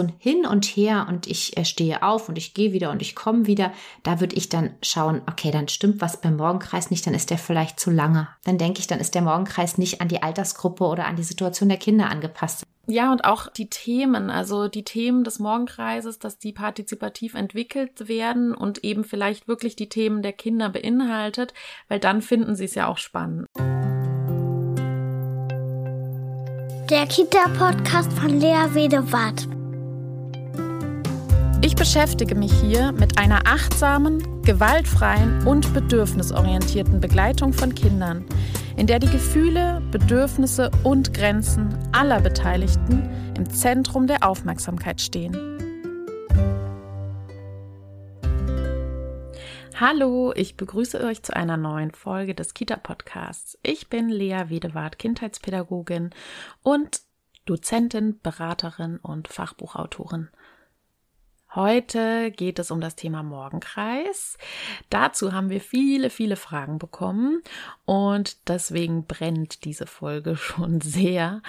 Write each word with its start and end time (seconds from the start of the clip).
so 0.00 0.06
ein 0.06 0.14
Hin 0.18 0.46
und 0.46 0.64
Her 0.64 1.06
und 1.08 1.26
ich 1.26 1.56
äh, 1.56 1.64
stehe 1.64 2.02
auf 2.02 2.28
und 2.28 2.38
ich 2.38 2.54
gehe 2.54 2.72
wieder 2.72 2.90
und 2.90 3.02
ich 3.02 3.14
komme 3.14 3.46
wieder, 3.46 3.72
da 4.02 4.20
würde 4.20 4.36
ich 4.36 4.48
dann 4.48 4.74
schauen, 4.82 5.20
okay, 5.28 5.50
dann 5.50 5.68
stimmt 5.68 6.00
was 6.00 6.20
beim 6.20 6.36
Morgenkreis 6.36 6.90
nicht, 6.90 7.06
dann 7.06 7.14
ist 7.14 7.30
der 7.30 7.38
vielleicht 7.38 7.78
zu 7.78 7.90
lange. 7.90 8.28
Dann 8.44 8.58
denke 8.58 8.80
ich, 8.80 8.86
dann 8.86 9.00
ist 9.00 9.14
der 9.14 9.22
Morgenkreis 9.22 9.78
nicht 9.78 10.00
an 10.00 10.08
die 10.08 10.22
Altersgruppe 10.22 10.84
oder 10.84 11.06
an 11.06 11.16
die 11.16 11.22
Situation 11.22 11.68
der 11.68 11.78
Kinder 11.78 12.08
angepasst. 12.08 12.64
Ja, 12.86 13.12
und 13.12 13.24
auch 13.24 13.48
die 13.48 13.68
Themen, 13.68 14.30
also 14.30 14.68
die 14.68 14.84
Themen 14.84 15.22
des 15.22 15.38
Morgenkreises, 15.38 16.18
dass 16.18 16.38
die 16.38 16.52
partizipativ 16.52 17.34
entwickelt 17.34 18.08
werden 18.08 18.54
und 18.54 18.82
eben 18.82 19.04
vielleicht 19.04 19.46
wirklich 19.46 19.76
die 19.76 19.88
Themen 19.88 20.22
der 20.22 20.32
Kinder 20.32 20.70
beinhaltet, 20.70 21.52
weil 21.88 22.00
dann 22.00 22.22
finden 22.22 22.56
sie 22.56 22.64
es 22.64 22.74
ja 22.74 22.88
auch 22.88 22.98
spannend. 22.98 23.46
Der 26.90 27.06
Kita-Podcast 27.06 28.12
von 28.14 28.40
Lea 28.40 28.74
Wedewart. 28.74 29.59
Ich 31.70 31.76
beschäftige 31.76 32.34
mich 32.34 32.52
hier 32.60 32.90
mit 32.90 33.16
einer 33.16 33.46
achtsamen, 33.46 34.42
gewaltfreien 34.42 35.46
und 35.46 35.72
bedürfnisorientierten 35.72 37.00
Begleitung 37.00 37.52
von 37.52 37.76
Kindern, 37.76 38.26
in 38.76 38.88
der 38.88 38.98
die 38.98 39.08
Gefühle, 39.08 39.80
Bedürfnisse 39.92 40.72
und 40.82 41.14
Grenzen 41.14 41.72
aller 41.92 42.20
Beteiligten 42.20 43.08
im 43.38 43.48
Zentrum 43.48 44.08
der 44.08 44.28
Aufmerksamkeit 44.28 45.00
stehen. 45.00 45.32
Hallo, 49.76 50.32
ich 50.34 50.56
begrüße 50.56 51.00
euch 51.04 51.22
zu 51.22 51.36
einer 51.36 51.56
neuen 51.56 51.92
Folge 51.92 52.34
des 52.34 52.52
Kita-Podcasts. 52.52 53.56
Ich 53.62 53.88
bin 53.88 54.08
Lea 54.08 54.46
Wedewart, 54.48 54.98
Kindheitspädagogin 54.98 56.10
und 56.64 57.02
Dozentin, 57.46 58.20
Beraterin 58.20 58.98
und 58.98 59.28
Fachbuchautorin. 59.28 60.30
Heute 61.54 62.30
geht 62.30 62.60
es 62.60 62.70
um 62.70 62.80
das 62.80 62.94
Thema 62.94 63.24
Morgenkreis. 63.24 64.38
Dazu 64.88 65.32
haben 65.32 65.50
wir 65.50 65.60
viele, 65.60 66.08
viele 66.08 66.36
Fragen 66.36 66.78
bekommen 66.78 67.42
und 67.84 68.48
deswegen 68.48 69.04
brennt 69.06 69.64
diese 69.64 69.86
Folge 69.86 70.36
schon 70.36 70.80
sehr. 70.80 71.42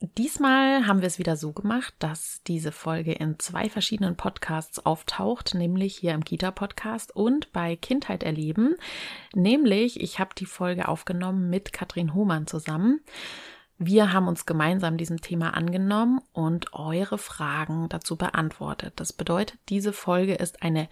Diesmal 0.00 0.86
haben 0.86 1.00
wir 1.00 1.06
es 1.06 1.20
wieder 1.20 1.36
so 1.36 1.52
gemacht, 1.52 1.94
dass 2.00 2.42
diese 2.46 2.72
Folge 2.72 3.12
in 3.12 3.38
zwei 3.38 3.70
verschiedenen 3.70 4.16
Podcasts 4.16 4.84
auftaucht, 4.84 5.54
nämlich 5.54 5.96
hier 5.96 6.12
im 6.12 6.24
Kita-Podcast 6.24 7.14
und 7.14 7.52
bei 7.52 7.76
Kindheit 7.76 8.22
erleben. 8.24 8.74
Nämlich, 9.34 10.00
ich 10.00 10.18
habe 10.18 10.34
die 10.36 10.46
Folge 10.46 10.88
aufgenommen 10.88 11.48
mit 11.48 11.72
Katrin 11.72 12.12
Hohmann 12.12 12.46
zusammen. 12.46 13.00
Wir 13.78 14.12
haben 14.12 14.26
uns 14.26 14.46
gemeinsam 14.46 14.96
diesem 14.96 15.20
Thema 15.20 15.54
angenommen 15.54 16.22
und 16.32 16.72
eure 16.72 17.18
Fragen 17.18 17.88
dazu 17.90 18.16
beantwortet. 18.16 18.94
Das 18.96 19.12
bedeutet, 19.12 19.58
diese 19.68 19.92
Folge 19.92 20.34
ist 20.34 20.62
eine 20.62 20.88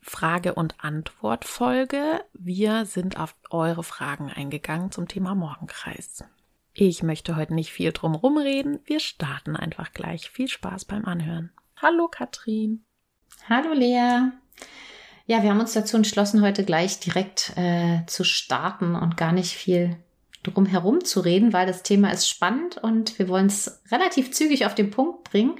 Frage- 0.00 0.54
und 0.54 0.74
Antwortfolge. 0.82 2.24
Wir 2.32 2.84
sind 2.84 3.18
auf 3.18 3.36
eure 3.50 3.84
Fragen 3.84 4.28
eingegangen 4.28 4.90
zum 4.90 5.06
Thema 5.06 5.36
Morgenkreis. 5.36 6.24
Ich 6.72 7.02
möchte 7.02 7.36
heute 7.36 7.54
nicht 7.54 7.72
viel 7.72 7.92
drum 7.92 8.14
rumreden. 8.16 8.80
Wir 8.84 8.98
starten 8.98 9.54
einfach 9.54 9.92
gleich. 9.92 10.30
Viel 10.30 10.48
Spaß 10.48 10.86
beim 10.86 11.04
Anhören. 11.04 11.52
Hallo 11.76 12.08
Katrin. 12.08 12.84
Hallo 13.48 13.72
Lea. 13.72 14.32
Ja, 15.26 15.42
wir 15.44 15.50
haben 15.50 15.60
uns 15.60 15.74
dazu 15.74 15.96
entschlossen, 15.96 16.42
heute 16.42 16.64
gleich 16.64 16.98
direkt 16.98 17.52
äh, 17.56 18.04
zu 18.06 18.24
starten 18.24 18.96
und 18.96 19.16
gar 19.16 19.32
nicht 19.32 19.52
viel 19.52 19.96
drum 20.42 20.66
herum 20.66 21.04
zu 21.04 21.20
reden, 21.20 21.52
weil 21.52 21.66
das 21.66 21.82
Thema 21.82 22.10
ist 22.10 22.28
spannend 22.28 22.78
und 22.78 23.18
wir 23.18 23.28
wollen 23.28 23.46
es 23.46 23.82
relativ 23.90 24.32
zügig 24.32 24.66
auf 24.66 24.74
den 24.74 24.90
Punkt 24.90 25.24
bringen. 25.24 25.58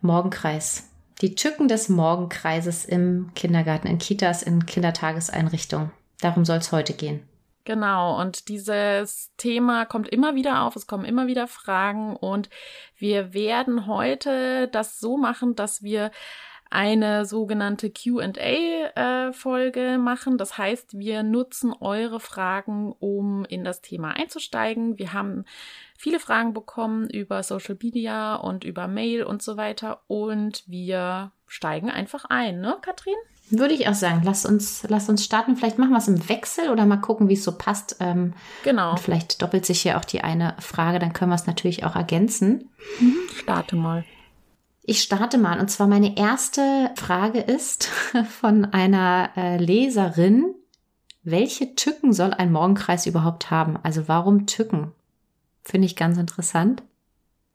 Morgenkreis. 0.00 0.90
Die 1.22 1.34
Tücken 1.34 1.66
des 1.66 1.88
Morgenkreises 1.88 2.84
im 2.84 3.30
Kindergarten, 3.34 3.88
in 3.88 3.98
Kitas, 3.98 4.42
in 4.42 4.66
Kindertageseinrichtungen. 4.66 5.90
Darum 6.20 6.44
soll 6.44 6.58
es 6.58 6.72
heute 6.72 6.92
gehen. 6.92 7.26
Genau, 7.64 8.20
und 8.20 8.48
dieses 8.48 9.32
Thema 9.38 9.86
kommt 9.86 10.08
immer 10.08 10.36
wieder 10.36 10.62
auf, 10.62 10.76
es 10.76 10.86
kommen 10.86 11.04
immer 11.04 11.26
wieder 11.26 11.48
Fragen 11.48 12.14
und 12.14 12.48
wir 12.96 13.34
werden 13.34 13.88
heute 13.88 14.68
das 14.68 15.00
so 15.00 15.16
machen, 15.16 15.56
dass 15.56 15.82
wir 15.82 16.12
eine 16.70 17.24
sogenannte 17.24 17.90
QA-Folge 17.90 19.80
äh, 19.80 19.98
machen. 19.98 20.38
Das 20.38 20.58
heißt, 20.58 20.98
wir 20.98 21.22
nutzen 21.22 21.72
eure 21.72 22.20
Fragen, 22.20 22.92
um 22.98 23.44
in 23.44 23.64
das 23.64 23.82
Thema 23.82 24.10
einzusteigen. 24.10 24.98
Wir 24.98 25.12
haben 25.12 25.44
viele 25.96 26.20
Fragen 26.20 26.54
bekommen 26.54 27.08
über 27.10 27.42
Social 27.42 27.76
Media 27.82 28.36
und 28.36 28.64
über 28.64 28.88
Mail 28.88 29.22
und 29.24 29.42
so 29.42 29.56
weiter 29.56 30.02
und 30.06 30.64
wir 30.66 31.32
steigen 31.46 31.90
einfach 31.90 32.24
ein, 32.26 32.60
ne, 32.60 32.76
Katrin? 32.82 33.14
Würde 33.48 33.74
ich 33.74 33.88
auch 33.88 33.94
sagen. 33.94 34.22
Lass 34.24 34.44
uns, 34.44 34.84
lass 34.88 35.08
uns 35.08 35.24
starten. 35.24 35.56
Vielleicht 35.56 35.78
machen 35.78 35.92
wir 35.92 35.98
es 35.98 36.08
im 36.08 36.28
Wechsel 36.28 36.68
oder 36.68 36.84
mal 36.84 36.96
gucken, 36.96 37.28
wie 37.28 37.34
es 37.34 37.44
so 37.44 37.52
passt. 37.52 37.96
Ähm, 38.00 38.34
genau. 38.64 38.90
Und 38.90 39.00
vielleicht 39.00 39.40
doppelt 39.40 39.64
sich 39.64 39.82
hier 39.82 39.98
auch 39.98 40.04
die 40.04 40.22
eine 40.22 40.56
Frage, 40.58 40.98
dann 40.98 41.12
können 41.12 41.30
wir 41.30 41.36
es 41.36 41.46
natürlich 41.46 41.84
auch 41.84 41.94
ergänzen. 41.94 42.70
Mhm. 42.98 43.14
Starte 43.36 43.76
mal. 43.76 44.04
Ich 44.88 45.02
starte 45.02 45.36
mal. 45.36 45.60
Und 45.60 45.68
zwar 45.68 45.86
meine 45.86 46.16
erste 46.16 46.90
Frage 46.96 47.40
ist 47.40 47.84
von 48.40 48.64
einer 48.64 49.30
äh, 49.36 49.58
Leserin. 49.58 50.54
Welche 51.22 51.74
Tücken 51.74 52.12
soll 52.12 52.32
ein 52.32 52.52
Morgenkreis 52.52 53.06
überhaupt 53.06 53.50
haben? 53.50 53.78
Also 53.82 54.08
warum 54.08 54.46
Tücken? 54.46 54.92
Finde 55.64 55.86
ich 55.86 55.96
ganz 55.96 56.16
interessant 56.18 56.82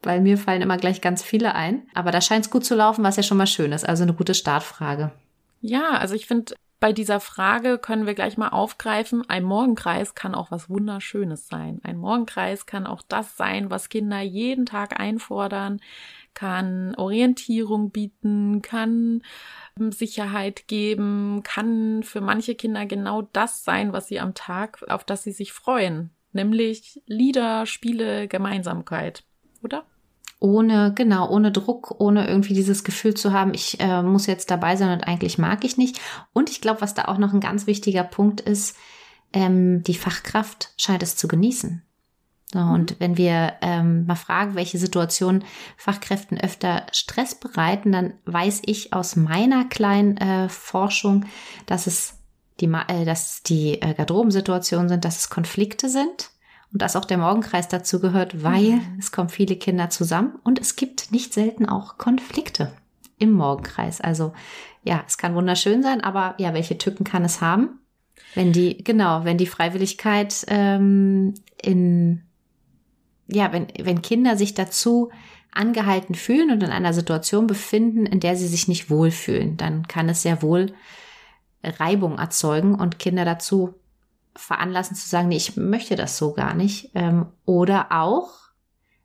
weil 0.03 0.22
mir 0.22 0.38
fallen 0.38 0.62
immer 0.62 0.78
gleich 0.78 1.02
ganz 1.02 1.24
viele 1.24 1.56
ein. 1.56 1.84
Aber 1.94 2.12
da 2.12 2.22
scheint 2.22 2.46
es 2.46 2.52
gut 2.52 2.66
zu 2.66 2.75
laufen, 2.75 3.03
was 3.03 3.18
ja 3.18 3.24
schon 3.24 3.38
mal 3.38 3.48
schön 3.48 3.72
ist. 3.72 3.88
Also 3.88 4.03
eine 4.03 4.13
gute 4.13 4.34
Startfrage. 4.34 5.12
Ja, 5.62 5.92
also 5.92 6.16
ich 6.16 6.25
finde, 6.25 6.56
bei 6.80 6.94
dieser 6.94 7.19
Frage 7.19 7.78
können 7.78 8.08
wir 8.08 8.16
gleich 8.16 8.38
mal 8.38 8.50
aufgreifen. 8.50 9.30
Ein 9.30 9.44
Morgenkreis 9.44 10.16
kann 10.16 10.34
auch 10.34 10.50
was 10.50 10.69
Wunderschönes 10.69 11.48
sein. 11.48 11.80
Ein 11.84 11.98
Morgenkreis 11.98 12.66
kann 12.66 12.88
auch 12.88 13.03
das 13.08 13.38
sein, 13.38 13.69
was 13.69 13.90
Kinder 13.90 14.22
jeden 14.22 14.66
Tag 14.66 15.00
einfordern, 15.00 15.80
kann 16.34 16.96
Orientierung 16.96 17.92
bieten, 17.92 18.62
kann 18.62 19.22
ähm, 19.80 19.92
Sicherheit 19.92 20.68
geben, 20.68 21.42
kann 21.44 22.03
für 22.03 22.22
manche 22.22 22.56
Kinder 22.56 22.86
genau 22.86 23.24
das 23.34 23.64
sein, 23.64 23.94
was 23.94 24.08
sie 24.08 24.19
am 24.19 24.34
Tag, 24.34 24.84
auf 24.90 25.03
das 25.03 25.24
sie 25.24 25.31
sich 25.31 25.53
freuen. 25.53 26.12
Nämlich 26.34 27.02
Lieder, 27.06 27.66
Spiele, 27.66 28.28
Gemeinsamkeit. 28.28 29.24
Oder? 29.64 29.86
ohne, 30.42 30.92
genau, 30.96 31.30
ohne 31.30 31.52
Druck, 31.52 31.96
ohne 32.00 32.28
irgendwie 32.28 32.56
dieses 32.56 32.84
Gefühl 32.84 33.13
zu 33.13 33.31
haben, 33.31 33.53
ich 33.53 33.80
äh, 33.80 34.02
muss 34.02 34.25
jetzt 34.25 34.50
dabei 34.50 34.75
sein 34.75 34.90
und 34.90 35.03
eigentlich 35.08 35.38
mag 35.38 35.63
ich 35.63 35.78
nicht. 35.78 36.02
Und 36.34 36.50
ich 36.50 36.62
glaube, 36.62 36.81
was 36.81 36.96
da 36.96 37.06
auch 37.06 37.19
noch 37.19 37.31
ein 37.31 37.40
ganz 37.40 37.68
wichtiger 37.68 38.03
Punkt 38.03 38.42
ist, 38.42 38.75
ähm, 39.34 39.84
die 39.84 39.94
Fachkraft 39.94 40.74
scheint 40.78 41.03
es 41.03 41.16
zu 41.16 41.28
genießen. 41.28 41.84
So, 42.53 42.59
mhm. 42.59 42.72
und 42.72 43.00
wenn 43.00 43.17
wir 43.17 43.53
ähm, 43.62 44.06
mal 44.06 44.16
fragen, 44.16 44.56
welche 44.56 44.78
Situationen 44.78 45.44
Fachkräften 45.78 46.39
öfter 46.39 46.85
Stress 46.91 47.35
bereiten, 47.35 47.91
dann 47.91 48.13
weiß 48.25 48.62
ich 48.66 48.94
aus 48.94 49.16
meiner 49.16 49.66
kleinen 49.66 50.17
äh, 50.17 50.50
Forschung, 50.50 51.25
dass 51.66 51.88
es 51.88 52.19
die, 52.59 52.66
äh, 52.66 53.06
dass 53.06 53.44
die 53.44 53.81
äh, 53.81 53.94
Garderobensituationen 53.94 54.89
sind, 54.89 55.06
dass 55.06 55.19
es 55.19 55.29
Konflikte 55.29 55.89
sind 55.89 56.31
und 56.73 56.81
dass 56.81 56.95
auch 56.95 57.06
der 57.06 57.17
Morgenkreis 57.17 57.67
dazu 57.67 58.00
gehört, 58.00 58.44
weil 58.44 58.73
mhm. 58.73 58.97
es 59.00 59.12
kommen 59.12 59.29
viele 59.29 59.56
Kinder 59.56 59.89
zusammen 59.89 60.35
und 60.44 60.59
es 60.59 60.75
gibt 60.75 61.12
nicht 61.12 61.33
selten 61.33 61.66
auch 61.66 61.97
Konflikte 61.97 62.73
im 63.18 63.31
Morgenkreis. 63.31 64.01
Also 64.01 64.33
ja, 64.83 65.03
es 65.07 65.18
kann 65.18 65.35
wunderschön 65.35 65.83
sein, 65.83 66.01
aber 66.01 66.35
ja, 66.38 66.53
welche 66.53 66.78
Tücken 66.78 67.03
kann 67.03 67.23
es 67.23 67.39
haben? 67.39 67.79
Wenn 68.33 68.53
die, 68.53 68.83
genau, 68.83 69.25
wenn 69.25 69.38
die 69.38 69.47
Freiwilligkeit 69.47 70.45
ähm, 70.47 71.33
in, 71.62 72.23
ja, 73.31 73.52
wenn, 73.52 73.68
wenn 73.81 74.02
Kinder 74.02 74.38
sich 74.38 74.53
dazu 74.53 75.09
angehalten 75.52 76.16
fühlen 76.16 76.52
und 76.52 76.64
in 76.64 76.72
einer 76.72 76.94
Situation 76.94 77.47
befinden, 77.47 78.06
in 78.06 78.19
der 78.19 78.36
sie 78.36 78.48
sich 78.48 78.68
nicht 78.68 78.89
wohlfühlen, 78.89 79.57
dann 79.57 79.88
kann 79.88 80.10
es 80.10 80.22
sehr 80.22 80.42
wohl 80.42 80.74
Reibung 81.63 82.18
erzeugen 82.18 82.75
und 82.75 83.00
Kinder 83.00 83.25
dazu 83.25 83.74
veranlassen 84.36 84.95
zu 84.95 85.07
sagen, 85.07 85.28
nee, 85.28 85.38
ich 85.38 85.57
möchte 85.57 85.95
das 85.95 86.18
so 86.18 86.33
gar 86.33 86.54
nicht. 86.54 86.92
Ähm, 86.95 87.28
oder 87.45 87.92
auch, 87.92 88.30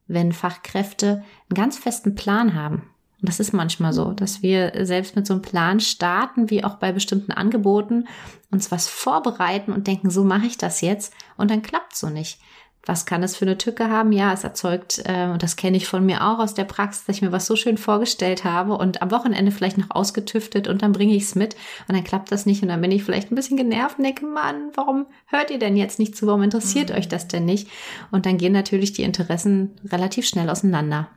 wenn 0.06 0.32
Fachkräfte 0.32 1.24
einen 1.48 1.56
ganz 1.56 1.76
festen 1.76 2.14
Plan 2.14 2.54
haben. 2.54 2.90
Und 3.20 3.28
das 3.28 3.40
ist 3.40 3.52
manchmal 3.52 3.92
so, 3.92 4.12
dass 4.12 4.42
wir 4.42 4.72
selbst 4.86 5.16
mit 5.16 5.26
so 5.26 5.34
einem 5.34 5.42
Plan 5.42 5.80
starten, 5.80 6.48
wie 6.48 6.62
auch 6.62 6.76
bei 6.76 6.92
bestimmten 6.92 7.32
Angeboten, 7.32 8.06
uns 8.50 8.70
was 8.70 8.86
vorbereiten 8.88 9.72
und 9.72 9.86
denken, 9.88 10.10
so 10.10 10.22
mache 10.22 10.46
ich 10.46 10.58
das 10.58 10.80
jetzt. 10.80 11.12
Und 11.36 11.50
dann 11.50 11.62
klappt 11.62 11.96
so 11.96 12.08
nicht 12.08 12.38
was 12.86 13.04
kann 13.04 13.24
es 13.24 13.36
für 13.36 13.44
eine 13.44 13.58
Tücke 13.58 13.90
haben? 13.90 14.12
Ja, 14.12 14.32
es 14.32 14.44
erzeugt, 14.44 15.02
äh, 15.04 15.26
und 15.26 15.42
das 15.42 15.56
kenne 15.56 15.76
ich 15.76 15.88
von 15.88 16.06
mir 16.06 16.24
auch 16.24 16.38
aus 16.38 16.54
der 16.54 16.64
Praxis, 16.64 17.04
dass 17.04 17.16
ich 17.16 17.22
mir 17.22 17.32
was 17.32 17.46
so 17.46 17.56
schön 17.56 17.78
vorgestellt 17.78 18.44
habe 18.44 18.74
und 18.78 19.02
am 19.02 19.10
Wochenende 19.10 19.50
vielleicht 19.50 19.76
noch 19.76 19.90
ausgetüftet 19.90 20.68
und 20.68 20.82
dann 20.82 20.92
bringe 20.92 21.14
ich 21.14 21.24
es 21.24 21.34
mit 21.34 21.56
und 21.88 21.96
dann 21.96 22.04
klappt 22.04 22.30
das 22.30 22.46
nicht 22.46 22.62
und 22.62 22.68
dann 22.68 22.80
bin 22.80 22.92
ich 22.92 23.02
vielleicht 23.02 23.32
ein 23.32 23.34
bisschen 23.34 23.56
genervt 23.56 23.98
und 23.98 24.04
denke, 24.04 24.24
Mann, 24.24 24.70
warum 24.74 25.06
hört 25.26 25.50
ihr 25.50 25.58
denn 25.58 25.76
jetzt 25.76 25.98
nicht 25.98 26.16
zu? 26.16 26.28
Warum 26.28 26.44
interessiert 26.44 26.90
mhm. 26.90 26.96
euch 26.96 27.08
das 27.08 27.26
denn 27.26 27.44
nicht? 27.44 27.68
Und 28.12 28.24
dann 28.24 28.38
gehen 28.38 28.52
natürlich 28.52 28.92
die 28.92 29.02
Interessen 29.02 29.72
relativ 29.84 30.26
schnell 30.26 30.48
auseinander. 30.48 31.08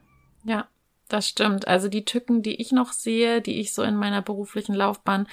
Ja, 0.44 0.68
Das 1.08 1.28
stimmt. 1.28 1.68
Also 1.68 1.88
die 1.88 2.06
Tücken, 2.06 2.42
die 2.42 2.60
ich 2.62 2.72
noch 2.72 2.94
sehe, 2.94 3.42
die 3.42 3.60
ich 3.60 3.74
so 3.74 3.84
in 3.84 3.96
meiner 3.96 4.24
beruflichen 4.24 4.74
Laufbahn 4.74 5.28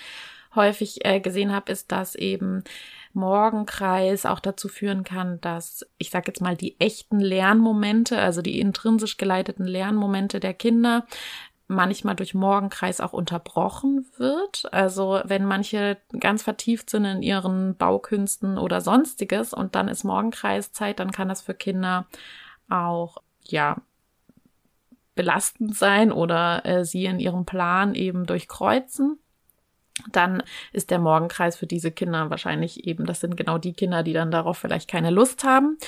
häufig 0.55 1.05
äh, 1.05 1.21
gesehen 1.21 1.53
habe, 1.53 1.71
ist, 1.71 1.93
dass 1.93 2.15
eben 2.15 2.65
Morgenkreis 3.17 4.27
auch 4.27 4.39
dazu 4.39 4.69
führen 4.69 5.03
kann, 5.03 5.41
dass 5.41 5.85
ich 5.99 6.11
sage 6.11 6.27
jetzt 6.29 6.41
mal 6.41 6.57
die 6.57 6.79
echten 6.79 7.19
Lernmomente, 7.19 8.19
also 8.19 8.43
die 8.43 8.61
intrinsisch 8.61 9.17
geleiteten 9.17 9.65
Lernmomente 9.65 10.39
der 10.39 10.55
Kinder 10.55 11.07
manchmal 11.69 12.15
durch 12.15 12.35
Morgenkreis 12.35 13.01
auch 13.01 13.13
unterbrochen 13.13 14.07
wird. 14.19 14.73
Also 14.73 15.21
wenn 15.25 15.45
manche 15.45 15.97
ganz 16.21 16.43
vertieft 16.43 16.91
sind 16.91 17.05
in 17.05 17.23
ihren 17.23 17.77
Baukünsten 17.77 18.59
oder 18.59 18.81
sonstiges 18.81 19.53
und 19.53 19.75
dann 19.75 19.89
ist 19.89 20.05
Morgenkreiszeit, 20.05 21.01
dann 21.01 21.11
kann 21.11 21.29
das 21.29 21.41
für 21.41 21.55
Kinder 21.55 22.07
auch 22.69 23.19
ja 23.43 23.79
belastend 25.17 25.75
sein 25.75 26.13
oder 26.13 26.65
äh, 26.67 26.85
sie 26.85 27.07
in 27.07 27.19
ihrem 27.19 27.47
Plan 27.47 27.95
eben 27.95 28.27
durchkreuzen 28.27 29.19
dann 30.11 30.43
ist 30.73 30.91
der 30.91 30.99
Morgenkreis 30.99 31.57
für 31.57 31.67
diese 31.67 31.91
Kinder 31.91 32.31
wahrscheinlich 32.31 32.87
eben, 32.87 33.07
das 33.07 33.21
sind 33.21 33.37
genau 33.37 33.59
die 33.59 33.73
Kinder, 33.73 34.03
die 34.03 34.13
dann 34.13 34.31
darauf 34.31 34.59
vielleicht 34.59 34.91
keine 34.91 35.11
Lust 35.11 35.45
haben. 35.45 35.79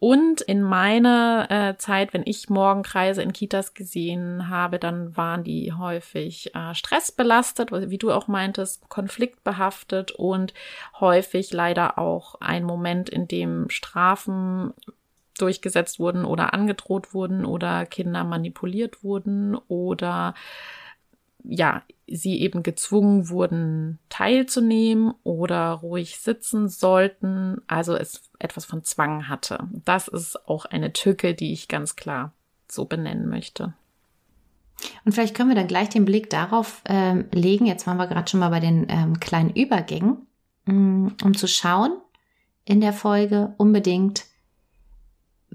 Und 0.00 0.40
in 0.40 0.62
meiner 0.62 1.46
äh, 1.50 1.76
Zeit, 1.76 2.14
wenn 2.14 2.22
ich 2.24 2.48
Morgenkreise 2.48 3.22
in 3.22 3.34
Kitas 3.34 3.74
gesehen 3.74 4.48
habe, 4.48 4.78
dann 4.78 5.14
waren 5.14 5.44
die 5.44 5.74
häufig 5.74 6.54
äh, 6.54 6.74
stressbelastet, 6.74 7.70
wie 7.70 7.98
du 7.98 8.10
auch 8.10 8.26
meintest, 8.26 8.88
konfliktbehaftet 8.88 10.12
und 10.12 10.54
häufig 10.98 11.52
leider 11.52 11.98
auch 11.98 12.36
ein 12.40 12.64
Moment, 12.64 13.10
in 13.10 13.28
dem 13.28 13.68
Strafen 13.68 14.72
durchgesetzt 15.36 15.98
wurden 15.98 16.24
oder 16.24 16.54
angedroht 16.54 17.12
wurden 17.12 17.44
oder 17.44 17.84
Kinder 17.84 18.24
manipuliert 18.24 19.04
wurden 19.04 19.54
oder 19.68 20.34
ja, 21.44 21.82
sie 22.06 22.40
eben 22.40 22.62
gezwungen 22.62 23.28
wurden, 23.28 23.98
teilzunehmen 24.08 25.14
oder 25.22 25.72
ruhig 25.72 26.18
sitzen 26.18 26.68
sollten, 26.68 27.60
also 27.66 27.94
es 27.94 28.30
etwas 28.38 28.64
von 28.64 28.84
Zwang 28.84 29.28
hatte. 29.28 29.68
Das 29.84 30.08
ist 30.08 30.48
auch 30.48 30.64
eine 30.64 30.92
Tücke, 30.92 31.34
die 31.34 31.52
ich 31.52 31.68
ganz 31.68 31.96
klar 31.96 32.32
so 32.68 32.84
benennen 32.84 33.28
möchte. 33.28 33.74
Und 35.04 35.12
vielleicht 35.12 35.34
können 35.34 35.50
wir 35.50 35.56
dann 35.56 35.66
gleich 35.66 35.90
den 35.90 36.04
Blick 36.04 36.30
darauf 36.30 36.82
ähm, 36.86 37.26
legen, 37.32 37.66
jetzt 37.66 37.86
waren 37.86 37.98
wir 37.98 38.06
gerade 38.06 38.30
schon 38.30 38.40
mal 38.40 38.48
bei 38.48 38.60
den 38.60 38.86
ähm, 38.88 39.20
kleinen 39.20 39.50
Übergängen, 39.50 40.26
mm, 40.64 41.08
um 41.22 41.36
zu 41.36 41.46
schauen 41.46 41.92
in 42.64 42.80
der 42.80 42.92
Folge 42.92 43.54
unbedingt, 43.56 44.24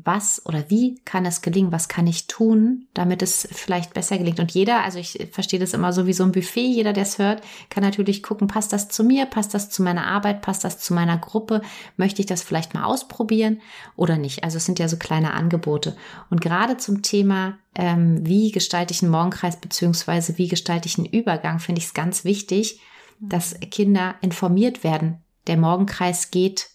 was 0.04 0.46
oder 0.46 0.70
wie 0.70 1.00
kann 1.06 1.26
es 1.26 1.42
gelingen, 1.42 1.72
was 1.72 1.88
kann 1.88 2.06
ich 2.06 2.28
tun, 2.28 2.88
damit 2.94 3.22
es 3.22 3.48
vielleicht 3.52 3.94
besser 3.94 4.18
gelingt. 4.18 4.40
Und 4.40 4.52
jeder, 4.52 4.84
also 4.84 5.00
ich 5.00 5.30
verstehe 5.32 5.60
das 5.60 5.74
immer 5.74 5.94
so 5.94 6.06
wie 6.06 6.14
so 6.14 6.24
ein 6.24 6.34
Buffet, 6.34 6.68
jeder, 6.68 6.92
der 6.92 7.04
es 7.04 7.18
hört, 7.18 7.42
kann 7.70 7.84
natürlich 7.84 8.22
gucken, 8.22 8.48
passt 8.48 8.74
das 8.74 8.90
zu 8.90 9.04
mir, 9.04 9.26
passt 9.26 9.54
das 9.54 9.70
zu 9.70 9.84
meiner 9.84 10.06
Arbeit, 10.06 10.42
passt 10.42 10.64
das 10.66 10.80
zu 10.80 10.94
meiner 10.94 11.18
Gruppe, 11.18 11.62
möchte 11.96 12.22
ich 12.22 12.26
das 12.26 12.44
vielleicht 12.44 12.74
mal 12.74 12.84
ausprobieren 12.84 13.62
oder 13.96 14.18
nicht. 14.18 14.44
Also 14.44 14.58
es 14.58 14.66
sind 14.66 14.80
ja 14.80 14.90
so 14.90 14.98
kleine 14.98 15.34
Angebote. 15.34 15.96
Und 16.30 16.42
gerade 16.42 16.76
zum 16.78 17.02
Thema, 17.02 17.58
ähm, 17.74 18.26
wie 18.26 18.52
gestalte 18.52 18.94
ich 18.94 19.02
einen 19.02 19.12
Morgenkreis 19.12 19.58
beziehungsweise 19.58 20.38
wie 20.38 20.50
gestalte 20.50 20.88
ich 20.88 20.98
einen 20.98 21.08
Übergang, 21.08 21.60
finde 21.60 21.80
ich 21.80 21.88
es 21.88 21.94
ganz 21.94 22.26
wichtig, 22.26 22.82
dass 23.20 23.58
Kinder 23.72 24.16
informiert 24.22 24.84
werden. 24.84 25.20
Der 25.48 25.58
Morgenkreis 25.58 26.32
geht 26.32 26.70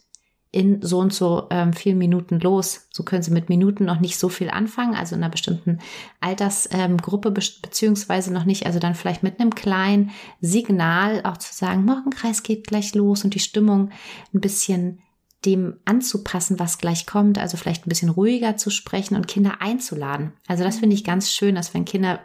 in 0.52 0.82
so 0.82 0.98
und 0.98 1.12
so 1.12 1.46
ähm, 1.50 1.72
vielen 1.72 1.98
Minuten 1.98 2.40
los. 2.40 2.88
So 2.90 3.04
können 3.04 3.22
sie 3.22 3.30
mit 3.30 3.48
Minuten 3.48 3.84
noch 3.84 4.00
nicht 4.00 4.18
so 4.18 4.28
viel 4.28 4.50
anfangen, 4.50 4.94
also 4.94 5.14
in 5.14 5.22
einer 5.22 5.30
bestimmten 5.30 5.78
Altersgruppe 6.20 7.28
ähm, 7.28 7.34
be 7.34 7.42
beziehungsweise 7.62 8.32
noch 8.32 8.44
nicht, 8.44 8.66
also 8.66 8.78
dann 8.80 8.94
vielleicht 8.94 9.22
mit 9.22 9.38
einem 9.38 9.54
kleinen 9.54 10.10
Signal 10.40 11.22
auch 11.24 11.36
zu 11.36 11.54
sagen, 11.54 11.84
Morgenkreis 11.84 12.42
geht 12.42 12.66
gleich 12.66 12.94
los 12.94 13.22
und 13.24 13.34
die 13.34 13.40
Stimmung 13.40 13.90
ein 14.34 14.40
bisschen 14.40 15.00
dem 15.46 15.76
anzupassen, 15.84 16.58
was 16.58 16.78
gleich 16.78 17.06
kommt, 17.06 17.38
also 17.38 17.56
vielleicht 17.56 17.86
ein 17.86 17.88
bisschen 17.88 18.10
ruhiger 18.10 18.56
zu 18.56 18.70
sprechen 18.70 19.16
und 19.16 19.28
Kinder 19.28 19.62
einzuladen. 19.62 20.32
Also 20.46 20.64
das 20.64 20.78
finde 20.78 20.94
ich 20.94 21.04
ganz 21.04 21.30
schön, 21.30 21.54
dass 21.54 21.72
wenn 21.72 21.84
Kinder 21.84 22.20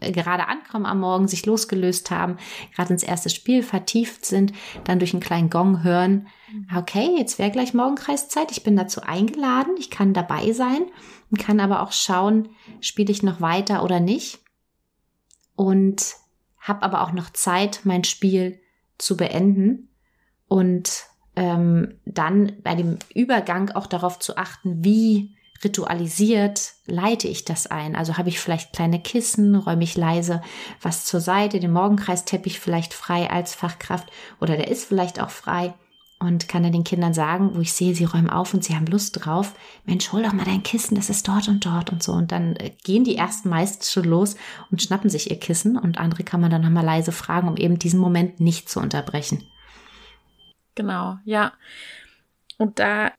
gerade 0.00 0.48
ankommen 0.48 0.86
am 0.86 1.00
Morgen, 1.00 1.28
sich 1.28 1.46
losgelöst 1.46 2.10
haben, 2.10 2.36
gerade 2.74 2.92
ins 2.92 3.02
erste 3.02 3.30
Spiel 3.30 3.62
vertieft 3.62 4.24
sind, 4.24 4.52
dann 4.84 4.98
durch 4.98 5.12
einen 5.12 5.22
kleinen 5.22 5.50
Gong 5.50 5.82
hören, 5.82 6.28
mhm. 6.52 6.66
okay, 6.76 7.14
jetzt 7.16 7.38
wäre 7.38 7.50
gleich 7.50 7.74
Morgenkreiszeit, 7.74 8.50
ich 8.52 8.62
bin 8.62 8.76
dazu 8.76 9.02
eingeladen, 9.02 9.74
ich 9.78 9.90
kann 9.90 10.12
dabei 10.12 10.52
sein 10.52 10.82
und 11.30 11.38
kann 11.38 11.60
aber 11.60 11.82
auch 11.82 11.92
schauen, 11.92 12.48
spiele 12.80 13.12
ich 13.12 13.22
noch 13.22 13.40
weiter 13.40 13.84
oder 13.84 14.00
nicht 14.00 14.40
und 15.56 16.14
habe 16.58 16.82
aber 16.82 17.02
auch 17.02 17.12
noch 17.12 17.30
Zeit, 17.30 17.80
mein 17.84 18.04
Spiel 18.04 18.60
zu 18.98 19.16
beenden 19.16 19.88
und 20.46 21.04
ähm, 21.36 21.94
dann 22.04 22.52
bei 22.62 22.74
dem 22.74 22.98
Übergang 23.14 23.70
auch 23.70 23.86
darauf 23.86 24.18
zu 24.18 24.36
achten, 24.36 24.84
wie 24.84 25.34
ritualisiert 25.62 26.74
leite 26.86 27.28
ich 27.28 27.44
das 27.44 27.66
ein? 27.66 27.96
Also 27.96 28.16
habe 28.16 28.28
ich 28.28 28.40
vielleicht 28.40 28.72
kleine 28.72 29.00
Kissen, 29.00 29.54
räume 29.54 29.84
ich 29.84 29.96
leise 29.96 30.42
was 30.80 31.04
zur 31.04 31.20
Seite, 31.20 31.60
den 31.60 31.72
Morgenkreisteppich 31.72 32.60
vielleicht 32.60 32.94
frei 32.94 33.30
als 33.30 33.54
Fachkraft 33.54 34.08
oder 34.40 34.56
der 34.56 34.68
ist 34.68 34.84
vielleicht 34.84 35.20
auch 35.20 35.30
frei 35.30 35.74
und 36.20 36.48
kann 36.48 36.62
dann 36.62 36.72
den 36.72 36.84
Kindern 36.84 37.14
sagen, 37.14 37.54
wo 37.54 37.60
ich 37.60 37.72
sehe, 37.72 37.94
sie 37.94 38.04
räumen 38.04 38.28
auf 38.28 38.52
und 38.52 38.62
sie 38.62 38.76
haben 38.76 38.86
Lust 38.86 39.24
drauf, 39.24 39.54
Mensch, 39.86 40.12
hol 40.12 40.22
doch 40.22 40.34
mal 40.34 40.44
dein 40.44 40.62
Kissen, 40.62 40.94
das 40.94 41.08
ist 41.08 41.26
dort 41.26 41.48
und 41.48 41.64
dort 41.64 41.90
und 41.90 42.02
so. 42.02 42.12
Und 42.12 42.30
dann 42.30 42.56
äh, 42.56 42.70
gehen 42.84 43.04
die 43.04 43.16
ersten 43.16 43.48
meist 43.48 43.90
schon 43.90 44.04
los 44.04 44.36
und 44.70 44.82
schnappen 44.82 45.08
sich 45.08 45.30
ihr 45.30 45.40
Kissen 45.40 45.78
und 45.78 45.98
andere 45.98 46.22
kann 46.22 46.42
man 46.42 46.50
dann 46.50 46.60
nochmal 46.60 46.84
leise 46.84 47.10
fragen, 47.10 47.48
um 47.48 47.56
eben 47.56 47.78
diesen 47.78 47.98
Moment 47.98 48.38
nicht 48.38 48.68
zu 48.68 48.80
unterbrechen. 48.80 49.42
Genau, 50.74 51.16
ja. 51.24 51.54
Und 52.58 52.78
da 52.78 53.12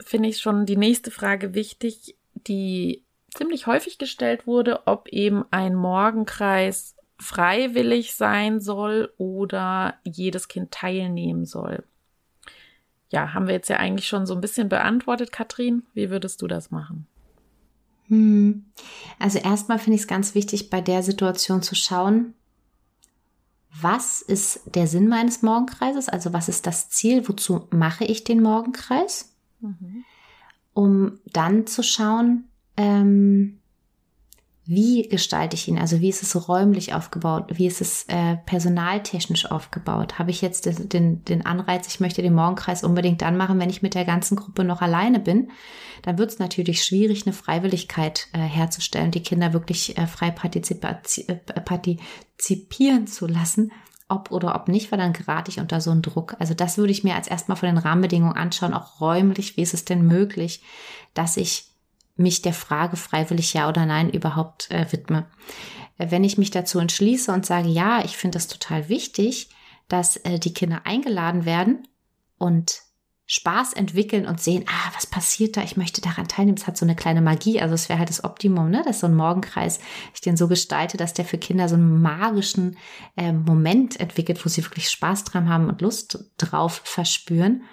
finde 0.00 0.28
ich 0.28 0.38
schon 0.38 0.66
die 0.66 0.76
nächste 0.76 1.10
Frage 1.10 1.54
wichtig, 1.54 2.16
die 2.34 3.04
ziemlich 3.34 3.66
häufig 3.66 3.98
gestellt 3.98 4.46
wurde, 4.46 4.86
ob 4.86 5.08
eben 5.08 5.44
ein 5.50 5.74
Morgenkreis 5.74 6.96
freiwillig 7.20 8.14
sein 8.14 8.60
soll 8.60 9.12
oder 9.18 9.94
jedes 10.04 10.48
Kind 10.48 10.70
teilnehmen 10.70 11.44
soll. 11.44 11.84
Ja, 13.10 13.34
haben 13.34 13.46
wir 13.46 13.54
jetzt 13.54 13.68
ja 13.68 13.78
eigentlich 13.78 14.06
schon 14.06 14.26
so 14.26 14.34
ein 14.34 14.40
bisschen 14.40 14.68
beantwortet, 14.68 15.32
Katrin. 15.32 15.82
Wie 15.94 16.10
würdest 16.10 16.42
du 16.42 16.46
das 16.46 16.70
machen? 16.70 17.06
Hm. 18.06 18.66
Also 19.18 19.38
erstmal 19.38 19.78
finde 19.78 19.96
ich 19.96 20.02
es 20.02 20.08
ganz 20.08 20.34
wichtig, 20.34 20.70
bei 20.70 20.80
der 20.80 21.02
Situation 21.02 21.62
zu 21.62 21.74
schauen, 21.74 22.34
was 23.80 24.22
ist 24.22 24.62
der 24.74 24.86
Sinn 24.86 25.08
meines 25.08 25.42
Morgenkreises? 25.42 26.08
Also 26.08 26.32
was 26.32 26.48
ist 26.48 26.66
das 26.66 26.88
Ziel? 26.88 27.28
Wozu 27.28 27.68
mache 27.70 28.04
ich 28.04 28.24
den 28.24 28.42
Morgenkreis? 28.42 29.34
Mhm. 29.60 30.04
Um 30.74 31.18
dann 31.26 31.66
zu 31.66 31.82
schauen, 31.82 32.44
ähm, 32.76 33.58
wie 34.70 35.08
gestalte 35.08 35.56
ich 35.56 35.66
ihn? 35.66 35.78
Also 35.78 36.02
wie 36.02 36.10
ist 36.10 36.22
es 36.22 36.46
räumlich 36.46 36.92
aufgebaut? 36.92 37.46
Wie 37.54 37.66
ist 37.66 37.80
es 37.80 38.04
äh, 38.08 38.36
personaltechnisch 38.44 39.50
aufgebaut? 39.50 40.18
Habe 40.18 40.30
ich 40.30 40.42
jetzt 40.42 40.66
den, 40.92 41.24
den 41.24 41.46
Anreiz, 41.46 41.86
ich 41.86 42.00
möchte 42.00 42.20
den 42.20 42.34
Morgenkreis 42.34 42.84
unbedingt 42.84 43.22
dann 43.22 43.38
machen, 43.38 43.58
wenn 43.58 43.70
ich 43.70 43.80
mit 43.80 43.94
der 43.94 44.04
ganzen 44.04 44.36
Gruppe 44.36 44.64
noch 44.64 44.82
alleine 44.82 45.20
bin? 45.20 45.50
Dann 46.02 46.18
wird 46.18 46.32
es 46.32 46.38
natürlich 46.38 46.84
schwierig, 46.84 47.26
eine 47.26 47.32
Freiwilligkeit 47.32 48.28
äh, 48.34 48.40
herzustellen, 48.40 49.10
die 49.10 49.22
Kinder 49.22 49.54
wirklich 49.54 49.96
äh, 49.96 50.06
frei 50.06 50.28
äh, 50.28 51.60
partizipieren 51.64 53.06
zu 53.06 53.26
lassen 53.26 53.72
ob 54.08 54.30
oder 54.30 54.54
ob 54.54 54.68
nicht, 54.68 54.90
weil 54.90 54.98
dann 54.98 55.12
gerate 55.12 55.50
ich 55.50 55.60
unter 55.60 55.80
so 55.80 55.90
einen 55.90 56.02
Druck. 56.02 56.36
Also 56.38 56.54
das 56.54 56.78
würde 56.78 56.92
ich 56.92 57.04
mir 57.04 57.14
als 57.14 57.28
erstmal 57.28 57.56
von 57.56 57.68
den 57.68 57.78
Rahmenbedingungen 57.78 58.36
anschauen, 58.36 58.74
auch 58.74 59.00
räumlich, 59.00 59.56
wie 59.56 59.62
ist 59.62 59.74
es 59.74 59.84
denn 59.84 60.06
möglich, 60.06 60.62
dass 61.14 61.36
ich 61.36 61.68
mich 62.16 62.42
der 62.42 62.54
Frage 62.54 62.96
freiwillig 62.96 63.54
ja 63.54 63.68
oder 63.68 63.86
nein 63.86 64.10
überhaupt 64.10 64.70
äh, 64.70 64.90
widme. 64.90 65.26
Wenn 65.98 66.24
ich 66.24 66.38
mich 66.38 66.50
dazu 66.50 66.78
entschließe 66.78 67.32
und 67.32 67.46
sage, 67.46 67.68
ja, 67.68 68.04
ich 68.04 68.16
finde 68.16 68.36
das 68.36 68.48
total 68.48 68.88
wichtig, 68.88 69.50
dass 69.88 70.16
äh, 70.16 70.38
die 70.38 70.54
Kinder 70.54 70.82
eingeladen 70.84 71.44
werden 71.44 71.86
und 72.38 72.82
Spaß 73.30 73.74
entwickeln 73.74 74.26
und 74.26 74.40
sehen, 74.40 74.64
ah, 74.66 74.90
was 74.94 75.06
passiert 75.06 75.58
da? 75.58 75.62
Ich 75.62 75.76
möchte 75.76 76.00
daran 76.00 76.28
teilnehmen. 76.28 76.56
Es 76.56 76.66
hat 76.66 76.78
so 76.78 76.86
eine 76.86 76.96
kleine 76.96 77.20
Magie. 77.20 77.60
Also 77.60 77.74
es 77.74 77.90
wäre 77.90 77.98
halt 77.98 78.08
das 78.08 78.24
Optimum, 78.24 78.70
ne? 78.70 78.82
Dass 78.86 79.00
so 79.00 79.06
ein 79.06 79.14
Morgenkreis 79.14 79.80
ich 80.14 80.22
den 80.22 80.38
so 80.38 80.48
gestalte, 80.48 80.96
dass 80.96 81.12
der 81.12 81.26
für 81.26 81.36
Kinder 81.36 81.68
so 81.68 81.74
einen 81.74 82.00
magischen 82.00 82.78
äh, 83.18 83.32
Moment 83.32 84.00
entwickelt, 84.00 84.42
wo 84.42 84.48
sie 84.48 84.64
wirklich 84.64 84.88
Spaß 84.88 85.24
dran 85.24 85.50
haben 85.50 85.68
und 85.68 85.82
Lust 85.82 86.24
drauf 86.38 86.80
verspüren. 86.84 87.64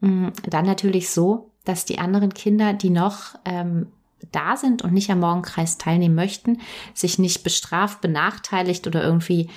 Mm, 0.00 0.30
dann 0.42 0.66
natürlich 0.66 1.10
so, 1.10 1.52
dass 1.64 1.84
die 1.84 2.00
anderen 2.00 2.34
Kinder, 2.34 2.72
die 2.72 2.90
noch 2.90 3.36
ähm, 3.44 3.86
da 4.32 4.56
sind 4.56 4.82
und 4.82 4.92
nicht 4.92 5.10
am 5.10 5.20
Morgenkreis 5.20 5.78
teilnehmen 5.78 6.16
möchten, 6.16 6.60
sich 6.94 7.20
nicht 7.20 7.44
bestraft, 7.44 8.00
benachteiligt 8.00 8.88
oder 8.88 9.04
irgendwie 9.04 9.50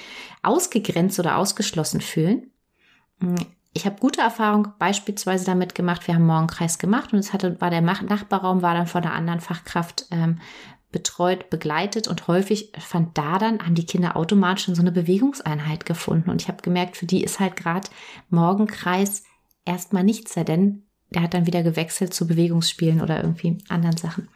ausgegrenzt 0.43 1.19
oder 1.19 1.37
ausgeschlossen 1.37 2.01
fühlen. 2.01 2.51
Ich 3.71 3.85
habe 3.85 3.99
gute 3.99 4.21
Erfahrungen 4.21 4.73
beispielsweise 4.79 5.45
damit 5.45 5.75
gemacht. 5.75 6.07
Wir 6.07 6.15
haben 6.15 6.25
Morgenkreis 6.25 6.79
gemacht 6.79 7.13
und 7.13 7.19
es 7.19 7.33
hatte, 7.33 7.61
war 7.61 7.69
der 7.69 7.81
Nachbarraum 7.81 8.61
war 8.61 8.73
dann 8.73 8.87
von 8.87 9.03
einer 9.03 9.13
anderen 9.13 9.41
Fachkraft 9.41 10.07
ähm, 10.11 10.39
betreut, 10.91 11.51
begleitet 11.51 12.07
und 12.07 12.27
häufig 12.27 12.71
fand 12.79 13.15
da 13.17 13.37
dann, 13.37 13.59
haben 13.59 13.75
die 13.75 13.85
Kinder 13.85 14.15
automatisch 14.15 14.65
schon 14.65 14.75
so 14.75 14.81
eine 14.81 14.91
Bewegungseinheit 14.91 15.85
gefunden. 15.85 16.31
Und 16.31 16.41
ich 16.41 16.47
habe 16.47 16.63
gemerkt, 16.63 16.97
für 16.97 17.05
die 17.05 17.23
ist 17.23 17.39
halt 17.39 17.55
gerade 17.55 17.89
Morgenkreis 18.29 19.23
erstmal 19.65 20.03
nichts, 20.03 20.33
denn 20.33 20.87
der 21.11 21.21
hat 21.23 21.33
dann 21.35 21.45
wieder 21.45 21.61
gewechselt 21.61 22.13
zu 22.13 22.27
Bewegungsspielen 22.27 23.01
oder 23.01 23.21
irgendwie 23.21 23.59
anderen 23.67 23.97
Sachen. 23.97 24.29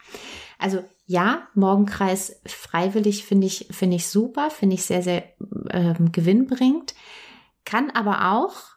Also 0.58 0.84
ja, 1.06 1.48
Morgenkreis 1.54 2.40
freiwillig 2.46 3.24
finde 3.24 3.48
ich, 3.48 3.66
finde 3.70 3.96
ich 3.96 4.06
super, 4.08 4.50
finde 4.50 4.74
ich 4.74 4.84
sehr, 4.84 5.02
sehr 5.02 5.24
ähm, 5.70 6.12
gewinnbringend, 6.12 6.94
kann 7.64 7.90
aber 7.90 8.32
auch 8.32 8.73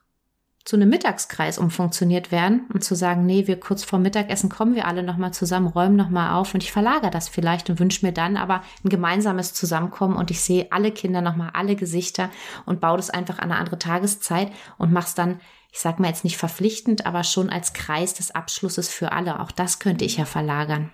zu 0.67 0.75
einem 0.75 0.89
Mittagskreis 0.89 1.59
umfunktioniert 1.59 2.29
werden 2.29 2.65
und 2.73 2.83
zu 2.83 2.93
sagen, 2.93 3.25
nee, 3.25 3.47
wir 3.47 3.57
kurz 3.57 3.85
vor 3.85 3.99
Mittagessen 3.99 4.49
kommen 4.49 4.75
wir 4.75 4.85
alle 4.85 5.01
nochmal 5.01 5.33
zusammen, 5.33 5.67
räumen 5.67 5.95
nochmal 5.95 6.33
auf 6.33 6.53
und 6.53 6.61
ich 6.61 6.73
verlagere 6.73 7.09
das 7.09 7.29
vielleicht 7.29 7.69
und 7.69 7.79
wünsche 7.79 8.05
mir 8.05 8.11
dann 8.11 8.35
aber 8.35 8.61
ein 8.83 8.89
gemeinsames 8.89 9.53
Zusammenkommen 9.53 10.17
und 10.17 10.29
ich 10.29 10.41
sehe 10.41 10.67
alle 10.71 10.91
Kinder 10.91 11.21
nochmal, 11.21 11.51
alle 11.53 11.77
Gesichter 11.77 12.29
und 12.65 12.81
baue 12.81 12.97
das 12.97 13.09
einfach 13.09 13.39
an 13.39 13.49
eine 13.49 13.61
andere 13.61 13.79
Tageszeit 13.79 14.51
und 14.77 14.91
mach's 14.91 15.15
dann, 15.15 15.39
ich 15.71 15.79
sag 15.79 16.01
mal 16.01 16.09
jetzt 16.09 16.25
nicht 16.25 16.35
verpflichtend, 16.35 17.05
aber 17.05 17.23
schon 17.23 17.49
als 17.49 17.71
Kreis 17.71 18.13
des 18.15 18.35
Abschlusses 18.35 18.89
für 18.89 19.13
alle. 19.13 19.39
Auch 19.39 19.51
das 19.51 19.79
könnte 19.79 20.03
ich 20.03 20.17
ja 20.17 20.25
verlagern. 20.25 20.91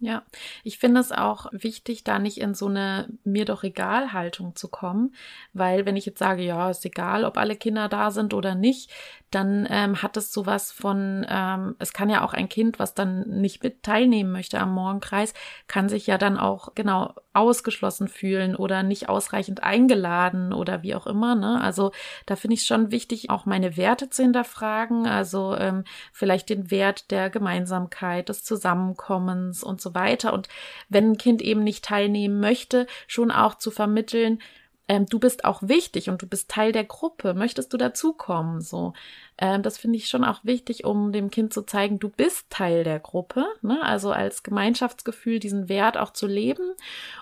Ja, 0.00 0.22
ich 0.62 0.78
finde 0.78 1.00
es 1.00 1.10
auch 1.10 1.46
wichtig, 1.50 2.04
da 2.04 2.20
nicht 2.20 2.38
in 2.38 2.54
so 2.54 2.66
eine 2.66 3.08
mir 3.24 3.44
doch 3.44 3.64
egal 3.64 4.12
Haltung 4.12 4.54
zu 4.54 4.68
kommen, 4.68 5.12
weil 5.52 5.86
wenn 5.86 5.96
ich 5.96 6.06
jetzt 6.06 6.20
sage, 6.20 6.42
ja, 6.42 6.70
ist 6.70 6.84
egal, 6.84 7.24
ob 7.24 7.36
alle 7.36 7.56
Kinder 7.56 7.88
da 7.88 8.12
sind 8.12 8.32
oder 8.32 8.54
nicht, 8.54 8.92
dann 9.30 9.66
ähm, 9.70 10.02
hat 10.02 10.16
es 10.16 10.32
sowas 10.32 10.72
von, 10.72 11.26
ähm, 11.28 11.76
es 11.78 11.92
kann 11.92 12.08
ja 12.08 12.24
auch 12.24 12.32
ein 12.32 12.48
Kind, 12.48 12.78
was 12.78 12.94
dann 12.94 13.28
nicht 13.28 13.62
mit 13.62 13.82
teilnehmen 13.82 14.32
möchte 14.32 14.58
am 14.58 14.72
Morgenkreis, 14.72 15.34
kann 15.66 15.88
sich 15.88 16.06
ja 16.06 16.16
dann 16.16 16.38
auch 16.38 16.74
genau 16.74 17.14
ausgeschlossen 17.34 18.08
fühlen 18.08 18.56
oder 18.56 18.82
nicht 18.82 19.08
ausreichend 19.08 19.62
eingeladen 19.62 20.52
oder 20.52 20.82
wie 20.82 20.94
auch 20.94 21.06
immer. 21.06 21.34
Ne? 21.34 21.60
Also 21.60 21.92
da 22.26 22.36
finde 22.36 22.54
ich 22.54 22.60
es 22.60 22.66
schon 22.66 22.90
wichtig, 22.90 23.30
auch 23.30 23.44
meine 23.44 23.76
Werte 23.76 24.08
zu 24.08 24.22
hinterfragen, 24.22 25.06
also 25.06 25.54
ähm, 25.56 25.84
vielleicht 26.12 26.48
den 26.48 26.70
Wert 26.70 27.10
der 27.10 27.30
Gemeinsamkeit, 27.30 28.28
des 28.28 28.44
Zusammenkommens 28.44 29.62
und 29.62 29.80
so 29.80 29.94
weiter. 29.94 30.32
Und 30.32 30.48
wenn 30.88 31.12
ein 31.12 31.18
Kind 31.18 31.42
eben 31.42 31.62
nicht 31.62 31.84
teilnehmen 31.84 32.40
möchte, 32.40 32.86
schon 33.06 33.30
auch 33.30 33.56
zu 33.56 33.70
vermitteln, 33.70 34.40
ähm, 34.88 35.06
du 35.06 35.18
bist 35.18 35.44
auch 35.44 35.62
wichtig 35.62 36.08
und 36.08 36.22
du 36.22 36.26
bist 36.26 36.50
Teil 36.50 36.72
der 36.72 36.84
Gruppe, 36.84 37.34
möchtest 37.34 37.72
du 37.72 37.76
dazukommen? 37.76 38.60
So, 38.60 38.94
ähm, 39.36 39.62
das 39.62 39.78
finde 39.78 39.98
ich 39.98 40.08
schon 40.08 40.24
auch 40.24 40.40
wichtig, 40.44 40.84
um 40.84 41.12
dem 41.12 41.30
Kind 41.30 41.52
zu 41.52 41.62
zeigen, 41.62 41.98
du 41.98 42.08
bist 42.08 42.48
Teil 42.50 42.84
der 42.84 42.98
Gruppe, 42.98 43.44
ne? 43.62 43.82
also 43.82 44.10
als 44.10 44.42
Gemeinschaftsgefühl 44.42 45.38
diesen 45.38 45.68
Wert 45.68 45.98
auch 45.98 46.12
zu 46.12 46.26
leben 46.26 46.72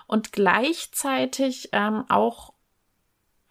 und 0.07 0.31
gleichzeitig 0.31 1.69
ähm, 1.73 2.05
auch 2.09 2.53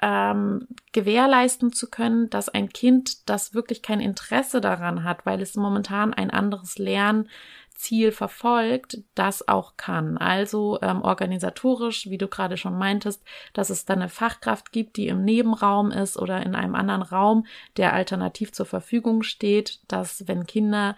ähm, 0.03 0.67
gewährleisten 0.93 1.73
zu 1.73 1.89
können, 1.89 2.29
dass 2.31 2.49
ein 2.49 2.69
Kind, 2.69 3.29
das 3.29 3.55
wirklich 3.55 3.83
kein 3.83 4.01
Interesse 4.01 4.61
daran 4.61 5.05
hat, 5.05 5.25
weil 5.25 5.41
es 5.41 5.57
momentan 5.57 6.13
ein 6.13 6.31
anderes 6.31 6.79
Lern 6.79 7.29
Ziel 7.77 8.11
verfolgt, 8.11 8.99
das 9.15 9.47
auch 9.49 9.77
kann. 9.77 10.17
Also 10.17 10.79
ähm, 10.83 11.03
organisatorisch, 11.03 12.09
wie 12.09 12.19
du 12.19 12.27
gerade 12.27 12.57
schon 12.57 12.79
meintest, 12.79 13.23
dass 13.53 13.71
es 13.71 13.85
dann 13.85 14.01
eine 14.01 14.09
Fachkraft 14.09 14.73
gibt, 14.73 14.97
die 14.97 15.09
im 15.09 15.25
Nebenraum 15.25 15.91
ist 15.91 16.19
oder 16.19 16.43
in 16.43 16.55
einem 16.55 16.75
anderen 16.75 17.03
Raum, 17.03 17.47
der 17.77 17.93
alternativ 17.93 18.53
zur 18.53 18.67
Verfügung 18.67 19.23
steht, 19.23 19.81
dass 19.89 20.27
wenn 20.27 20.47
Kinder 20.47 20.97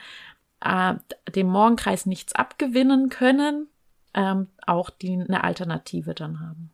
äh, 0.61 0.95
dem 1.35 1.49
Morgenkreis 1.49 2.07
nichts 2.07 2.35
abgewinnen 2.35 3.09
können, 3.09 3.69
ähm, 4.15 4.49
auch 4.67 4.91
die 4.91 5.13
eine 5.13 5.45
Alternative 5.45 6.15
dann 6.15 6.41
haben. 6.41 6.73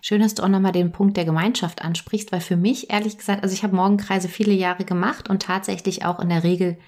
Schön, 0.00 0.20
dass 0.20 0.34
du 0.34 0.42
auch 0.42 0.48
nochmal 0.48 0.72
den 0.72 0.92
Punkt 0.92 1.16
der 1.16 1.24
Gemeinschaft 1.24 1.82
ansprichst, 1.82 2.32
weil 2.32 2.40
für 2.40 2.56
mich, 2.56 2.90
ehrlich 2.90 3.18
gesagt, 3.18 3.42
also 3.42 3.54
ich 3.54 3.62
habe 3.62 3.76
Morgenkreise 3.76 4.28
viele 4.28 4.52
Jahre 4.52 4.84
gemacht 4.84 5.28
und 5.28 5.42
tatsächlich 5.42 6.04
auch 6.04 6.20
in 6.20 6.28
der 6.28 6.44
Regel 6.44 6.78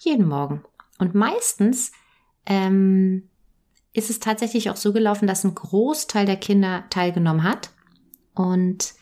jeden 0.00 0.26
Morgen. 0.28 0.62
Und 0.98 1.14
meistens 1.14 1.92
ähm, 2.46 3.28
ist 3.92 4.10
es 4.10 4.20
tatsächlich 4.20 4.70
auch 4.70 4.76
so 4.76 4.92
gelaufen, 4.92 5.26
dass 5.26 5.44
ein 5.44 5.54
Großteil 5.54 6.26
der 6.26 6.36
Kinder 6.36 6.84
teilgenommen 6.90 7.42
hat. 7.42 7.70
Und 8.34 8.94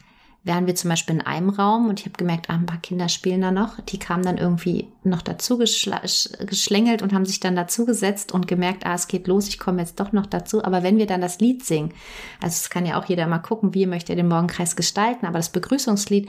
wären 0.49 0.67
wir 0.67 0.75
zum 0.75 0.91
Beispiel 0.91 1.17
in 1.17 1.21
einem 1.21 1.51
Raum 1.51 1.89
und 1.89 2.01
ich 2.01 2.07
habe 2.07 2.17
gemerkt, 2.17 2.51
ah, 2.51 2.55
ein 2.55 2.67
paar 2.67 2.81
Kinder 2.81 3.09
spielen 3.09 3.43
da 3.43 3.53
noch. 3.53 3.79
Die 3.81 3.99
kamen 3.99 4.25
dann 4.25 4.39
irgendwie 4.39 4.89
noch 5.05 5.23
dazu 5.23 5.59
geschlängelt 5.59 7.03
und 7.03 7.13
haben 7.13 7.27
sich 7.27 7.39
dann 7.39 7.55
dazu 7.55 7.85
gesetzt 7.85 8.33
und 8.33 8.49
gemerkt, 8.49 8.87
ah, 8.87 8.95
es 8.95 9.07
geht 9.07 9.29
los, 9.29 9.47
ich 9.47 9.59
komme 9.59 9.81
jetzt 9.81 10.01
doch 10.01 10.13
noch 10.13 10.27
dazu. 10.27 10.65
Aber 10.65 10.83
wenn 10.83 10.97
wir 10.97 11.07
dann 11.07 11.21
das 11.21 11.39
Lied 11.39 11.65
singen, 11.65 11.93
also 12.41 12.55
es 12.55 12.71
kann 12.71 12.87
ja 12.87 12.99
auch 12.99 13.05
jeder 13.05 13.27
mal 13.27 13.39
gucken, 13.39 13.75
wie 13.75 13.87
möchte 13.87 14.13
er 14.13 14.17
den 14.17 14.29
Morgenkreis 14.29 14.75
gestalten, 14.75 15.27
aber 15.27 15.39
das 15.39 15.51
Begrüßungslied, 15.51 16.29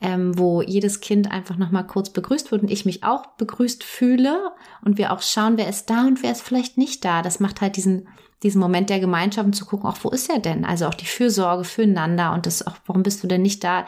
ähm, 0.00 0.36
wo 0.36 0.60
jedes 0.60 1.00
Kind 1.00 1.30
einfach 1.30 1.56
noch 1.56 1.70
mal 1.70 1.84
kurz 1.84 2.10
begrüßt 2.10 2.50
wird 2.50 2.62
und 2.62 2.70
ich 2.70 2.84
mich 2.84 3.04
auch 3.04 3.26
begrüßt 3.38 3.84
fühle 3.84 4.52
und 4.84 4.98
wir 4.98 5.12
auch 5.12 5.22
schauen, 5.22 5.56
wer 5.56 5.68
ist 5.68 5.88
da 5.88 6.06
und 6.06 6.22
wer 6.22 6.32
ist 6.32 6.42
vielleicht 6.42 6.78
nicht 6.78 7.04
da. 7.04 7.22
Das 7.22 7.38
macht 7.38 7.60
halt 7.60 7.76
diesen 7.76 8.08
diesen 8.42 8.60
Moment 8.60 8.90
der 8.90 9.00
Gemeinschaft 9.00 9.46
und 9.46 9.52
zu 9.52 9.64
gucken, 9.64 9.88
auch 9.88 9.98
wo 10.02 10.10
ist 10.10 10.28
er 10.28 10.40
denn? 10.40 10.64
Also 10.64 10.86
auch 10.86 10.94
die 10.94 11.06
Fürsorge 11.06 11.64
füreinander 11.64 12.32
und 12.32 12.46
das 12.46 12.66
auch, 12.66 12.76
warum 12.86 13.02
bist 13.02 13.22
du 13.22 13.28
denn 13.28 13.42
nicht 13.42 13.62
da? 13.62 13.86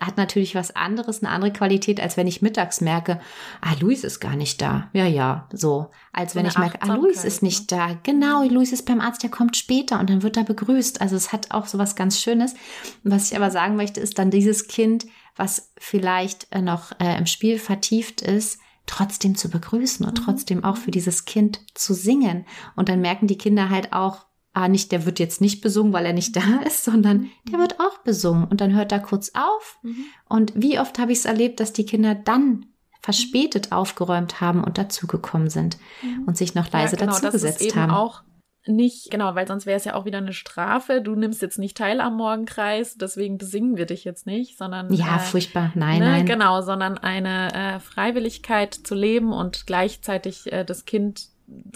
Hat 0.00 0.16
natürlich 0.16 0.54
was 0.54 0.76
anderes, 0.76 1.22
eine 1.22 1.32
andere 1.32 1.52
Qualität, 1.52 2.00
als 2.00 2.16
wenn 2.16 2.26
ich 2.26 2.42
mittags 2.42 2.80
merke, 2.80 3.20
ah, 3.60 3.74
Luis 3.80 4.04
ist 4.04 4.20
gar 4.20 4.36
nicht 4.36 4.60
da. 4.60 4.88
Ja, 4.92 5.06
ja, 5.06 5.48
so. 5.52 5.90
Als 6.12 6.32
so 6.32 6.38
wenn 6.38 6.46
ich 6.46 6.58
merke, 6.58 6.82
ah, 6.82 6.94
Luis 6.94 7.24
ist 7.24 7.42
nicht 7.42 7.70
ne? 7.70 7.78
da. 7.78 7.98
Genau, 8.02 8.44
Luis 8.44 8.72
ist 8.72 8.86
beim 8.86 9.00
Arzt, 9.00 9.22
der 9.22 9.30
kommt 9.30 9.56
später 9.56 9.98
und 9.98 10.10
dann 10.10 10.22
wird 10.22 10.36
er 10.36 10.44
begrüßt. 10.44 11.00
Also 11.00 11.16
es 11.16 11.32
hat 11.32 11.50
auch 11.50 11.66
so 11.66 11.78
was 11.78 11.96
ganz 11.96 12.20
Schönes. 12.20 12.54
Was 13.02 13.30
ich 13.30 13.36
aber 13.36 13.50
sagen 13.50 13.76
möchte, 13.76 14.00
ist 14.00 14.18
dann 14.18 14.30
dieses 14.30 14.68
Kind, 14.68 15.06
was 15.34 15.72
vielleicht 15.78 16.46
äh, 16.50 16.62
noch 16.62 16.92
äh, 17.00 17.16
im 17.18 17.26
Spiel 17.26 17.58
vertieft 17.58 18.20
ist, 18.22 18.60
trotzdem 18.86 19.34
zu 19.34 19.50
begrüßen 19.50 20.06
und 20.06 20.20
mhm. 20.20 20.24
trotzdem 20.24 20.64
auch 20.64 20.76
für 20.76 20.90
dieses 20.90 21.24
Kind 21.24 21.60
zu 21.74 21.94
singen. 21.94 22.46
Und 22.76 22.88
dann 22.88 23.00
merken 23.00 23.26
die 23.26 23.38
Kinder 23.38 23.68
halt 23.68 23.92
auch, 23.92 24.26
ah, 24.52 24.68
nicht, 24.68 24.90
der 24.90 25.04
wird 25.04 25.18
jetzt 25.18 25.40
nicht 25.40 25.60
besungen, 25.60 25.92
weil 25.92 26.06
er 26.06 26.12
nicht 26.12 26.34
da 26.34 26.60
ist, 26.66 26.84
sondern 26.84 27.18
mhm. 27.18 27.30
der 27.50 27.58
wird 27.58 27.80
auch 27.80 27.98
besungen. 27.98 28.44
Und 28.44 28.60
dann 28.60 28.74
hört 28.74 28.92
er 28.92 29.00
kurz 29.00 29.32
auf. 29.34 29.78
Mhm. 29.82 30.04
Und 30.28 30.52
wie 30.56 30.78
oft 30.78 30.98
habe 30.98 31.12
ich 31.12 31.18
es 31.18 31.24
erlebt, 31.24 31.60
dass 31.60 31.72
die 31.72 31.86
Kinder 31.86 32.14
dann 32.14 32.66
verspätet 33.02 33.70
aufgeräumt 33.70 34.40
haben 34.40 34.64
und 34.64 34.78
dazugekommen 34.78 35.50
sind 35.50 35.78
mhm. 36.02 36.24
und 36.26 36.36
sich 36.36 36.54
noch 36.54 36.72
leise 36.72 36.96
ja, 36.96 37.00
genau, 37.00 37.12
dazugesetzt 37.12 37.76
haben. 37.76 37.92
Auch 37.92 38.22
nicht, 38.68 39.10
genau, 39.10 39.34
weil 39.34 39.46
sonst 39.46 39.66
wäre 39.66 39.76
es 39.76 39.84
ja 39.84 39.94
auch 39.94 40.04
wieder 40.04 40.18
eine 40.18 40.32
Strafe. 40.32 41.00
Du 41.00 41.14
nimmst 41.14 41.42
jetzt 41.42 41.58
nicht 41.58 41.76
teil 41.76 42.00
am 42.00 42.16
Morgenkreis, 42.16 42.96
deswegen 42.96 43.38
besingen 43.38 43.76
wir 43.76 43.86
dich 43.86 44.04
jetzt 44.04 44.26
nicht, 44.26 44.58
sondern. 44.58 44.92
Ja, 44.92 45.16
äh, 45.16 45.20
furchtbar. 45.20 45.72
Nein, 45.74 46.00
ne, 46.00 46.10
nein. 46.10 46.26
Genau, 46.26 46.62
sondern 46.62 46.98
eine 46.98 47.52
äh, 47.54 47.80
Freiwilligkeit 47.80 48.74
zu 48.74 48.94
leben 48.94 49.32
und 49.32 49.66
gleichzeitig 49.66 50.52
äh, 50.52 50.64
das 50.64 50.84
Kind 50.84 51.28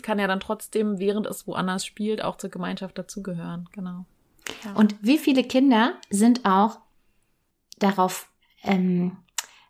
kann 0.03 0.19
ja 0.19 0.27
dann 0.27 0.41
trotzdem, 0.41 0.99
während 0.99 1.27
es 1.27 1.47
woanders 1.47 1.85
spielt, 1.87 2.25
auch 2.25 2.37
zur 2.37 2.51
Gemeinschaft 2.51 2.99
dazugehören. 2.99 3.69
Genau. 3.73 4.05
Ja. 4.65 4.73
Und 4.75 4.97
wie 5.01 5.19
viele 5.19 5.45
Kinder 5.45 5.95
sind 6.11 6.45
auch 6.45 6.81
darauf 7.79 8.29
ähm, 8.65 9.17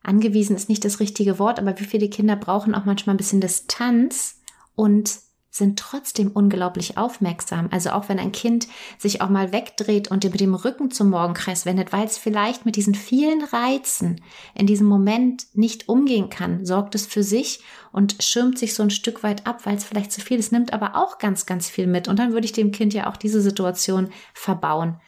angewiesen, 0.02 0.56
ist 0.56 0.68
nicht 0.68 0.84
das 0.84 1.00
richtige 1.00 1.38
Wort, 1.38 1.58
aber 1.58 1.78
wie 1.78 1.84
viele 1.84 2.08
Kinder 2.08 2.36
brauchen 2.36 2.74
auch 2.74 2.84
manchmal 2.84 3.14
ein 3.14 3.18
bisschen 3.18 3.40
Distanz 3.40 4.40
und 4.74 5.18
sind 5.50 5.78
trotzdem 5.78 6.30
unglaublich 6.30 6.96
aufmerksam. 6.96 7.68
Also 7.72 7.90
auch 7.90 8.08
wenn 8.08 8.20
ein 8.20 8.30
Kind 8.30 8.68
sich 8.98 9.20
auch 9.20 9.28
mal 9.28 9.52
wegdreht 9.52 10.08
und 10.08 10.24
mit 10.24 10.40
dem 10.40 10.54
Rücken 10.54 10.90
zum 10.92 11.10
Morgenkreis 11.10 11.66
wendet, 11.66 11.92
weil 11.92 12.06
es 12.06 12.18
vielleicht 12.18 12.66
mit 12.66 12.76
diesen 12.76 12.94
vielen 12.94 13.42
Reizen 13.42 14.20
in 14.54 14.66
diesem 14.66 14.86
Moment 14.86 15.46
nicht 15.54 15.88
umgehen 15.88 16.30
kann, 16.30 16.64
sorgt 16.64 16.94
es 16.94 17.04
für 17.04 17.24
sich 17.24 17.60
und 17.90 18.22
schirmt 18.22 18.58
sich 18.58 18.74
so 18.74 18.84
ein 18.84 18.90
Stück 18.90 19.24
weit 19.24 19.46
ab, 19.46 19.66
weil 19.66 19.76
es 19.76 19.84
vielleicht 19.84 20.12
zu 20.12 20.20
viel 20.20 20.38
ist, 20.38 20.52
nimmt 20.52 20.72
aber 20.72 20.94
auch 20.94 21.18
ganz, 21.18 21.46
ganz 21.46 21.68
viel 21.68 21.88
mit. 21.88 22.06
Und 22.06 22.20
dann 22.20 22.32
würde 22.32 22.44
ich 22.44 22.52
dem 22.52 22.70
Kind 22.70 22.94
ja 22.94 23.10
auch 23.10 23.16
diese 23.16 23.40
Situation 23.40 24.10
verbauen. 24.32 25.00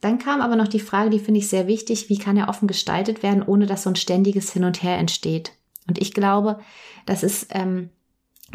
Dann 0.00 0.18
kam 0.18 0.42
aber 0.42 0.54
noch 0.54 0.68
die 0.68 0.80
Frage, 0.80 1.10
die 1.10 1.18
finde 1.18 1.40
ich 1.40 1.48
sehr 1.48 1.66
wichtig, 1.66 2.08
wie 2.08 2.18
kann 2.18 2.36
er 2.36 2.48
offen 2.48 2.68
gestaltet 2.68 3.22
werden, 3.22 3.42
ohne 3.42 3.66
dass 3.66 3.82
so 3.82 3.90
ein 3.90 3.96
ständiges 3.96 4.52
Hin 4.52 4.64
und 4.64 4.82
Her 4.82 4.98
entsteht. 4.98 5.52
Und 5.88 5.98
ich 5.98 6.12
glaube, 6.12 6.60
das 7.06 7.22
ist 7.22 7.48
ähm, 7.50 7.90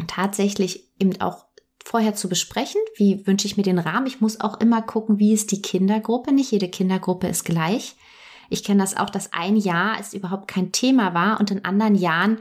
tatsächlich 0.06 0.90
eben 0.98 1.20
auch 1.20 1.46
vorher 1.84 2.14
zu 2.14 2.28
besprechen, 2.28 2.80
wie 2.96 3.26
wünsche 3.26 3.46
ich 3.46 3.56
mir 3.56 3.62
den 3.62 3.78
Rahmen. 3.78 4.06
Ich 4.06 4.20
muss 4.20 4.40
auch 4.40 4.58
immer 4.60 4.82
gucken, 4.82 5.18
wie 5.18 5.32
ist 5.32 5.52
die 5.52 5.62
Kindergruppe. 5.62 6.32
Nicht 6.32 6.50
jede 6.50 6.68
Kindergruppe 6.68 7.28
ist 7.28 7.44
gleich. 7.44 7.96
Ich 8.50 8.64
kenne 8.64 8.82
das 8.82 8.96
auch, 8.96 9.10
dass 9.10 9.32
ein 9.32 9.56
Jahr 9.56 9.98
es 9.98 10.14
überhaupt 10.14 10.48
kein 10.48 10.72
Thema 10.72 11.14
war 11.14 11.40
und 11.40 11.50
in 11.50 11.64
anderen 11.64 11.94
Jahren 11.94 12.38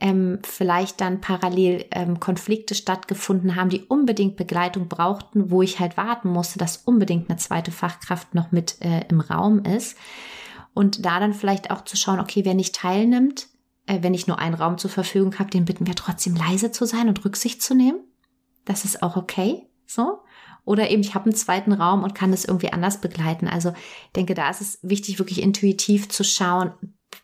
ähm, 0.00 0.38
vielleicht 0.42 1.00
dann 1.00 1.20
parallel 1.20 1.86
ähm, 1.90 2.20
Konflikte 2.20 2.74
stattgefunden 2.74 3.56
haben, 3.56 3.70
die 3.70 3.82
unbedingt 3.82 4.36
Begleitung 4.36 4.88
brauchten, 4.88 5.50
wo 5.50 5.62
ich 5.62 5.80
halt 5.80 5.96
warten 5.96 6.28
musste, 6.28 6.58
dass 6.58 6.78
unbedingt 6.78 7.30
eine 7.30 7.38
zweite 7.38 7.70
Fachkraft 7.70 8.34
noch 8.34 8.52
mit 8.52 8.76
äh, 8.82 9.06
im 9.08 9.20
Raum 9.20 9.64
ist. 9.64 9.96
Und 10.74 11.06
da 11.06 11.20
dann 11.20 11.32
vielleicht 11.32 11.70
auch 11.70 11.84
zu 11.84 11.96
schauen, 11.96 12.20
okay, 12.20 12.44
wer 12.44 12.54
nicht 12.54 12.74
teilnimmt, 12.74 13.48
äh, 13.86 14.02
wenn 14.02 14.14
ich 14.14 14.26
nur 14.26 14.38
einen 14.38 14.54
Raum 14.54 14.78
zur 14.78 14.90
Verfügung 14.90 15.38
habe, 15.38 15.50
den 15.50 15.64
bitten 15.64 15.86
wir 15.86 15.94
trotzdem 15.94 16.34
leise 16.36 16.70
zu 16.70 16.84
sein 16.84 17.08
und 17.08 17.24
Rücksicht 17.24 17.62
zu 17.62 17.74
nehmen. 17.74 18.00
Das 18.64 18.84
ist 18.84 19.02
auch 19.02 19.16
okay. 19.16 19.66
so. 19.86 20.20
Oder 20.64 20.90
eben, 20.90 21.02
ich 21.02 21.14
habe 21.14 21.26
einen 21.26 21.34
zweiten 21.36 21.72
Raum 21.72 22.02
und 22.02 22.16
kann 22.16 22.32
das 22.32 22.44
irgendwie 22.44 22.72
anders 22.72 23.00
begleiten. 23.00 23.46
Also 23.46 23.70
ich 23.70 24.12
denke, 24.16 24.34
da 24.34 24.50
ist 24.50 24.60
es 24.60 24.78
wichtig, 24.82 25.20
wirklich 25.20 25.40
intuitiv 25.40 26.08
zu 26.08 26.24
schauen, 26.24 26.72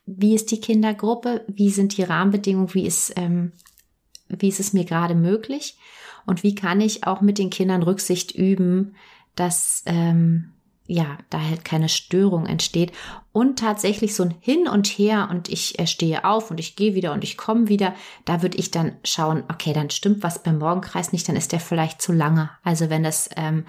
wie 0.06 0.34
ist 0.34 0.52
die 0.52 0.60
Kindergruppe, 0.60 1.44
wie 1.48 1.70
sind 1.70 1.96
die 1.96 2.04
Rahmenbedingungen, 2.04 2.72
wie 2.72 2.86
ist, 2.86 3.12
ähm, 3.16 3.52
wie 4.28 4.48
ist 4.48 4.60
es 4.60 4.72
mir 4.72 4.84
gerade 4.84 5.16
möglich 5.16 5.76
und 6.24 6.44
wie 6.44 6.54
kann 6.54 6.80
ich 6.80 7.04
auch 7.04 7.20
mit 7.20 7.38
den 7.38 7.50
Kindern 7.50 7.82
Rücksicht 7.82 8.32
üben, 8.32 8.94
dass 9.34 9.82
ähm, 9.86 10.51
ja, 10.86 11.16
da 11.30 11.40
halt 11.40 11.64
keine 11.64 11.88
Störung 11.88 12.46
entsteht 12.46 12.92
und 13.30 13.58
tatsächlich 13.58 14.14
so 14.14 14.24
ein 14.24 14.34
Hin 14.40 14.66
und 14.66 14.86
Her 14.86 15.28
und 15.30 15.48
ich 15.48 15.78
äh, 15.78 15.86
stehe 15.86 16.24
auf 16.24 16.50
und 16.50 16.58
ich 16.58 16.74
gehe 16.76 16.94
wieder 16.94 17.12
und 17.12 17.22
ich 17.22 17.36
komme 17.36 17.68
wieder, 17.68 17.94
da 18.24 18.42
würde 18.42 18.58
ich 18.58 18.70
dann 18.70 18.96
schauen, 19.04 19.44
okay, 19.48 19.72
dann 19.72 19.90
stimmt 19.90 20.22
was 20.22 20.42
beim 20.42 20.58
Morgenkreis 20.58 21.12
nicht, 21.12 21.28
dann 21.28 21.36
ist 21.36 21.52
der 21.52 21.60
vielleicht 21.60 22.02
zu 22.02 22.12
lange. 22.12 22.50
Also 22.64 22.90
wenn 22.90 23.04
das 23.04 23.30
ähm, 23.36 23.64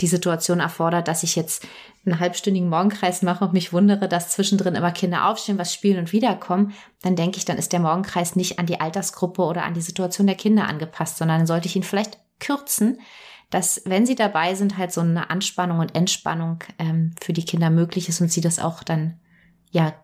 die 0.00 0.06
Situation 0.06 0.60
erfordert, 0.60 1.08
dass 1.08 1.24
ich 1.24 1.34
jetzt 1.34 1.66
einen 2.06 2.20
halbstündigen 2.20 2.68
Morgenkreis 2.68 3.22
mache 3.22 3.44
und 3.44 3.52
mich 3.52 3.72
wundere, 3.72 4.08
dass 4.08 4.30
zwischendrin 4.30 4.74
immer 4.74 4.92
Kinder 4.92 5.28
aufstehen, 5.28 5.58
was 5.58 5.74
spielen 5.74 5.98
und 5.98 6.12
wiederkommen, 6.12 6.72
dann 7.02 7.16
denke 7.16 7.38
ich, 7.38 7.44
dann 7.44 7.58
ist 7.58 7.72
der 7.72 7.80
Morgenkreis 7.80 8.36
nicht 8.36 8.58
an 8.58 8.66
die 8.66 8.80
Altersgruppe 8.80 9.42
oder 9.42 9.64
an 9.64 9.74
die 9.74 9.80
Situation 9.80 10.26
der 10.26 10.36
Kinder 10.36 10.68
angepasst, 10.68 11.18
sondern 11.18 11.38
dann 11.38 11.46
sollte 11.46 11.66
ich 11.66 11.76
ihn 11.76 11.82
vielleicht 11.82 12.18
kürzen, 12.40 12.98
dass, 13.52 13.82
wenn 13.84 14.06
sie 14.06 14.14
dabei 14.14 14.54
sind, 14.54 14.78
halt 14.78 14.92
so 14.92 15.02
eine 15.02 15.28
Anspannung 15.28 15.78
und 15.78 15.94
Entspannung 15.94 16.64
ähm, 16.78 17.14
für 17.20 17.34
die 17.34 17.44
Kinder 17.44 17.68
möglich 17.68 18.08
ist 18.08 18.20
und 18.22 18.32
sie 18.32 18.40
das 18.40 18.58
auch 18.58 18.82
dann 18.82 19.20
ja 19.70 19.94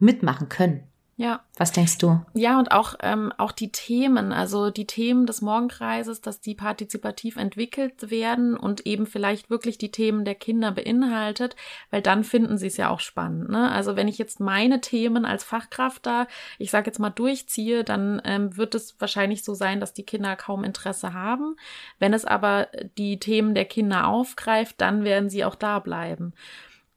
mitmachen 0.00 0.48
können. 0.48 0.82
Ja. 1.18 1.40
Was 1.56 1.72
denkst 1.72 1.98
du? 1.98 2.20
Ja, 2.34 2.60
und 2.60 2.70
auch, 2.70 2.94
ähm, 3.02 3.32
auch 3.38 3.50
die 3.50 3.72
Themen, 3.72 4.32
also 4.32 4.70
die 4.70 4.86
Themen 4.86 5.26
des 5.26 5.42
Morgenkreises, 5.42 6.20
dass 6.20 6.40
die 6.40 6.54
partizipativ 6.54 7.36
entwickelt 7.36 8.12
werden 8.12 8.56
und 8.56 8.86
eben 8.86 9.04
vielleicht 9.04 9.50
wirklich 9.50 9.78
die 9.78 9.90
Themen 9.90 10.24
der 10.24 10.36
Kinder 10.36 10.70
beinhaltet, 10.70 11.56
weil 11.90 12.02
dann 12.02 12.22
finden 12.22 12.56
sie 12.56 12.68
es 12.68 12.76
ja 12.76 12.88
auch 12.88 13.00
spannend. 13.00 13.50
Ne? 13.50 13.68
Also 13.68 13.96
wenn 13.96 14.06
ich 14.06 14.16
jetzt 14.18 14.38
meine 14.38 14.80
Themen 14.80 15.24
als 15.24 15.42
Fachkraft 15.42 16.06
da, 16.06 16.28
ich 16.56 16.70
sage 16.70 16.86
jetzt 16.86 17.00
mal, 17.00 17.10
durchziehe, 17.10 17.82
dann 17.82 18.22
ähm, 18.24 18.56
wird 18.56 18.76
es 18.76 18.94
wahrscheinlich 19.00 19.42
so 19.42 19.54
sein, 19.54 19.80
dass 19.80 19.92
die 19.92 20.06
Kinder 20.06 20.36
kaum 20.36 20.62
Interesse 20.62 21.14
haben. 21.14 21.56
Wenn 21.98 22.14
es 22.14 22.26
aber 22.26 22.68
die 22.96 23.18
Themen 23.18 23.56
der 23.56 23.64
Kinder 23.64 24.06
aufgreift, 24.06 24.80
dann 24.80 25.02
werden 25.02 25.30
sie 25.30 25.44
auch 25.44 25.56
da 25.56 25.80
bleiben. 25.80 26.32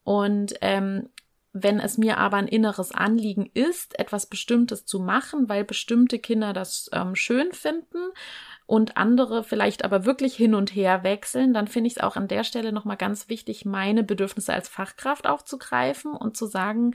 Und 0.04 0.54
ähm, 0.62 1.10
wenn 1.53 1.79
es 1.79 1.98
mir 1.98 2.17
aber 2.17 2.38
ein 2.38 2.48
inneres 2.48 2.91
Anliegen 2.91 3.50
ist, 3.53 4.00
etwas 4.00 4.25
Bestimmtes 4.25 4.86
zu 4.86 5.00
machen, 5.00 5.50
weil 5.50 5.63
bestimmte 5.63 6.20
Kinder 6.20 6.53
das 6.53 6.89
ähm, 6.93 7.15
schön 7.15 7.51
finden 7.51 8.00
und 8.65 8.96
andere 8.96 9.43
vielleicht 9.43 9.84
aber 9.84 10.05
wirklich 10.05 10.36
hin 10.36 10.55
und 10.55 10.74
her 10.74 11.03
wechseln, 11.03 11.53
dann 11.53 11.67
finde 11.67 11.88
ich 11.88 11.98
es 11.98 12.01
auch 12.01 12.15
an 12.15 12.29
der 12.29 12.46
Stelle 12.46 12.72
nochmal 12.72 12.96
ganz 12.96 13.27
wichtig, 13.27 13.65
meine 13.65 14.03
Bedürfnisse 14.03 14.53
als 14.53 14.70
Fachkraft 14.70 15.27
aufzugreifen 15.27 16.13
und 16.13 16.38
zu 16.38 16.46
sagen, 16.46 16.93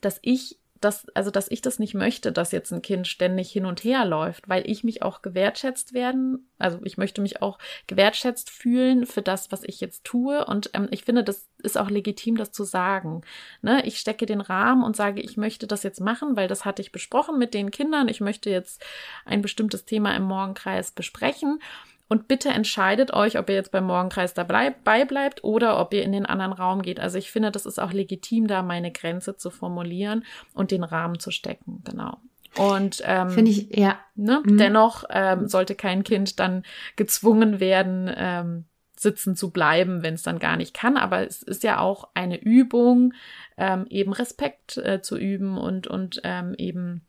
dass 0.00 0.20
ich 0.22 0.60
dass, 0.80 1.08
also 1.14 1.30
dass 1.30 1.50
ich 1.50 1.62
das 1.62 1.78
nicht 1.78 1.94
möchte, 1.94 2.32
dass 2.32 2.52
jetzt 2.52 2.72
ein 2.72 2.82
Kind 2.82 3.08
ständig 3.08 3.50
hin 3.50 3.66
und 3.66 3.84
her 3.84 4.04
läuft, 4.04 4.48
weil 4.48 4.68
ich 4.68 4.84
mich 4.84 5.02
auch 5.02 5.22
gewertschätzt 5.22 5.94
werden, 5.94 6.48
also 6.58 6.78
ich 6.84 6.96
möchte 6.96 7.20
mich 7.20 7.42
auch 7.42 7.58
gewertschätzt 7.86 8.50
fühlen 8.50 9.06
für 9.06 9.22
das, 9.22 9.52
was 9.52 9.62
ich 9.64 9.80
jetzt 9.80 10.04
tue. 10.04 10.44
Und 10.44 10.70
ähm, 10.72 10.88
ich 10.90 11.04
finde, 11.04 11.24
das 11.24 11.48
ist 11.62 11.76
auch 11.76 11.90
legitim, 11.90 12.36
das 12.36 12.52
zu 12.52 12.64
sagen. 12.64 13.22
Ne? 13.62 13.84
Ich 13.86 13.98
stecke 13.98 14.26
den 14.26 14.40
Rahmen 14.40 14.82
und 14.82 14.96
sage, 14.96 15.20
ich 15.20 15.36
möchte 15.36 15.66
das 15.66 15.82
jetzt 15.82 16.00
machen, 16.00 16.36
weil 16.36 16.48
das 16.48 16.64
hatte 16.64 16.82
ich 16.82 16.92
besprochen 16.92 17.38
mit 17.38 17.54
den 17.54 17.70
Kindern. 17.70 18.08
Ich 18.08 18.20
möchte 18.20 18.50
jetzt 18.50 18.84
ein 19.24 19.42
bestimmtes 19.42 19.84
Thema 19.84 20.16
im 20.16 20.24
Morgenkreis 20.24 20.90
besprechen. 20.90 21.60
Und 22.08 22.28
bitte 22.28 22.50
entscheidet 22.50 23.12
euch, 23.12 23.38
ob 23.38 23.48
ihr 23.48 23.56
jetzt 23.56 23.72
beim 23.72 23.84
Morgenkreis 23.84 24.32
dabei 24.32 24.70
bleibt 24.70 25.42
oder 25.42 25.80
ob 25.80 25.92
ihr 25.92 26.02
in 26.02 26.12
den 26.12 26.26
anderen 26.26 26.52
Raum 26.52 26.82
geht. 26.82 27.00
Also 27.00 27.18
ich 27.18 27.32
finde, 27.32 27.50
das 27.50 27.66
ist 27.66 27.80
auch 27.80 27.92
legitim, 27.92 28.46
da 28.46 28.62
meine 28.62 28.92
Grenze 28.92 29.36
zu 29.36 29.50
formulieren 29.50 30.24
und 30.54 30.70
den 30.70 30.84
Rahmen 30.84 31.18
zu 31.18 31.30
stecken. 31.30 31.82
Genau. 31.84 32.18
Und 32.56 33.02
ähm, 33.04 33.30
finde 33.30 33.50
ich 33.50 33.76
ja. 33.76 33.98
Ne, 34.14 34.42
mhm. 34.44 34.56
Dennoch 34.56 35.04
ähm, 35.10 35.46
sollte 35.48 35.74
kein 35.74 36.04
Kind 36.04 36.38
dann 36.38 36.62
gezwungen 36.94 37.60
werden, 37.60 38.10
ähm, 38.16 38.64
sitzen 38.98 39.36
zu 39.36 39.50
bleiben, 39.50 40.02
wenn 40.02 40.14
es 40.14 40.22
dann 40.22 40.38
gar 40.38 40.56
nicht 40.56 40.72
kann. 40.72 40.96
Aber 40.96 41.26
es 41.26 41.42
ist 41.42 41.64
ja 41.64 41.80
auch 41.80 42.08
eine 42.14 42.40
Übung, 42.40 43.12
ähm, 43.58 43.86
eben 43.90 44.12
Respekt 44.12 44.78
äh, 44.78 45.02
zu 45.02 45.18
üben 45.18 45.58
und 45.58 45.86
und 45.86 46.20
ähm, 46.24 46.54
eben 46.56 47.02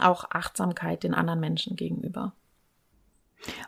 auch 0.00 0.30
Achtsamkeit 0.30 1.02
den 1.02 1.14
anderen 1.14 1.40
Menschen 1.40 1.76
gegenüber. 1.76 2.32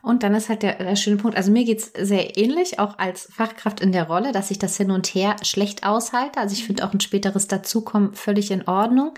Und 0.02 0.22
dann 0.22 0.35
ist 0.35 0.48
halt 0.48 0.62
der, 0.62 0.74
der 0.74 0.96
schöne 0.96 1.16
Punkt, 1.16 1.37
also 1.37 1.50
mir 1.50 1.64
geht's 1.64 1.92
sehr 1.96 2.37
ähnlich, 2.37 2.78
auch 2.78 2.98
als 2.98 3.28
Fachkraft 3.33 3.80
in 3.80 3.92
der 3.92 4.04
Rolle, 4.04 4.33
dass 4.33 4.50
ich 4.50 4.59
das 4.59 4.76
hin 4.76 4.90
und 4.90 5.06
her 5.09 5.37
schlecht 5.42 5.85
aushalte. 5.85 6.40
Also 6.40 6.54
ich 6.54 6.64
finde 6.64 6.85
auch 6.85 6.92
ein 6.92 7.00
späteres 7.00 7.48
Dazukommen 7.48 8.14
völlig 8.14 8.50
in 8.50 8.66
Ordnung. 8.66 9.14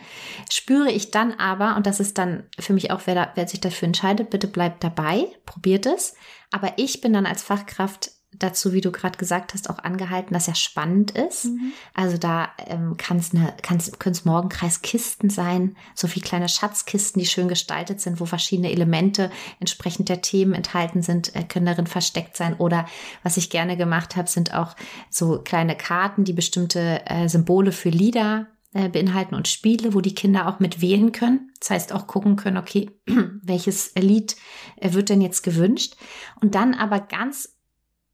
Spüre 0.50 0.90
ich 0.90 1.10
dann 1.10 1.32
aber, 1.32 1.76
und 1.76 1.86
das 1.86 2.00
ist 2.00 2.18
dann 2.18 2.44
für 2.58 2.72
mich 2.72 2.90
auch, 2.90 3.02
wer, 3.06 3.14
da, 3.14 3.32
wer 3.34 3.48
sich 3.48 3.60
dafür 3.60 3.86
entscheidet, 3.86 4.30
bitte 4.30 4.46
bleibt 4.46 4.84
dabei, 4.84 5.26
probiert 5.46 5.86
es. 5.86 6.14
Aber 6.50 6.74
ich 6.76 7.00
bin 7.00 7.12
dann 7.12 7.26
als 7.26 7.42
Fachkraft 7.42 8.10
dazu, 8.38 8.72
wie 8.72 8.80
du 8.80 8.90
gerade 8.90 9.18
gesagt 9.18 9.54
hast, 9.54 9.68
auch 9.68 9.78
angehalten, 9.78 10.34
dass 10.34 10.48
er 10.48 10.54
spannend 10.54 11.10
ist. 11.12 11.46
Mhm. 11.46 11.72
Also 11.94 12.16
da 12.16 12.48
ähm, 12.66 12.96
kann 12.96 13.18
es 13.18 13.34
eine, 13.34 13.54
kann's, 13.62 13.92
können 13.98 14.14
es 14.14 14.24
Morgenkreiskisten 14.24 15.30
sein, 15.30 15.76
so 15.94 16.12
wie 16.14 16.20
kleine 16.20 16.48
Schatzkisten, 16.48 17.20
die 17.20 17.26
schön 17.26 17.48
gestaltet 17.48 18.00
sind, 18.00 18.20
wo 18.20 18.26
verschiedene 18.26 18.72
Elemente 18.72 19.30
entsprechend 19.60 20.08
der 20.08 20.22
Themen 20.22 20.54
enthalten 20.54 21.02
sind, 21.02 21.34
äh, 21.36 21.44
können 21.44 21.66
darin 21.66 21.86
versteckt 21.86 22.36
sein. 22.36 22.54
Oder 22.54 22.86
was 23.22 23.36
ich 23.36 23.50
gerne 23.50 23.76
gemacht 23.76 24.16
habe, 24.16 24.28
sind 24.28 24.54
auch 24.54 24.74
so 25.10 25.40
kleine 25.42 25.76
Karten, 25.76 26.24
die 26.24 26.32
bestimmte 26.32 27.02
äh, 27.06 27.28
Symbole 27.28 27.72
für 27.72 27.90
Lieder 27.90 28.46
äh, 28.74 28.88
beinhalten 28.88 29.34
und 29.34 29.48
Spiele, 29.48 29.92
wo 29.92 30.00
die 30.00 30.14
Kinder 30.14 30.48
auch 30.48 30.58
mit 30.58 30.80
wählen 30.80 31.12
können. 31.12 31.52
Das 31.60 31.70
heißt 31.70 31.92
auch 31.92 32.06
gucken 32.06 32.36
können, 32.36 32.56
okay, 32.56 32.90
welches 33.42 33.92
Lied 33.96 34.36
äh, 34.76 34.94
wird 34.94 35.10
denn 35.10 35.20
jetzt 35.20 35.42
gewünscht? 35.42 35.96
Und 36.40 36.54
dann 36.54 36.74
aber 36.74 37.00
ganz 37.00 37.51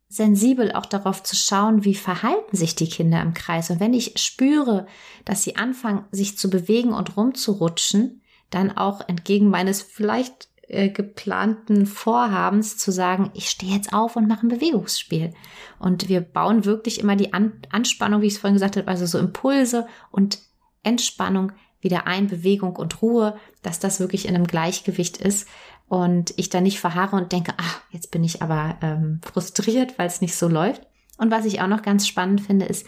sensibel 0.09 0.73
auch 0.73 0.87
darauf 0.87 1.23
zu 1.23 1.37
schauen, 1.37 1.85
wie 1.85 1.94
verhalten 1.94 2.57
sich 2.57 2.75
die 2.75 2.88
Kinder 2.88 3.21
im 3.21 3.35
Kreis. 3.35 3.71
Und 3.71 3.79
wenn 3.81 3.92
ich 3.92 4.14
spüre, 4.16 4.87
dass 5.25 5.42
sie 5.42 5.57
anfangen, 5.57 6.05
sich 6.11 6.38
zu 6.38 6.49
bewegen 6.49 6.92
und 6.92 7.16
rumzurutschen, 7.16 8.23
dann 8.51 8.75
auch 8.75 9.07
entgegen 9.07 9.51
meines 9.51 9.83
vielleicht 9.83 10.49
äh, 10.68 10.88
geplanten 10.88 11.87
Vorhabens 11.87 12.79
zu 12.79 12.90
sagen, 12.90 13.31
ich 13.35 13.51
stehe 13.51 13.75
jetzt 13.75 13.92
auf 13.92 14.16
und 14.16 14.29
mache 14.29 14.47
ein 14.47 14.51
Bewegungsspiel. 14.51 15.35
Und 15.79 16.09
wir 16.09 16.23
bauen 16.23 16.64
wirklich 16.64 17.01
immer 17.01 17.16
die 17.16 17.35
An 17.35 17.61
Anspannung, 17.71 18.23
wie 18.23 18.27
ich 18.27 18.35
es 18.35 18.38
vorhin 18.38 18.57
gesagt 18.57 18.79
habe, 18.79 18.88
also 18.88 19.05
so 19.05 19.18
Impulse 19.18 19.87
und 20.11 20.38
Entspannung 20.83 21.53
wieder 21.81 22.07
ein, 22.07 22.27
Bewegung 22.27 22.77
und 22.77 23.03
Ruhe, 23.03 23.37
dass 23.62 23.79
das 23.79 24.01
wirklich 24.01 24.27
in 24.27 24.35
einem 24.35 24.47
Gleichgewicht 24.47 25.18
ist, 25.18 25.49
und 25.88 26.35
ich 26.37 26.51
da 26.51 26.61
nicht 26.61 26.81
verharre 26.81 27.16
und 27.16 27.33
denke, 27.33 27.55
ach, 27.57 27.81
jetzt 27.90 28.11
bin 28.11 28.22
ich 28.22 28.42
aber 28.42 28.77
ähm, 28.83 29.20
frustriert, 29.24 29.98
weil 29.98 30.07
es 30.07 30.20
nicht 30.20 30.37
so 30.37 30.48
läuft. 30.48 30.87
Und 31.16 31.31
was 31.31 31.46
ich 31.46 31.61
auch 31.61 31.66
noch 31.66 31.83
ganz 31.83 32.07
spannend 32.07 32.42
finde, 32.42 32.66
ist 32.66 32.87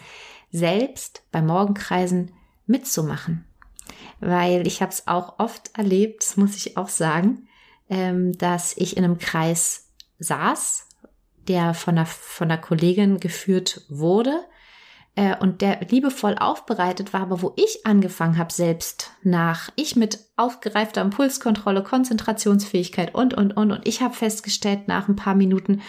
selbst 0.51 1.23
bei 1.31 1.41
Morgenkreisen 1.41 2.31
mitzumachen. 2.65 3.45
Weil 4.19 4.67
ich 4.67 4.81
habe 4.81 4.91
es 4.91 5.07
auch 5.07 5.39
oft 5.39 5.77
erlebt, 5.77 6.23
das 6.23 6.37
muss 6.37 6.55
ich 6.55 6.77
auch 6.77 6.89
sagen, 6.89 7.47
ähm, 7.89 8.37
dass 8.37 8.77
ich 8.77 8.95
in 8.97 9.03
einem 9.03 9.17
Kreis 9.17 9.89
saß, 10.19 10.87
der 11.47 11.73
von 11.73 11.97
einer, 11.97 12.05
von 12.05 12.51
einer 12.51 12.61
Kollegin 12.61 13.19
geführt 13.19 13.81
wurde 13.89 14.45
äh, 15.15 15.35
und 15.37 15.61
der 15.61 15.81
liebevoll 15.81 16.35
aufbereitet 16.39 17.11
war, 17.11 17.21
aber 17.21 17.41
wo 17.41 17.53
ich 17.57 17.85
angefangen 17.85 18.37
habe, 18.37 18.53
selbst 18.53 19.11
nach, 19.23 19.69
ich 19.75 19.95
mit 19.95 20.19
aufgereifter 20.37 21.01
Impulskontrolle, 21.01 21.83
Konzentrationsfähigkeit 21.83 23.13
und, 23.13 23.33
und, 23.33 23.57
und, 23.57 23.71
und 23.71 23.87
ich 23.87 24.01
habe 24.01 24.13
festgestellt 24.13 24.87
nach 24.87 25.09
ein 25.09 25.17
paar 25.17 25.35
Minuten, 25.35 25.81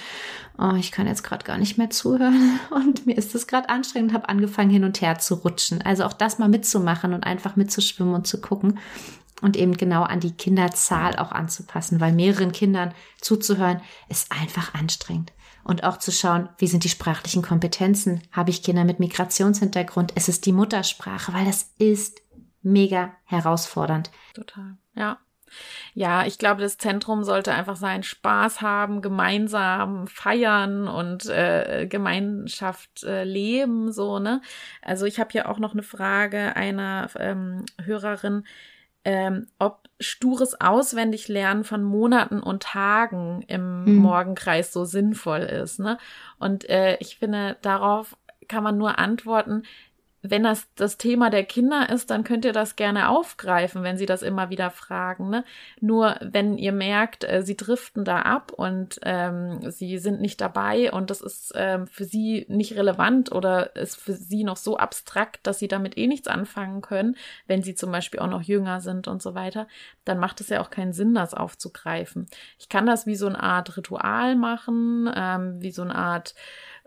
oh, 0.59 0.75
ich 0.77 0.91
kann 0.91 1.07
jetzt 1.07 1.23
gerade 1.23 1.45
gar 1.45 1.57
nicht 1.57 1.79
mehr 1.79 1.91
zuhören 1.91 2.59
und 2.71 3.07
mir 3.07 3.17
ist 3.17 3.35
das 3.35 3.47
gerade 3.47 3.69
anstrengend 3.69 4.11
und 4.11 4.17
habe 4.17 4.29
angefangen 4.29 4.71
hin 4.71 4.85
und 4.85 5.01
her 5.01 5.19
zu 5.19 5.35
rutschen. 5.35 5.83
Also 5.83 6.05
auch 6.05 6.15
das 6.15 6.39
mal 6.39 6.49
mitzumachen 6.49 7.15
und 7.15 7.25
einfach 7.25 7.55
mitzuschwimmen 7.55 8.15
und 8.15 8.27
zu 8.27 8.41
gucken 8.41 8.81
und 9.41 9.57
eben 9.57 9.77
genau 9.77 10.03
an 10.03 10.21
die 10.21 10.33
Kinderzahl 10.33 11.17
auch 11.17 11.31
anzupassen, 11.31 12.01
weil 12.01 12.13
mehreren 12.13 12.53
Kindern 12.53 12.93
zuzuhören 13.21 13.81
ist 14.09 14.33
einfach 14.33 14.75
anstrengend 14.75 15.33
und 15.65 15.85
auch 15.85 15.99
zu 15.99 16.13
schauen, 16.13 16.49
wie 16.59 16.67
sind 16.67 16.85
die 16.85 16.89
sprachlichen 16.89 17.43
Kompetenzen? 17.43 18.23
Habe 18.33 18.51
ich 18.51 18.63
Kinder 18.63 18.85
mit 18.85 19.01
Migrationshintergrund? 19.01 20.13
Es 20.17 20.29
ist 20.29 20.47
die 20.47 20.53
Muttersprache, 20.53 21.33
weil 21.33 21.45
das 21.45 21.73
ist 21.79 22.23
mega 22.63 23.13
herausfordernd. 23.25 24.11
Total, 24.35 24.77
ja. 24.95 25.19
Ja, 25.95 26.25
ich 26.25 26.39
glaube, 26.39 26.63
das 26.63 26.79
Zentrum 26.79 27.25
sollte 27.25 27.53
einfach 27.53 27.77
sein, 27.77 28.03
Spaß 28.03 28.63
haben, 28.63 29.03
gemeinsam 29.03 30.07
feiern 30.07 30.89
und 30.89 31.27
äh, 31.27 31.87
Gemeinschaft 31.89 33.03
äh, 33.03 33.25
leben, 33.25 33.93
so, 33.93 34.19
ne? 34.19 34.41
Also 34.81 35.05
ich 35.05 35.21
habe 35.21 35.31
hier 35.31 35.51
auch 35.51 35.59
noch 35.59 35.73
eine 35.73 35.83
Frage 35.83 36.57
einer 36.57 37.11
ähm, 37.19 37.67
Hörerin, 37.83 38.45
ähm, 39.05 39.47
ob 39.59 39.89
stures 40.01 40.61
Auswendiglernen 40.61 41.65
von 41.65 41.83
Monaten 41.83 42.41
und 42.41 42.63
Tagen 42.63 43.43
im 43.47 43.85
mhm. 43.85 43.97
Morgenkreis 43.97 44.73
so 44.73 44.85
sinnvoll 44.85 45.41
ist. 45.41 45.79
Ne? 45.79 45.99
Und 46.39 46.69
äh, 46.69 46.97
ich 47.01 47.19
finde, 47.19 47.57
darauf 47.63 48.17
kann 48.49 48.65
man 48.65 48.79
nur 48.79 48.99
antworten, 48.99 49.63
wenn 50.23 50.45
das 50.45 50.69
das 50.77 50.99
Thema 50.99 51.31
der 51.31 51.45
Kinder 51.45 51.91
ist, 51.91 52.11
dann 52.11 52.23
könnt 52.23 52.45
ihr 52.45 52.53
das 52.53 52.77
gerne 52.77 53.09
aufgreifen, 53.09 53.83
wenn 53.83 53.99
sie 53.99 54.07
das 54.07 54.23
immer 54.23 54.51
wieder 54.51 54.71
fragen. 54.71 55.31
Ne? 55.31 55.45
Nur 55.81 56.17
wenn 56.21 56.57
ihr 56.59 56.73
merkt, 56.73 57.25
äh, 57.25 57.43
sie 57.43 57.57
driften 57.57 58.05
da 58.05 58.23
ab 58.23 58.53
und 58.53 59.01
ähm, 59.03 59.71
sie 59.71 59.99
sind 59.99 60.21
nicht 60.21 60.41
dabei 60.41 60.93
und 60.93 61.11
das 61.11 61.21
ist 61.21 61.53
ähm, 61.57 61.89
für 61.89 62.05
sie 62.05 62.47
nicht 62.49 62.77
relevant 62.77 63.33
oder 63.33 63.75
ist 63.75 63.97
für 63.97 64.13
sie 64.13 64.45
noch 64.45 64.57
so 64.57 64.77
abstrakt, 64.77 65.41
dass 65.47 65.59
sie 65.59 65.69
damit 65.69 65.99
eh 65.99 66.07
nichts 66.07 66.29
anfangen 66.29 66.83
können, 66.83 67.17
wenn 67.49 67.65
sie 67.65 67.75
zum 67.75 67.91
Beispiel 67.91 68.21
auch 68.21 68.31
noch 68.31 68.43
jünger 68.43 68.81
sind 68.81 69.09
und 69.09 69.21
so 69.23 69.35
weiter, 69.35 69.67
dann 70.05 70.19
macht 70.19 70.41
es 70.41 70.49
ja 70.51 70.61
auch 70.61 70.71
keinen 70.71 70.93
Sinn, 70.93 71.15
das 71.15 71.35
aufzugreifen. 71.35 72.29
Ich 72.61 72.69
kann 72.69 72.87
das 72.87 73.07
wie 73.07 73.17
so 73.17 73.27
eine 73.27 73.43
Art 73.43 73.77
Ritual 73.77 74.37
machen, 74.37 75.11
ähm, 75.15 75.61
wie 75.61 75.73
so 75.73 75.83
eine 75.83 75.97
Art 75.97 76.35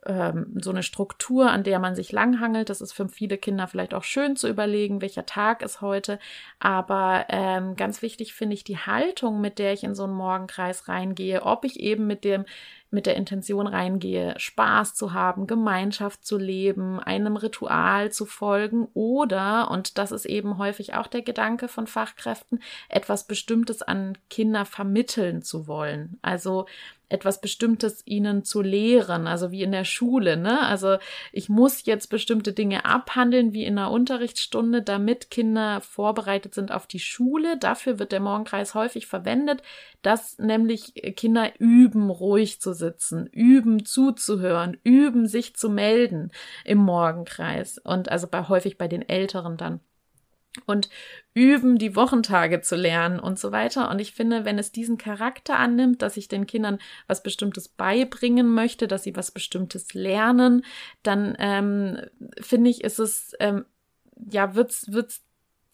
ähm, 0.06 0.58
so 0.62 0.70
eine 0.70 0.84
Struktur, 0.84 1.52
an 1.52 1.64
der 1.64 1.80
man 1.80 1.96
sich 1.96 2.12
langhangelt. 2.12 2.70
Das 2.70 2.82
ist 2.82 2.94
für 2.94 3.10
viele 3.10 3.38
Kinder 3.38 3.68
vielleicht 3.68 3.94
auch 3.94 4.04
schön 4.04 4.36
zu 4.36 4.48
überlegen, 4.48 5.02
welcher 5.02 5.26
Tag 5.26 5.62
ist 5.62 5.82
heute. 5.82 6.20
Aber 6.60 7.26
ähm, 7.30 7.76
ganz 7.76 8.02
wichtig 8.02 8.34
finde 8.34 8.54
ich 8.54 8.64
die 8.64 8.78
Haltung, 8.78 9.42
mit 9.42 9.60
der 9.60 9.74
ich 9.74 9.84
in 9.84 9.96
so 9.96 10.04
einen 10.04 10.14
Morgenkreis 10.14 10.88
reingehe, 10.88 11.44
ob 11.44 11.66
ich 11.66 11.80
eben 11.80 12.08
mit 12.08 12.24
dem 12.24 12.46
mit 12.96 13.06
der 13.06 13.16
Intention 13.16 13.68
reingehe, 13.68 14.34
Spaß 14.38 14.96
zu 14.96 15.14
haben, 15.14 15.48
Gemeinschaft 15.48 16.26
zu 16.26 16.38
leben, 16.38 17.00
einem 17.00 17.36
Ritual 17.36 18.12
zu 18.12 18.26
folgen 18.26 18.88
oder, 18.94 19.70
und 19.70 20.00
das 20.00 20.12
ist 20.12 20.26
eben 20.26 20.58
häufig 20.58 20.94
auch 20.96 21.08
der 21.08 21.22
Gedanke 21.22 21.68
von 21.68 21.88
Fachkräften, 21.88 22.62
etwas 22.90 23.28
Bestimmtes 23.28 23.82
an 23.82 24.18
Kinder 24.30 24.66
vermitteln 24.66 25.42
zu 25.44 25.68
wollen. 25.68 26.18
Also 26.22 26.66
etwas 27.16 27.42
Bestimmtes 27.42 28.04
ihnen 28.06 28.44
zu 28.44 28.62
lehren, 28.62 29.26
also 29.26 29.52
wie 29.52 29.64
in 29.64 29.72
der 29.72 29.86
Schule, 29.86 30.38
ne? 30.38 30.60
Also 30.62 30.98
ich 31.32 31.50
muss 31.50 31.86
jetzt 31.86 32.10
bestimmte 32.10 32.54
Dinge 32.54 32.86
abhandeln, 32.86 33.54
wie 33.54 33.64
in 33.64 33.80
einer 33.80 33.90
Unterrichtsstunde, 33.90 34.84
damit 34.84 35.32
Kinder 35.32 35.82
vorbereitet 35.82 36.54
sind 36.54 36.72
auf 36.72 36.86
die 36.86 37.00
Schule. 37.00 37.58
Dafür 37.58 37.98
wird 37.98 38.12
der 38.12 38.20
Morgenkreis 38.20 38.76
häufig 38.76 39.08
verwendet, 39.08 39.64
dass 40.02 40.38
nämlich 40.38 40.94
Kinder 41.16 41.52
üben, 41.58 42.10
ruhig 42.10 42.62
zu 42.62 42.74
sitzen, 42.74 43.28
üben, 43.28 43.86
zuzuhören, 43.86 44.78
üben, 44.84 45.28
sich 45.28 45.56
zu 45.56 45.70
melden 45.70 46.32
im 46.64 46.78
Morgenkreis 46.78 47.80
und 47.80 48.10
also 48.10 48.28
bei 48.28 48.48
häufig 48.48 48.78
bei 48.78 48.88
den 48.88 49.08
Älteren 49.08 49.58
dann 49.58 49.80
und 50.66 50.90
üben, 51.34 51.78
die 51.78 51.96
Wochentage 51.96 52.62
zu 52.62 52.76
lernen 52.76 53.20
und 53.20 53.40
so 53.40 53.52
weiter. 53.52 53.90
Und 53.90 54.00
ich 54.00 54.14
finde, 54.14 54.46
wenn 54.46 54.58
es 54.58 54.72
diesen 54.72 54.98
Charakter 54.98 55.58
annimmt, 55.58 56.02
dass 56.02 56.18
ich 56.18 56.28
den 56.28 56.48
Kindern 56.48 56.80
was 57.08 57.24
Bestimmtes 57.24 57.68
beibringen 57.68 58.54
möchte, 58.54 58.88
dass 58.88 59.04
sie 59.04 59.16
was 59.16 59.32
Bestimmtes 59.32 59.94
lernen, 59.94 60.64
dann 61.04 61.36
ähm, 61.40 62.00
finde 62.40 62.70
ich, 62.70 62.84
ist 62.84 63.00
es, 63.00 63.34
ähm, 63.40 63.66
ja, 64.32 64.56
wird's, 64.56 64.92
wird's 64.92 65.24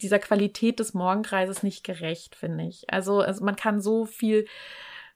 dieser 0.02 0.20
Qualität 0.20 0.80
des 0.80 0.94
Morgenkreises 0.94 1.64
nicht 1.64 1.84
gerecht, 1.84 2.36
finde 2.36 2.66
ich. 2.66 2.92
Also, 2.92 3.20
also 3.20 3.46
man 3.46 3.56
kann 3.56 3.82
so 3.82 4.06
viel 4.06 4.46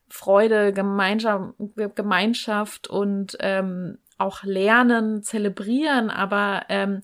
Freude, 0.08 0.72
Gemeinschaft, 0.72 1.54
Gemeinschaft 1.96 2.88
und 2.88 3.36
ähm, 3.40 3.98
auch 4.18 4.44
Lernen 4.44 5.22
zelebrieren, 5.22 6.10
aber 6.10 6.64
ähm, 6.68 7.02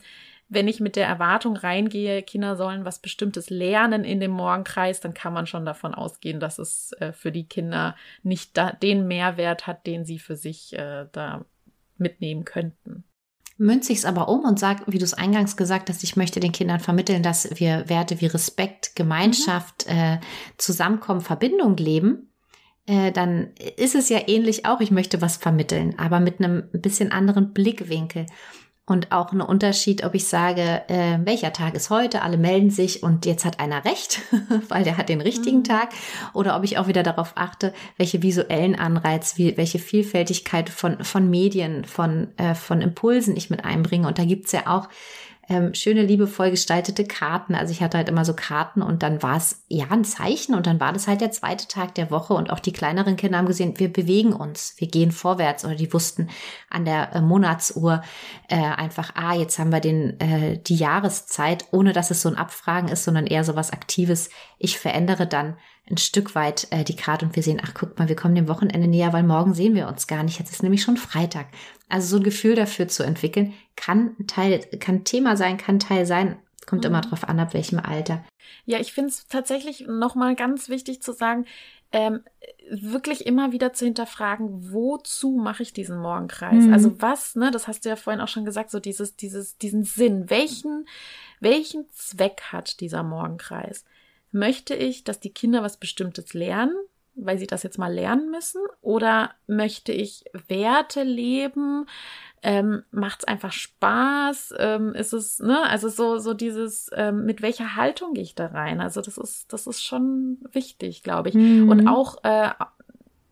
wenn 0.52 0.68
ich 0.68 0.80
mit 0.80 0.96
der 0.96 1.06
Erwartung 1.06 1.56
reingehe, 1.56 2.22
Kinder 2.22 2.56
sollen 2.56 2.84
was 2.84 3.00
Bestimmtes 3.00 3.48
lernen 3.48 4.04
in 4.04 4.20
dem 4.20 4.32
Morgenkreis, 4.32 5.00
dann 5.00 5.14
kann 5.14 5.32
man 5.32 5.46
schon 5.46 5.64
davon 5.64 5.94
ausgehen, 5.94 6.40
dass 6.40 6.58
es 6.58 6.92
äh, 7.00 7.12
für 7.12 7.32
die 7.32 7.48
Kinder 7.48 7.96
nicht 8.22 8.56
da, 8.56 8.72
den 8.72 9.06
Mehrwert 9.06 9.66
hat, 9.66 9.86
den 9.86 10.04
sie 10.04 10.18
für 10.18 10.36
sich 10.36 10.74
äh, 10.74 11.06
da 11.12 11.44
mitnehmen 11.96 12.44
könnten. 12.44 13.04
Münze 13.56 13.92
ich 13.92 13.98
es 13.98 14.04
aber 14.04 14.28
um 14.28 14.40
und 14.40 14.58
sage, 14.58 14.84
wie 14.86 14.98
du 14.98 15.04
es 15.04 15.14
eingangs 15.14 15.56
gesagt 15.56 15.88
hast, 15.88 16.02
ich 16.02 16.16
möchte 16.16 16.40
den 16.40 16.52
Kindern 16.52 16.80
vermitteln, 16.80 17.22
dass 17.22 17.60
wir 17.60 17.88
Werte 17.88 18.20
wie 18.20 18.26
Respekt, 18.26 18.96
Gemeinschaft, 18.96 19.86
mhm. 19.86 19.96
äh, 19.96 20.20
Zusammenkommen, 20.58 21.20
Verbindung 21.20 21.76
leben, 21.76 22.32
äh, 22.86 23.12
dann 23.12 23.52
ist 23.76 23.94
es 23.94 24.08
ja 24.08 24.20
ähnlich 24.26 24.66
auch, 24.66 24.80
ich 24.80 24.90
möchte 24.90 25.22
was 25.22 25.36
vermitteln, 25.36 25.98
aber 25.98 26.18
mit 26.20 26.40
einem 26.40 26.68
bisschen 26.72 27.12
anderen 27.12 27.52
Blickwinkel. 27.52 28.26
Und 28.84 29.12
auch 29.12 29.30
ein 29.30 29.40
Unterschied, 29.40 30.04
ob 30.04 30.12
ich 30.16 30.26
sage, 30.26 30.82
äh, 30.88 31.18
welcher 31.24 31.52
Tag 31.52 31.74
ist 31.74 31.88
heute, 31.88 32.22
alle 32.22 32.36
melden 32.36 32.70
sich 32.70 33.04
und 33.04 33.26
jetzt 33.26 33.44
hat 33.44 33.60
einer 33.60 33.84
recht, 33.84 34.20
weil 34.68 34.82
der 34.82 34.96
hat 34.96 35.08
den 35.08 35.20
richtigen 35.20 35.58
mhm. 35.58 35.64
Tag. 35.64 35.90
Oder 36.32 36.56
ob 36.56 36.64
ich 36.64 36.78
auch 36.78 36.88
wieder 36.88 37.04
darauf 37.04 37.32
achte, 37.36 37.72
welche 37.96 38.24
visuellen 38.24 38.74
Anreiz, 38.74 39.38
wie, 39.38 39.56
welche 39.56 39.78
Vielfältigkeit 39.78 40.68
von, 40.68 41.04
von 41.04 41.30
Medien, 41.30 41.84
von, 41.84 42.36
äh, 42.38 42.56
von 42.56 42.80
Impulsen 42.80 43.36
ich 43.36 43.50
mit 43.50 43.64
einbringe. 43.64 44.08
Und 44.08 44.18
da 44.18 44.24
gibt's 44.24 44.50
ja 44.50 44.66
auch 44.66 44.88
ähm, 45.48 45.74
schöne, 45.74 46.02
liebevoll 46.02 46.50
gestaltete 46.50 47.04
Karten. 47.04 47.54
Also 47.54 47.72
ich 47.72 47.82
hatte 47.82 47.98
halt 47.98 48.08
immer 48.08 48.24
so 48.24 48.34
Karten 48.34 48.80
und 48.80 49.02
dann 49.02 49.22
war 49.22 49.36
es 49.36 49.64
ja 49.68 49.86
ein 49.90 50.04
Zeichen 50.04 50.54
und 50.54 50.66
dann 50.66 50.78
war 50.78 50.92
das 50.92 51.08
halt 51.08 51.20
der 51.20 51.32
zweite 51.32 51.66
Tag 51.66 51.94
der 51.96 52.10
Woche 52.10 52.34
und 52.34 52.50
auch 52.50 52.60
die 52.60 52.72
kleineren 52.72 53.16
Kinder 53.16 53.38
haben 53.38 53.46
gesehen, 53.46 53.78
wir 53.78 53.92
bewegen 53.92 54.32
uns, 54.32 54.74
wir 54.78 54.88
gehen 54.88 55.10
vorwärts 55.10 55.64
oder 55.64 55.74
die 55.74 55.92
wussten 55.92 56.28
an 56.70 56.84
der 56.84 57.14
äh, 57.14 57.20
Monatsuhr 57.20 58.02
äh, 58.48 58.56
einfach, 58.56 59.14
ah, 59.16 59.34
jetzt 59.34 59.58
haben 59.58 59.72
wir 59.72 59.80
den, 59.80 60.18
äh, 60.20 60.58
die 60.58 60.76
Jahreszeit, 60.76 61.66
ohne 61.72 61.92
dass 61.92 62.10
es 62.10 62.22
so 62.22 62.28
ein 62.28 62.36
Abfragen 62.36 62.88
ist, 62.88 63.04
sondern 63.04 63.26
eher 63.26 63.44
so 63.44 63.56
was 63.56 63.72
Aktives. 63.72 64.30
Ich 64.58 64.78
verändere 64.78 65.26
dann 65.26 65.56
ein 65.90 65.96
Stück 65.96 66.34
weit 66.34 66.68
äh, 66.70 66.84
die 66.84 66.96
Karte 66.96 67.26
und 67.26 67.34
wir 67.34 67.42
sehen, 67.42 67.60
ach 67.62 67.74
guck 67.74 67.98
mal, 67.98 68.08
wir 68.08 68.16
kommen 68.16 68.34
dem 68.34 68.48
Wochenende 68.48 68.86
näher, 68.86 69.12
weil 69.12 69.24
morgen 69.24 69.52
sehen 69.52 69.74
wir 69.74 69.88
uns 69.88 70.06
gar 70.06 70.22
nicht. 70.22 70.38
Jetzt 70.38 70.52
ist 70.52 70.62
nämlich 70.62 70.82
schon 70.82 70.96
Freitag. 70.96 71.46
Also 71.92 72.16
so 72.16 72.16
ein 72.16 72.22
Gefühl 72.22 72.54
dafür 72.54 72.88
zu 72.88 73.02
entwickeln, 73.02 73.52
kann 73.76 74.16
Teil, 74.26 74.60
kann 74.80 75.04
Thema 75.04 75.36
sein, 75.36 75.58
kann 75.58 75.78
Teil 75.78 76.06
sein, 76.06 76.38
kommt 76.64 76.84
mhm. 76.84 76.88
immer 76.88 77.00
drauf 77.02 77.28
an, 77.28 77.38
ab 77.38 77.52
welchem 77.52 77.78
Alter. 77.80 78.24
Ja, 78.64 78.80
ich 78.80 78.94
finde 78.94 79.10
es 79.10 79.26
tatsächlich 79.26 79.86
nochmal 79.86 80.34
ganz 80.34 80.70
wichtig 80.70 81.02
zu 81.02 81.12
sagen, 81.12 81.44
ähm, 81.92 82.22
wirklich 82.70 83.26
immer 83.26 83.52
wieder 83.52 83.74
zu 83.74 83.84
hinterfragen, 83.84 84.72
wozu 84.72 85.32
mache 85.32 85.62
ich 85.64 85.74
diesen 85.74 85.98
Morgenkreis? 85.98 86.64
Mhm. 86.64 86.72
Also 86.72 87.02
was, 87.02 87.36
ne, 87.36 87.50
das 87.50 87.68
hast 87.68 87.84
du 87.84 87.90
ja 87.90 87.96
vorhin 87.96 88.22
auch 88.22 88.28
schon 88.28 88.46
gesagt, 88.46 88.70
so 88.70 88.80
dieses, 88.80 89.16
dieses, 89.16 89.58
diesen 89.58 89.84
Sinn. 89.84 90.30
Welchen, 90.30 90.88
welchen 91.40 91.90
Zweck 91.92 92.40
hat 92.52 92.80
dieser 92.80 93.02
Morgenkreis? 93.02 93.84
Möchte 94.30 94.74
ich, 94.74 95.04
dass 95.04 95.20
die 95.20 95.34
Kinder 95.34 95.62
was 95.62 95.76
Bestimmtes 95.76 96.32
lernen? 96.32 96.74
Weil 97.26 97.38
sie 97.38 97.46
das 97.46 97.62
jetzt 97.62 97.78
mal 97.78 97.92
lernen 97.92 98.30
müssen? 98.30 98.60
Oder 98.80 99.30
möchte 99.46 99.92
ich 99.92 100.24
Werte 100.48 101.02
leben? 101.02 101.86
Ähm, 102.42 102.82
Macht 102.90 103.20
es 103.20 103.24
einfach 103.28 103.52
Spaß? 103.52 104.54
Ähm, 104.58 104.94
ist 104.94 105.12
es, 105.12 105.38
ne, 105.38 105.62
also 105.68 105.88
so, 105.88 106.18
so 106.18 106.34
dieses, 106.34 106.90
ähm, 106.94 107.24
mit 107.24 107.42
welcher 107.42 107.76
Haltung 107.76 108.14
gehe 108.14 108.24
ich 108.24 108.34
da 108.34 108.46
rein? 108.46 108.80
Also 108.80 109.00
das 109.00 109.16
ist, 109.18 109.52
das 109.52 109.66
ist 109.66 109.82
schon 109.82 110.38
wichtig, 110.50 111.02
glaube 111.02 111.28
ich. 111.28 111.34
Mhm. 111.34 111.68
Und 111.68 111.88
auch, 111.88 112.22
äh, 112.24 112.50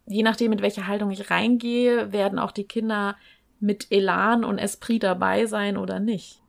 je 0.07 0.22
nachdem, 0.22 0.50
mit 0.50 0.62
welcher 0.62 0.87
Haltung 0.87 1.11
ich 1.11 1.31
reingehe, 1.31 2.12
werden 2.12 2.38
auch 2.38 2.53
die 2.53 2.64
Kinder 2.64 3.16
mit 3.61 3.88
Elan 3.90 4.44
und 4.44 4.59
Esprit 4.59 5.03
dabei 5.03 5.46
sein 5.46 5.76
oder 5.76 6.00
nicht. 6.00 6.39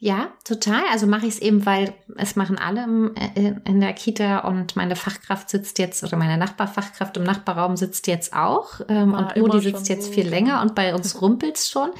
Ja, 0.00 0.28
total. 0.44 0.82
Also 0.92 1.08
mache 1.08 1.26
ich 1.26 1.34
es 1.34 1.38
eben, 1.40 1.66
weil 1.66 1.92
es 2.16 2.36
machen 2.36 2.56
alle 2.56 2.84
im, 2.84 3.16
äh, 3.16 3.54
in 3.64 3.80
der 3.80 3.92
Kita 3.94 4.38
und 4.46 4.76
meine 4.76 4.94
Fachkraft 4.94 5.50
sitzt 5.50 5.80
jetzt 5.80 6.04
oder 6.04 6.16
meine 6.16 6.38
Nachbarfachkraft 6.38 7.16
im 7.16 7.24
Nachbarraum 7.24 7.76
sitzt 7.76 8.06
jetzt 8.06 8.32
auch 8.32 8.80
ähm, 8.88 9.12
und 9.12 9.36
Udi 9.36 9.58
sitzt 9.58 9.88
jetzt 9.88 10.06
so. 10.06 10.12
viel 10.12 10.28
länger 10.28 10.62
und 10.62 10.76
bei 10.76 10.94
uns 10.94 11.20
rumpelt's 11.20 11.68
schon. 11.68 11.90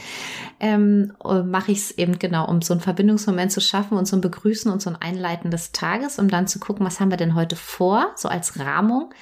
Ähm, 0.60 1.12
mache 1.46 1.72
ich 1.72 1.78
es 1.78 1.90
eben 1.90 2.20
genau, 2.20 2.48
um 2.48 2.62
so 2.62 2.72
einen 2.72 2.80
Verbindungsmoment 2.80 3.50
zu 3.50 3.60
schaffen 3.60 3.98
und 3.98 4.06
so 4.06 4.16
ein 4.16 4.20
Begrüßen 4.20 4.70
und 4.70 4.80
so 4.80 4.90
ein 4.90 4.96
Einleiten 4.96 5.50
des 5.50 5.72
Tages, 5.72 6.20
um 6.20 6.28
dann 6.28 6.46
zu 6.46 6.60
gucken, 6.60 6.86
was 6.86 7.00
haben 7.00 7.10
wir 7.10 7.16
denn 7.16 7.34
heute 7.34 7.56
vor, 7.56 8.12
so 8.14 8.28
als 8.28 8.60
Rahmung. 8.60 9.12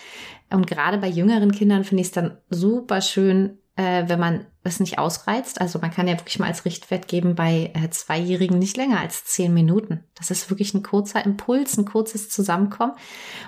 Und 0.51 0.67
gerade 0.67 0.99
bei 0.99 1.09
jüngeren 1.09 1.51
Kindern 1.51 1.85
finde 1.85 2.03
ich 2.03 2.09
es 2.09 2.13
dann 2.13 2.37
super 2.51 3.01
schön, 3.01 3.57
äh, 3.77 4.05
wenn 4.09 4.19
man 4.19 4.47
es 4.65 4.81
nicht 4.81 4.99
ausreizt. 4.99 5.61
Also 5.61 5.79
man 5.79 5.91
kann 5.91 6.09
ja 6.09 6.19
wirklich 6.19 6.39
mal 6.39 6.49
als 6.49 6.65
Richtwert 6.65 7.09
geben 7.09 7.35
bei 7.35 7.71
äh, 7.75 7.91
Zweijährigen 7.91 8.59
nicht 8.59 8.77
länger 8.77 9.01
als 9.01 9.25
zehn 9.25 9.55
Minuten. 9.55 10.03
Das 10.15 10.31
ist 10.31 10.51
wirklich 10.51 10.75
ein 10.75 10.83
kurzer 10.83 11.25
Impuls, 11.25 11.77
ein 11.77 11.85
kurzes 11.85 12.29
Zusammenkommen. 12.29 12.95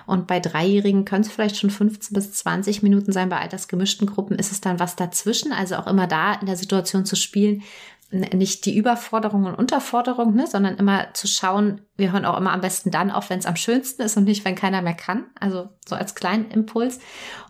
Und 0.05 0.27
bei 0.27 0.39
Dreijährigen 0.39 1.03
können 1.03 1.23
es 1.23 1.31
vielleicht 1.31 1.57
schon 1.57 1.71
15 1.71 2.13
bis 2.13 2.31
20 2.33 2.83
Minuten 2.83 3.11
sein. 3.11 3.29
Bei 3.29 3.39
altersgemischten 3.39 4.07
Gruppen 4.07 4.37
ist 4.37 4.51
es 4.51 4.61
dann 4.61 4.79
was 4.79 4.95
dazwischen. 4.95 5.51
Also 5.51 5.75
auch 5.75 5.87
immer 5.87 6.07
da 6.07 6.33
in 6.33 6.45
der 6.45 6.55
Situation 6.55 7.05
zu 7.05 7.15
spielen, 7.15 7.63
nicht 8.11 8.65
die 8.65 8.75
Überforderung 8.75 9.45
und 9.45 9.53
Unterforderung, 9.53 10.33
ne, 10.33 10.47
sondern 10.47 10.77
immer 10.77 11.13
zu 11.13 11.27
schauen, 11.27 11.81
wir 11.95 12.11
hören 12.11 12.25
auch 12.25 12.37
immer 12.37 12.53
am 12.53 12.61
besten 12.61 12.89
dann 12.89 13.11
auf, 13.11 13.29
wenn 13.29 13.37
es 13.37 13.45
am 13.45 13.55
schönsten 13.55 14.01
ist 14.01 14.17
und 14.17 14.23
nicht, 14.23 14.45
wenn 14.45 14.55
keiner 14.55 14.81
mehr 14.81 14.95
kann. 14.95 15.25
Also 15.39 15.69
so 15.87 15.95
als 15.95 16.15
kleinen 16.15 16.49
Impuls. 16.49 16.99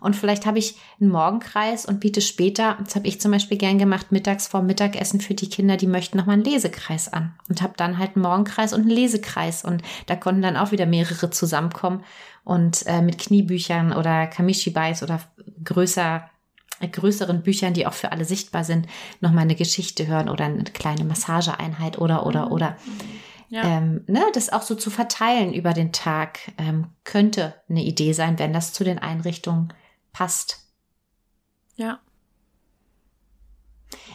Und 0.00 0.16
vielleicht 0.16 0.44
habe 0.44 0.58
ich 0.58 0.76
einen 1.00 1.10
Morgenkreis 1.10 1.86
und 1.86 2.00
biete 2.00 2.20
später, 2.20 2.76
das 2.84 2.94
habe 2.94 3.06
ich 3.06 3.20
zum 3.20 3.30
Beispiel 3.30 3.56
gern 3.56 3.78
gemacht, 3.78 4.12
mittags 4.12 4.48
vor 4.48 4.60
Mittagessen 4.60 5.20
für 5.20 5.34
die 5.34 5.48
Kinder, 5.48 5.78
die 5.78 5.86
möchten 5.86 6.18
nochmal 6.18 6.34
einen 6.34 6.44
Lesekreis 6.44 7.10
an. 7.10 7.34
Und 7.48 7.62
habe 7.62 7.74
dann 7.76 7.96
halt 7.96 8.16
einen 8.16 8.24
Morgenkreis 8.24 8.74
und 8.74 8.82
einen 8.82 8.90
Lesekreis. 8.90 9.64
Und 9.64 9.82
da 10.06 10.16
konnten 10.16 10.42
dann 10.42 10.58
auch 10.58 10.72
wieder 10.72 10.84
mehrere 10.84 11.30
zusammenkommen 11.30 12.04
und 12.44 12.86
äh, 12.86 13.00
mit 13.00 13.18
Kniebüchern 13.18 13.92
oder 13.92 14.26
Kamishibeis 14.26 15.02
oder 15.02 15.20
größer 15.64 16.29
größeren 16.88 17.42
Büchern, 17.42 17.74
die 17.74 17.86
auch 17.86 17.92
für 17.92 18.12
alle 18.12 18.24
sichtbar 18.24 18.64
sind, 18.64 18.86
nochmal 19.20 19.44
eine 19.44 19.54
Geschichte 19.54 20.06
hören 20.06 20.28
oder 20.28 20.46
eine 20.46 20.64
kleine 20.64 21.04
Massageeinheit 21.04 21.98
oder, 21.98 22.26
oder, 22.26 22.46
mhm. 22.46 22.52
oder. 22.52 22.76
Ja. 23.48 23.64
Ähm, 23.64 24.04
ne, 24.06 24.22
das 24.32 24.52
auch 24.52 24.62
so 24.62 24.76
zu 24.76 24.90
verteilen 24.90 25.52
über 25.52 25.72
den 25.72 25.92
Tag 25.92 26.38
ähm, 26.56 26.86
könnte 27.02 27.54
eine 27.68 27.82
Idee 27.82 28.12
sein, 28.12 28.38
wenn 28.38 28.52
das 28.52 28.72
zu 28.72 28.84
den 28.84 29.00
Einrichtungen 29.00 29.72
passt. 30.12 30.68
Ja. 31.74 31.98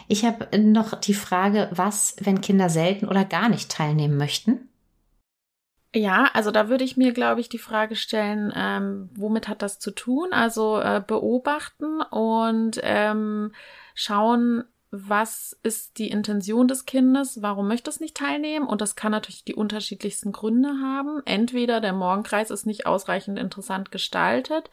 Ich 0.07 0.23
habe 0.23 0.57
noch 0.57 0.99
die 1.01 1.13
Frage, 1.13 1.69
was, 1.71 2.15
wenn 2.21 2.39
Kinder 2.39 2.69
selten 2.69 3.07
oder 3.07 3.25
gar 3.25 3.49
nicht 3.49 3.69
teilnehmen 3.69 4.17
möchten? 4.17 4.69
Ja, 5.95 6.29
also 6.33 6.51
da 6.51 6.67
würde 6.67 6.83
ich 6.83 6.97
mir, 6.97 7.13
glaube 7.13 7.39
ich, 7.39 7.47
die 7.47 7.57
Frage 7.57 7.95
stellen, 7.95 8.51
ähm, 8.53 9.09
womit 9.15 9.47
hat 9.47 9.61
das 9.61 9.79
zu 9.79 9.91
tun? 9.91 10.33
Also 10.33 10.77
äh, 10.81 11.01
beobachten 11.05 12.01
und 12.01 12.81
ähm, 12.83 13.53
schauen, 13.93 14.65
was 14.91 15.57
ist 15.63 15.97
die 15.97 16.09
Intention 16.09 16.67
des 16.67 16.85
Kindes, 16.85 17.41
warum 17.41 17.69
möchte 17.69 17.89
es 17.89 18.01
nicht 18.01 18.17
teilnehmen? 18.17 18.67
Und 18.67 18.81
das 18.81 18.97
kann 18.97 19.13
natürlich 19.13 19.45
die 19.45 19.55
unterschiedlichsten 19.55 20.33
Gründe 20.33 20.69
haben. 20.83 21.21
Entweder 21.23 21.79
der 21.79 21.93
Morgenkreis 21.93 22.51
ist 22.51 22.65
nicht 22.65 22.85
ausreichend 22.85 23.39
interessant 23.39 23.89
gestaltet, 23.89 24.69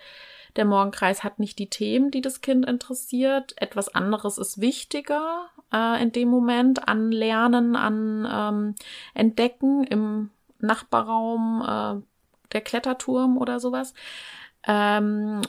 der 0.57 0.65
Morgenkreis 0.65 1.23
hat 1.23 1.39
nicht 1.39 1.59
die 1.61 1.71
Themen, 1.71 2.11
die 2.11 2.21
das 2.21 2.41
Kind 2.41 2.67
interessiert, 2.67 3.55
etwas 3.57 3.95
anderes 3.95 4.39
ist 4.39 4.61
wichtiger 4.61 5.47
äh, 5.73 6.03
in 6.03 6.11
dem 6.11 6.29
Moment 6.29 6.89
an 6.89 7.13
Lernen, 7.13 7.77
an 7.77 8.29
ähm, 8.31 8.75
Entdecken 9.15 9.85
im 9.85 10.31
Nachbarraum, 10.63 11.63
äh, 11.63 12.53
der 12.53 12.61
Kletterturm 12.61 13.39
oder 13.39 13.61
sowas, 13.61 13.95
ähm, 14.67 15.43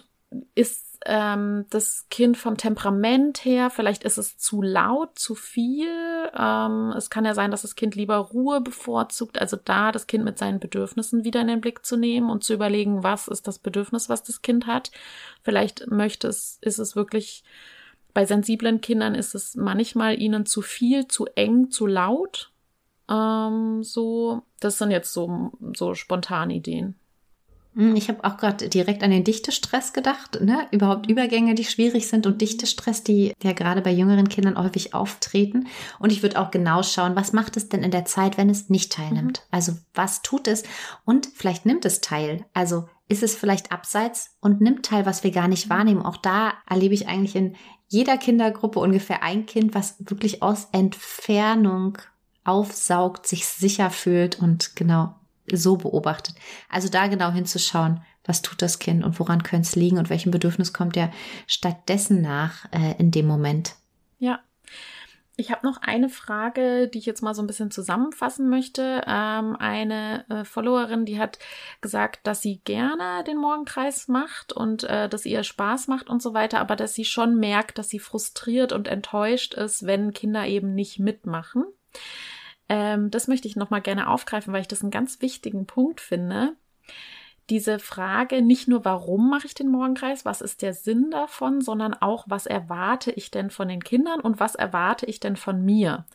ist 0.56 0.93
ähm, 1.06 1.65
das 1.69 2.08
Kind 2.10 2.38
vom 2.38 2.58
Temperament 2.58 3.43
her, 3.43 3.69
vielleicht 3.69 4.04
ist 4.04 4.17
es 4.17 4.38
zu 4.38 4.62
laut, 4.62 5.19
zu 5.19 5.36
viel. 5.36 5.89
Ähm, 6.38 6.93
es 6.95 7.10
kann 7.10 7.26
ja 7.26 7.34
sein, 7.34 7.52
dass 7.52 7.63
das 7.63 7.76
Kind 7.76 7.95
lieber 7.95 8.17
Ruhe 8.17 8.62
bevorzugt, 8.62 9.39
also 9.39 9.58
da 9.58 9.91
das 9.91 10.08
Kind 10.08 10.23
mit 10.23 10.38
seinen 10.38 10.60
Bedürfnissen 10.60 11.23
wieder 11.23 11.41
in 11.41 11.47
den 11.47 11.62
Blick 11.62 11.86
zu 11.86 11.97
nehmen 11.97 12.30
und 12.30 12.43
zu 12.43 12.54
überlegen, 12.54 13.04
was 13.04 13.28
ist 13.28 13.47
das 13.47 13.60
Bedürfnis, 13.60 14.10
was 14.10 14.23
das 14.23 14.41
Kind 14.41 14.65
hat. 14.65 14.91
Vielleicht 15.41 15.88
möchte 15.91 16.28
es, 16.28 16.58
ist 16.62 16.80
es 16.80 16.95
wirklich, 16.95 17.43
bei 18.13 18.26
sensiblen 18.26 18.80
Kindern 18.80 19.15
ist 19.15 19.36
es 19.36 19.56
manchmal 19.56 20.21
ihnen 20.21 20.45
zu 20.45 20.62
viel, 20.62 21.08
zu 21.08 21.26
eng, 21.36 21.69
zu 21.71 21.86
laut. 21.86 22.52
Ähm, 23.10 23.84
so, 23.84 24.43
das 24.63 24.78
sind 24.78 24.91
jetzt 24.91 25.13
so, 25.13 25.52
so 25.76 25.93
spontane 25.93 26.54
Ideen. 26.54 26.95
Hm, 27.76 27.95
ich 27.95 28.08
habe 28.08 28.23
auch 28.23 28.38
gerade 28.38 28.69
direkt 28.69 29.04
an 29.04 29.12
den 29.12 29.23
Dichtestress 29.23 29.93
gedacht, 29.93 30.39
ne? 30.41 30.67
Überhaupt 30.71 31.10
Übergänge, 31.10 31.56
die 31.56 31.65
schwierig 31.65 32.08
sind 32.08 32.28
und 32.28 32.39
Dichtestress, 32.39 33.04
die 33.04 33.34
ja 33.41 33.54
gerade 33.54 33.82
bei 33.82 33.91
jüngeren 33.91 34.30
Kindern 34.30 34.58
häufig 34.58 34.93
auftreten. 34.93 35.67
Und 35.99 36.12
ich 36.12 36.21
würde 36.21 36.39
auch 36.39 36.52
genau 36.52 36.84
schauen, 36.84 37.15
was 37.15 37.34
macht 37.34 37.58
es 37.58 37.69
denn 37.69 37.84
in 37.84 37.91
der 37.91 38.06
Zeit, 38.06 38.38
wenn 38.38 38.49
es 38.49 38.69
nicht 38.69 38.91
teilnimmt? 38.91 39.39
Mhm. 39.39 39.47
Also 39.52 39.73
was 39.93 40.21
tut 40.21 40.47
es? 40.47 40.63
Und 41.04 41.28
vielleicht 41.34 41.65
nimmt 41.65 41.86
es 41.86 42.02
teil. 42.02 42.45
Also 42.54 42.88
ist 43.10 43.23
es 43.23 43.36
vielleicht 43.36 43.71
abseits 43.71 44.38
und 44.39 44.62
nimmt 44.62 44.86
teil, 44.86 45.06
was 45.06 45.23
wir 45.23 45.32
gar 45.32 45.47
nicht 45.47 45.69
wahrnehmen. 45.69 46.04
Auch 46.04 46.17
da 46.17 46.54
erlebe 46.69 46.93
ich 46.93 47.08
eigentlich 47.08 47.36
in 47.36 47.56
jeder 47.88 48.17
Kindergruppe 48.17 48.80
ungefähr 48.80 49.23
ein 49.23 49.45
Kind, 49.45 49.76
was 49.76 49.95
wirklich 49.99 50.41
aus 50.41 50.67
Entfernung 50.71 51.97
aufsaugt, 52.43 53.27
sich 53.27 53.45
sicher 53.45 53.89
fühlt 53.89 54.39
und 54.39 54.75
genau 54.75 55.15
so 55.51 55.77
beobachtet. 55.77 56.36
Also 56.69 56.89
da 56.89 57.08
genau 57.08 57.32
hinzuschauen, 57.32 58.01
was 58.25 58.41
tut 58.41 58.62
das 58.62 58.79
Kind 58.79 59.03
und 59.03 59.19
woran 59.19 59.43
könnte 59.43 59.67
es 59.67 59.75
liegen 59.75 59.97
und 59.97 60.10
welchem 60.10 60.32
Bedürfnis 60.32 60.73
kommt 60.73 60.95
er 60.95 61.12
stattdessen 61.47 62.21
nach 62.21 62.65
äh, 62.71 62.95
in 62.97 63.12
dem 63.12 63.27
Moment. 63.27 63.75
Ja. 64.19 64.39
Ich 65.36 65.49
habe 65.49 65.65
noch 65.65 65.82
eine 65.82 66.10
Frage, 66.10 66.88
die 66.88 66.99
ich 66.99 67.08
jetzt 67.08 67.23
mal 67.23 67.34
so 67.34 67.41
ein 67.41 67.47
bisschen 67.47 67.71
zusammenfassen 67.71 68.49
möchte. 68.49 69.01
Ähm, 69.08 69.56
eine 69.56 70.29
äh, 70.29 70.45
Followerin, 70.45 71.06
die 71.06 71.17
hat 71.17 71.39
gesagt, 71.82 72.27
dass 72.27 72.43
sie 72.43 72.62
gerne 72.65 73.23
den 73.25 73.38
Morgenkreis 73.38 74.08
macht 74.08 74.53
und 74.53 74.84
äh, 74.84 75.10
dass 75.10 75.25
ihr 75.25 75.43
Spaß 75.43 75.88
macht 75.88 76.08
und 76.08 76.21
so 76.21 76.36
weiter, 76.36 76.60
aber 76.60 76.75
dass 76.75 76.93
sie 76.93 77.06
schon 77.06 77.39
merkt, 77.39 77.79
dass 77.79 77.89
sie 77.89 77.97
frustriert 77.97 78.73
und 78.73 78.88
enttäuscht 78.88 79.56
ist, 79.56 79.88
wenn 79.88 80.13
Kinder 80.13 80.45
eben 80.45 80.75
nicht 80.75 80.99
mitmachen. 80.99 81.65
Ähm, 82.73 83.12
das 83.12 83.27
möchte 83.27 83.47
ich 83.47 83.55
nochmal 83.55 83.81
gerne 83.81 84.09
aufgreifen, 84.09 84.51
weil 84.51 84.62
ich 84.62 84.67
das 84.67 84.81
einen 84.81 84.89
ganz 84.89 85.21
wichtigen 85.21 85.67
Punkt 85.67 86.01
finde 86.01 86.55
diese 87.49 87.79
Frage 87.79 88.41
nicht 88.41 88.67
nur, 88.67 88.86
warum 88.86 89.29
mache 89.29 89.47
ich 89.47 89.53
den 89.53 89.69
Morgenkreis, 89.69 90.23
was 90.23 90.41
ist 90.41 90.62
der 90.62 90.73
Sinn 90.73 91.12
davon, 91.12 91.62
sondern 91.62 91.93
auch, 91.93 92.23
was 92.27 92.45
erwarte 92.45 93.12
ich 93.12 93.32
denn 93.32 93.49
von 93.49 93.67
den 93.67 93.84
Kindern 93.84 94.21
und 94.21 94.39
was 94.39 94.56
erwarte 94.56 95.06
ich 95.06 95.19
denn 95.19 95.36
von 95.36 95.63
mir? 95.63 96.06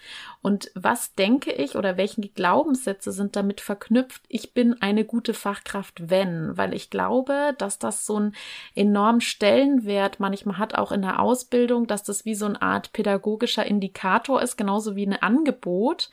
Und 0.40 0.70
was 0.74 1.14
denke 1.14 1.52
ich 1.52 1.76
oder 1.76 1.96
welche 1.96 2.22
Glaubenssätze 2.22 3.12
sind 3.12 3.36
damit 3.36 3.60
verknüpft, 3.60 4.22
ich 4.28 4.54
bin 4.54 4.80
eine 4.80 5.04
gute 5.04 5.34
Fachkraft, 5.34 6.08
wenn, 6.08 6.56
weil 6.56 6.72
ich 6.72 6.88
glaube, 6.88 7.54
dass 7.58 7.78
das 7.78 8.06
so 8.06 8.16
einen 8.16 8.34
enormen 8.74 9.20
Stellenwert 9.20 10.20
manchmal 10.20 10.56
hat, 10.56 10.74
auch 10.76 10.92
in 10.92 11.02
der 11.02 11.20
Ausbildung, 11.20 11.86
dass 11.86 12.02
das 12.02 12.24
wie 12.24 12.34
so 12.34 12.46
eine 12.46 12.62
Art 12.62 12.92
pädagogischer 12.94 13.66
Indikator 13.66 14.40
ist, 14.40 14.56
genauso 14.56 14.96
wie 14.96 15.06
ein 15.06 15.20
Angebot 15.20 16.10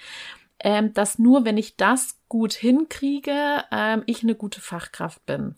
ähm, 0.65 0.95
dass 0.95 1.19
nur 1.19 1.45
wenn 1.45 1.57
ich 1.57 1.77
das 1.77 2.19
gut 2.27 2.53
hinkriege, 2.53 3.63
ähm, 3.71 4.01
ich 4.07 4.23
eine 4.23 4.33
gute 4.33 4.59
Fachkraft 4.59 5.23
bin. 5.27 5.55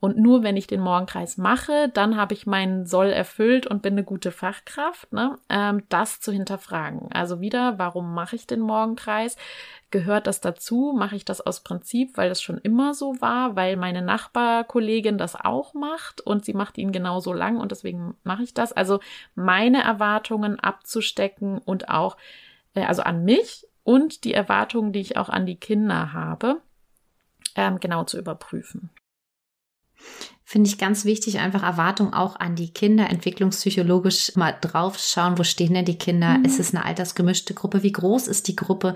Und 0.00 0.16
nur 0.16 0.42
wenn 0.42 0.56
ich 0.56 0.66
den 0.66 0.80
Morgenkreis 0.80 1.38
mache, 1.38 1.88
dann 1.94 2.16
habe 2.16 2.34
ich 2.34 2.46
meinen 2.46 2.84
Soll 2.84 3.08
erfüllt 3.08 3.68
und 3.68 3.82
bin 3.82 3.94
eine 3.94 4.02
gute 4.04 4.32
Fachkraft. 4.32 5.12
Ne? 5.12 5.38
Ähm, 5.48 5.84
das 5.88 6.20
zu 6.20 6.32
hinterfragen. 6.32 7.08
Also 7.12 7.40
wieder, 7.40 7.78
warum 7.78 8.14
mache 8.14 8.34
ich 8.34 8.48
den 8.48 8.60
Morgenkreis? 8.60 9.36
Gehört 9.92 10.26
das 10.26 10.40
dazu? 10.40 10.92
Mache 10.96 11.14
ich 11.14 11.24
das 11.24 11.40
aus 11.40 11.62
Prinzip, 11.62 12.16
weil 12.16 12.28
das 12.28 12.42
schon 12.42 12.58
immer 12.58 12.94
so 12.94 13.20
war, 13.20 13.54
weil 13.54 13.76
meine 13.76 14.02
Nachbarkollegin 14.02 15.18
das 15.18 15.36
auch 15.36 15.72
macht 15.72 16.20
und 16.20 16.44
sie 16.44 16.54
macht 16.54 16.78
ihn 16.78 16.90
genauso 16.90 17.32
lang 17.32 17.58
und 17.58 17.70
deswegen 17.70 18.16
mache 18.24 18.42
ich 18.42 18.54
das. 18.54 18.72
Also 18.72 18.98
meine 19.36 19.84
Erwartungen 19.84 20.58
abzustecken 20.58 21.58
und 21.58 21.88
auch, 21.88 22.16
äh, 22.74 22.84
also 22.84 23.02
an 23.02 23.24
mich 23.24 23.67
und 23.88 24.24
die 24.24 24.34
Erwartungen, 24.34 24.92
die 24.92 25.00
ich 25.00 25.16
auch 25.16 25.30
an 25.30 25.46
die 25.46 25.56
Kinder 25.56 26.12
habe, 26.12 26.60
ähm, 27.56 27.80
genau 27.80 28.04
zu 28.04 28.18
überprüfen. 28.18 28.90
Finde 30.44 30.68
ich 30.68 30.76
ganz 30.76 31.06
wichtig, 31.06 31.38
einfach 31.38 31.62
Erwartungen 31.62 32.12
auch 32.12 32.36
an 32.36 32.54
die 32.54 32.70
Kinder, 32.70 33.08
entwicklungspsychologisch 33.08 34.36
mal 34.36 34.54
drauf 34.60 34.98
schauen, 34.98 35.38
wo 35.38 35.42
stehen 35.42 35.72
denn 35.72 35.86
die 35.86 35.96
Kinder? 35.96 36.36
Mhm. 36.36 36.44
Ist 36.44 36.60
es 36.60 36.74
eine 36.74 36.84
altersgemischte 36.84 37.54
Gruppe? 37.54 37.82
Wie 37.82 37.92
groß 37.92 38.28
ist 38.28 38.48
die 38.48 38.56
Gruppe? 38.56 38.94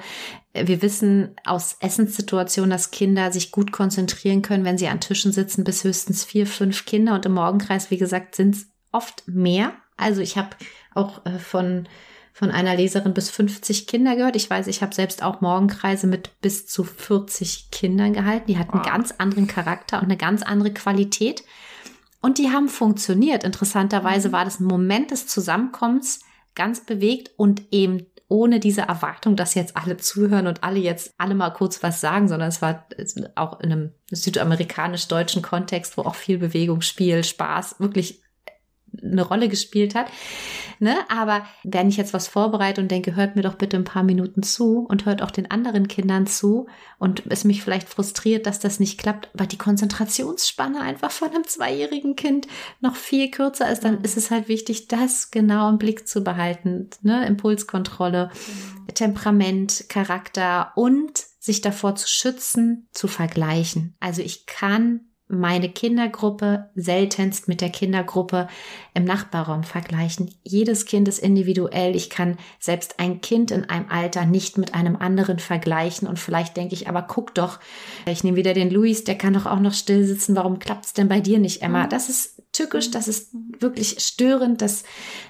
Wir 0.52 0.82
wissen 0.82 1.36
aus 1.46 1.78
Essenssituationen, 1.80 2.70
dass 2.70 2.90
Kinder 2.90 3.32
sich 3.32 3.50
gut 3.50 3.72
konzentrieren 3.72 4.42
können, 4.42 4.66
wenn 4.66 4.76
sie 4.76 4.88
an 4.88 5.00
Tischen 5.00 5.32
sitzen, 5.32 5.64
bis 5.64 5.84
höchstens 5.84 6.22
vier, 6.22 6.46
fünf 6.46 6.84
Kinder. 6.84 7.14
Und 7.14 7.24
im 7.24 7.32
Morgenkreis, 7.32 7.90
wie 7.90 7.98
gesagt, 7.98 8.34
sind 8.34 8.56
es 8.56 8.66
oft 8.90 9.26
mehr. 9.26 9.72
Also 9.96 10.20
ich 10.20 10.36
habe 10.36 10.50
auch 10.94 11.24
äh, 11.24 11.38
von 11.38 11.88
von 12.32 12.50
einer 12.50 12.76
Leserin 12.76 13.14
bis 13.14 13.30
50 13.30 13.86
Kinder 13.86 14.16
gehört. 14.16 14.36
Ich 14.36 14.48
weiß, 14.48 14.66
ich 14.66 14.82
habe 14.82 14.94
selbst 14.94 15.22
auch 15.22 15.40
Morgenkreise 15.40 16.06
mit 16.06 16.40
bis 16.40 16.66
zu 16.66 16.82
40 16.84 17.70
Kindern 17.70 18.14
gehalten. 18.14 18.46
Die 18.46 18.58
hatten 18.58 18.72
einen 18.72 18.82
ganz 18.82 19.12
anderen 19.18 19.46
Charakter 19.46 19.98
und 19.98 20.04
eine 20.04 20.16
ganz 20.16 20.42
andere 20.42 20.72
Qualität. 20.72 21.44
Und 22.22 22.38
die 22.38 22.50
haben 22.50 22.68
funktioniert. 22.68 23.44
Interessanterweise 23.44 24.28
mhm. 24.28 24.32
war 24.32 24.44
das 24.44 24.60
ein 24.60 24.64
Moment 24.64 25.10
des 25.10 25.26
Zusammenkommens 25.26 26.20
ganz 26.54 26.84
bewegt 26.84 27.32
und 27.36 27.62
eben 27.70 28.06
ohne 28.28 28.60
diese 28.60 28.82
Erwartung, 28.82 29.36
dass 29.36 29.54
jetzt 29.54 29.76
alle 29.76 29.98
zuhören 29.98 30.46
und 30.46 30.64
alle 30.64 30.78
jetzt 30.78 31.12
alle 31.18 31.34
mal 31.34 31.50
kurz 31.50 31.82
was 31.82 32.00
sagen, 32.00 32.28
sondern 32.28 32.48
es 32.48 32.62
war 32.62 32.86
auch 33.34 33.60
in 33.60 33.72
einem 33.72 33.92
südamerikanisch-deutschen 34.10 35.42
Kontext, 35.42 35.98
wo 35.98 36.02
auch 36.02 36.14
viel 36.14 36.38
Bewegung, 36.38 36.80
Spiel, 36.80 37.24
Spaß 37.24 37.76
wirklich 37.78 38.22
eine 39.00 39.22
Rolle 39.22 39.48
gespielt 39.48 39.94
hat. 39.94 40.06
Ne? 40.78 40.96
Aber 41.08 41.46
wenn 41.62 41.88
ich 41.88 41.96
jetzt 41.96 42.12
was 42.12 42.26
vorbereite 42.26 42.80
und 42.80 42.90
denke, 42.90 43.14
hört 43.14 43.36
mir 43.36 43.42
doch 43.42 43.54
bitte 43.54 43.76
ein 43.76 43.84
paar 43.84 44.02
Minuten 44.02 44.42
zu 44.42 44.80
und 44.80 45.06
hört 45.06 45.22
auch 45.22 45.30
den 45.30 45.50
anderen 45.50 45.86
Kindern 45.86 46.26
zu 46.26 46.66
und 46.98 47.22
es 47.28 47.44
mich 47.44 47.62
vielleicht 47.62 47.88
frustriert, 47.88 48.46
dass 48.46 48.58
das 48.58 48.80
nicht 48.80 48.98
klappt, 48.98 49.28
weil 49.32 49.46
die 49.46 49.58
Konzentrationsspanne 49.58 50.80
einfach 50.80 51.12
von 51.12 51.30
einem 51.30 51.44
zweijährigen 51.44 52.16
Kind 52.16 52.48
noch 52.80 52.96
viel 52.96 53.30
kürzer 53.30 53.70
ist, 53.70 53.84
dann 53.84 54.00
ist 54.02 54.16
es 54.16 54.30
halt 54.30 54.48
wichtig, 54.48 54.88
das 54.88 55.30
genau 55.30 55.68
im 55.68 55.78
Blick 55.78 56.08
zu 56.08 56.24
behalten. 56.24 56.90
Ne? 57.02 57.26
Impulskontrolle, 57.26 58.30
Temperament, 58.94 59.84
Charakter 59.88 60.72
und 60.74 61.22
sich 61.38 61.60
davor 61.60 61.94
zu 61.94 62.08
schützen, 62.08 62.88
zu 62.92 63.08
vergleichen. 63.08 63.94
Also 64.00 64.22
ich 64.22 64.46
kann 64.46 65.11
meine 65.32 65.68
Kindergruppe 65.68 66.70
seltenst 66.74 67.48
mit 67.48 67.60
der 67.60 67.70
Kindergruppe 67.70 68.48
im 68.94 69.04
Nachbarraum 69.04 69.64
vergleichen. 69.64 70.30
Jedes 70.44 70.84
Kind 70.84 71.08
ist 71.08 71.18
individuell. 71.18 71.96
Ich 71.96 72.10
kann 72.10 72.36
selbst 72.60 73.00
ein 73.00 73.20
Kind 73.20 73.50
in 73.50 73.68
einem 73.68 73.86
Alter 73.88 74.26
nicht 74.26 74.58
mit 74.58 74.74
einem 74.74 74.96
anderen 74.96 75.38
vergleichen. 75.38 76.06
Und 76.06 76.18
vielleicht 76.18 76.56
denke 76.56 76.74
ich, 76.74 76.88
aber 76.88 77.02
guck 77.02 77.34
doch, 77.34 77.58
ich 78.06 78.22
nehme 78.22 78.36
wieder 78.36 78.54
den 78.54 78.70
Luis, 78.70 79.04
der 79.04 79.16
kann 79.16 79.32
doch 79.32 79.46
auch 79.46 79.60
noch 79.60 79.74
still 79.74 80.04
sitzen. 80.04 80.36
Warum 80.36 80.58
klappt 80.58 80.84
es 80.84 80.92
denn 80.92 81.08
bei 81.08 81.20
dir 81.20 81.38
nicht, 81.38 81.62
Emma? 81.62 81.84
Mhm. 81.84 81.88
Das 81.88 82.08
ist 82.08 82.42
tückisch, 82.52 82.90
das 82.90 83.08
ist 83.08 83.30
wirklich 83.58 83.96
störend, 84.00 84.60
das 84.60 84.84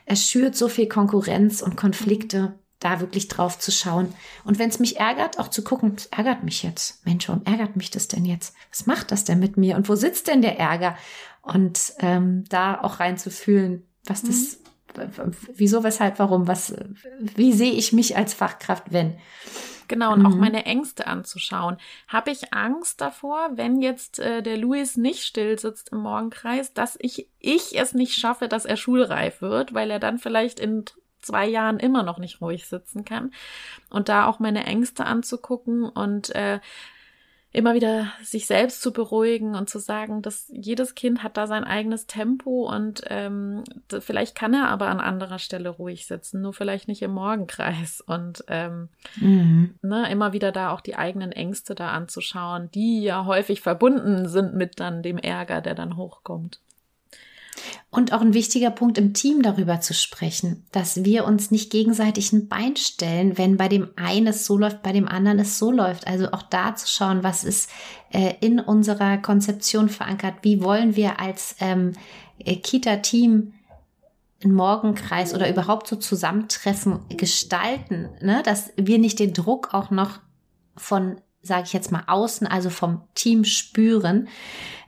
erschürt 0.06 0.56
so 0.56 0.68
viel 0.68 0.88
Konkurrenz 0.88 1.62
und 1.62 1.76
Konflikte 1.76 2.54
da 2.84 3.00
wirklich 3.00 3.28
drauf 3.28 3.58
zu 3.58 3.70
schauen. 3.70 4.14
Und 4.44 4.58
wenn 4.58 4.68
es 4.68 4.78
mich 4.78 4.98
ärgert, 4.98 5.38
auch 5.38 5.48
zu 5.48 5.62
gucken, 5.62 5.94
es 5.96 6.06
ärgert 6.06 6.42
mich 6.42 6.62
jetzt. 6.62 7.04
Mensch, 7.06 7.28
warum 7.28 7.44
ärgert 7.44 7.76
mich 7.76 7.90
das 7.90 8.08
denn 8.08 8.24
jetzt? 8.24 8.54
Was 8.70 8.86
macht 8.86 9.12
das 9.12 9.24
denn 9.24 9.38
mit 9.38 9.56
mir? 9.56 9.76
Und 9.76 9.88
wo 9.88 9.94
sitzt 9.94 10.28
denn 10.28 10.42
der 10.42 10.58
Ärger? 10.58 10.96
Und 11.42 11.94
ähm, 11.98 12.44
da 12.48 12.80
auch 12.80 13.00
reinzufühlen, 13.00 13.86
was 14.04 14.22
das, 14.22 14.58
mhm. 14.96 15.32
wieso, 15.54 15.82
weshalb, 15.82 16.18
warum, 16.18 16.46
was, 16.46 16.74
wie 17.36 17.52
sehe 17.52 17.72
ich 17.72 17.92
mich 17.92 18.16
als 18.16 18.34
Fachkraft, 18.34 18.92
wenn? 18.92 19.16
Genau, 19.88 20.12
und 20.12 20.20
mhm. 20.20 20.26
auch 20.26 20.36
meine 20.36 20.64
Ängste 20.64 21.06
anzuschauen. 21.06 21.76
Habe 22.08 22.30
ich 22.30 22.54
Angst 22.54 23.00
davor, 23.00 23.50
wenn 23.56 23.82
jetzt 23.82 24.20
äh, 24.20 24.42
der 24.42 24.56
Louis 24.56 24.96
nicht 24.96 25.24
still 25.24 25.58
sitzt 25.58 25.92
im 25.92 25.98
Morgenkreis, 25.98 26.72
dass 26.72 26.96
ich, 27.00 27.28
ich 27.38 27.78
es 27.78 27.92
nicht 27.92 28.14
schaffe, 28.14 28.48
dass 28.48 28.64
er 28.64 28.76
schulreif 28.76 29.42
wird, 29.42 29.74
weil 29.74 29.90
er 29.90 29.98
dann 29.98 30.18
vielleicht 30.18 30.60
in 30.60 30.84
zwei 31.22 31.46
Jahren 31.46 31.78
immer 31.78 32.02
noch 32.02 32.18
nicht 32.18 32.40
ruhig 32.40 32.66
sitzen 32.66 33.04
kann. 33.04 33.32
Und 33.90 34.08
da 34.08 34.26
auch 34.26 34.38
meine 34.38 34.64
Ängste 34.64 35.06
anzugucken 35.06 35.84
und 35.84 36.34
äh, 36.34 36.60
immer 37.52 37.74
wieder 37.74 38.10
sich 38.22 38.46
selbst 38.46 38.80
zu 38.80 38.92
beruhigen 38.92 39.54
und 39.54 39.68
zu 39.68 39.78
sagen, 39.78 40.22
dass 40.22 40.50
jedes 40.50 40.94
Kind 40.94 41.22
hat 41.22 41.36
da 41.36 41.46
sein 41.46 41.64
eigenes 41.64 42.06
Tempo 42.06 42.66
und 42.72 43.02
ähm, 43.08 43.62
vielleicht 44.00 44.34
kann 44.34 44.54
er 44.54 44.68
aber 44.68 44.86
an 44.86 45.00
anderer 45.00 45.38
Stelle 45.38 45.68
ruhig 45.68 46.06
sitzen, 46.06 46.40
nur 46.40 46.54
vielleicht 46.54 46.88
nicht 46.88 47.02
im 47.02 47.12
Morgenkreis 47.12 48.00
und 48.00 48.44
ähm, 48.48 48.88
mhm. 49.16 49.74
ne, 49.82 50.10
immer 50.10 50.32
wieder 50.32 50.50
da 50.50 50.70
auch 50.70 50.80
die 50.80 50.96
eigenen 50.96 51.30
Ängste 51.30 51.74
da 51.74 51.90
anzuschauen, 51.90 52.70
die 52.70 53.02
ja 53.02 53.26
häufig 53.26 53.60
verbunden 53.60 54.28
sind 54.28 54.54
mit 54.54 54.80
dann 54.80 55.02
dem 55.02 55.18
Ärger, 55.18 55.60
der 55.60 55.74
dann 55.74 55.96
hochkommt. 55.96 56.60
Und 57.90 58.12
auch 58.12 58.20
ein 58.20 58.34
wichtiger 58.34 58.70
Punkt 58.70 58.98
im 58.98 59.14
Team 59.14 59.42
darüber 59.42 59.80
zu 59.80 59.94
sprechen, 59.94 60.64
dass 60.72 61.04
wir 61.04 61.24
uns 61.24 61.50
nicht 61.50 61.70
gegenseitig 61.70 62.32
ein 62.32 62.48
Bein 62.48 62.76
stellen, 62.76 63.36
wenn 63.38 63.56
bei 63.56 63.68
dem 63.68 63.90
einen 63.96 64.28
es 64.28 64.46
so 64.46 64.56
läuft, 64.56 64.82
bei 64.82 64.92
dem 64.92 65.08
anderen 65.08 65.38
es 65.38 65.58
so 65.58 65.70
läuft. 65.70 66.06
Also 66.06 66.32
auch 66.32 66.42
da 66.42 66.74
zu 66.74 66.88
schauen, 66.88 67.22
was 67.22 67.44
ist 67.44 67.70
äh, 68.10 68.34
in 68.40 68.60
unserer 68.60 69.18
Konzeption 69.18 69.88
verankert, 69.88 70.36
wie 70.42 70.62
wollen 70.62 70.96
wir 70.96 71.20
als 71.20 71.56
ähm, 71.60 71.92
äh, 72.38 72.56
Kita-Team 72.56 73.52
einen 74.44 74.54
Morgenkreis 74.54 75.34
oder 75.34 75.48
überhaupt 75.48 75.86
so 75.86 75.96
Zusammentreffen 75.96 77.00
gestalten, 77.08 78.08
ne? 78.20 78.42
dass 78.44 78.72
wir 78.76 78.98
nicht 78.98 79.18
den 79.18 79.32
Druck 79.32 79.72
auch 79.72 79.90
noch 79.90 80.20
von, 80.76 81.20
sage 81.42 81.64
ich 81.66 81.72
jetzt 81.72 81.92
mal, 81.92 82.04
außen, 82.06 82.46
also 82.46 82.70
vom 82.70 83.02
Team 83.14 83.44
spüren, 83.44 84.28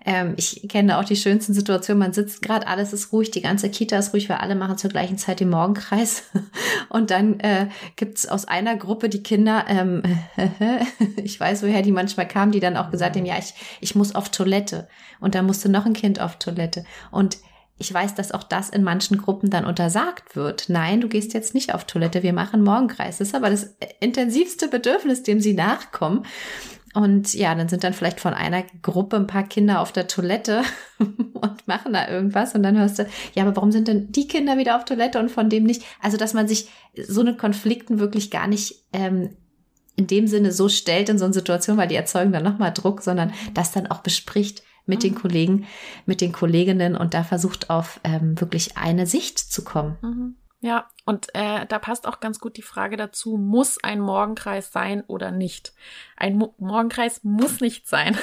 ähm, 0.07 0.35
ich 0.37 0.69
kenne 0.69 0.99
auch 0.99 1.05
die 1.05 1.17
schönsten 1.17 1.55
Situationen. 1.55 1.99
Man 1.99 2.13
sitzt 2.13 2.43
gerade, 2.43 2.67
alles 2.67 2.93
ist 2.93 3.13
ruhig, 3.13 3.31
die 3.31 3.41
ganze 3.41 3.71
Kita 3.71 3.97
ist 3.99 4.13
ruhig, 4.13 4.29
weil 4.29 4.37
alle 4.37 4.55
machen 4.55 4.77
zur 4.77 4.91
gleichen 4.91 5.17
Zeit 5.17 5.41
den 5.41 5.49
Morgenkreis. 5.49 6.25
Und 6.91 7.11
dann 7.11 7.41
äh, 7.41 7.69
gibt 7.97 8.31
aus 8.31 8.45
einer 8.45 8.77
Gruppe 8.77 9.09
die 9.09 9.23
Kinder, 9.23 9.65
ähm, 9.69 10.03
ich 11.17 11.41
weiß, 11.41 11.63
woher 11.63 11.83
die 11.83 11.93
manchmal 11.93 12.29
kamen, 12.29 12.53
die 12.53 12.61
dann 12.61 12.77
auch 12.77 12.91
gesagt 12.91 13.17
haben, 13.17 13.25
ja, 13.25 13.39
ich, 13.39 13.55
ich 13.81 13.95
muss 13.95 14.15
auf 14.15 14.29
Toilette. 14.29 14.89
Und 15.21 15.35
da 15.35 15.43
musste 15.43 15.71
noch 15.71 15.87
ein 15.87 15.95
Kind 15.95 16.21
auf 16.21 16.39
Toilette. 16.39 16.85
Und 17.11 17.39
ich 17.79 17.93
weiß, 17.93 18.15
dass 18.15 18.33
auch 18.33 18.45
das 18.45 18.71
in 18.71 18.85
manchen 18.85 19.19
Gruppen 19.19 19.51
dann 19.51 19.65
untersagt 19.65 20.37
wird. 20.37 20.69
Nein, 20.69 21.01
du 21.01 21.09
gehst 21.09 21.35
jetzt 21.35 21.55
nicht 21.55 21.75
auf 21.75 21.85
Toilette, 21.85 22.23
wir 22.23 22.33
machen 22.33 22.63
Morgenkreis. 22.63 23.19
Das 23.19 23.29
ist 23.29 23.35
aber 23.35 23.51
das 23.51 23.77
intensivste 24.01 24.69
Bedürfnis, 24.69 25.25
dem 25.25 25.41
sie 25.41 25.55
nachkommen. 25.55 26.25
Und 26.95 27.35
ja, 27.35 27.53
dann 27.57 27.69
sind 27.69 27.83
dann 27.83 27.93
vielleicht 27.93 28.21
von 28.21 28.35
einer 28.35 28.63
Gruppe 28.81 29.17
ein 29.17 29.27
paar 29.27 29.43
Kinder 29.43 29.81
auf 29.81 29.91
der 29.91 30.07
Toilette 30.07 30.63
und 30.99 31.67
machen 31.67 31.93
da 31.93 32.09
irgendwas. 32.09 32.55
Und 32.55 32.63
dann 32.63 32.79
hörst 32.79 33.01
du, 33.01 33.07
ja, 33.35 33.43
aber 33.43 33.57
warum 33.57 33.73
sind 33.73 33.89
denn 33.89 34.13
die 34.13 34.29
Kinder 34.29 34.57
wieder 34.57 34.77
auf 34.77 34.85
Toilette 34.85 35.19
und 35.19 35.33
von 35.33 35.51
dem 35.51 35.65
nicht? 35.65 35.83
Also, 36.01 36.17
dass 36.17 36.35
man 36.35 36.47
sich 36.47 36.69
so 36.97 37.23
eine 37.23 37.37
Konflikten 37.37 37.99
wirklich 37.99 38.31
gar 38.31 38.47
nicht 38.47 38.85
ähm, 38.93 39.37
in 39.97 40.07
dem 40.07 40.29
Sinne 40.29 40.53
so 40.53 40.69
stellt 40.69 41.09
in 41.09 41.19
so 41.19 41.25
eine 41.25 41.35
Situation, 41.35 41.77
weil 41.77 41.89
die 41.89 41.97
erzeugen 41.97 42.33
dann 42.33 42.45
nochmal 42.45 42.73
Druck, 42.73 43.03
sondern 43.03 43.33
das 43.53 43.73
dann 43.73 43.89
auch 43.89 43.99
bespricht 43.99 44.63
mit 44.87 44.99
mhm. 44.99 45.03
den 45.03 45.15
Kollegen, 45.15 45.67
mit 46.07 46.21
den 46.21 46.33
Kolleginnen 46.33 46.97
und 46.97 47.15
da 47.15 47.25
versucht 47.25 47.71
auf 47.71 48.01
ähm, 48.05 48.41
wirklich 48.41 48.77
eine 48.77 49.07
Sicht 49.07 49.39
zu 49.39 49.65
kommen. 49.65 49.97
Mhm. 50.03 50.37
Ja, 50.65 50.89
und 51.05 51.29
äh, 51.35 51.67
da 51.67 51.79
passt 51.79 52.07
auch 52.07 52.21
ganz 52.21 52.41
gut 52.41 52.57
die 52.57 52.63
Frage 52.63 52.97
dazu, 52.97 53.37
muss 53.37 53.77
ein 53.85 54.01
Morgenkreis 54.01 54.73
sein 54.73 55.05
oder 55.07 55.31
nicht? 55.31 55.75
Ein 56.17 56.39
Mo 56.39 56.55
Morgenkreis 56.57 57.23
muss 57.23 57.61
nicht 57.61 57.87
sein. 57.87 58.17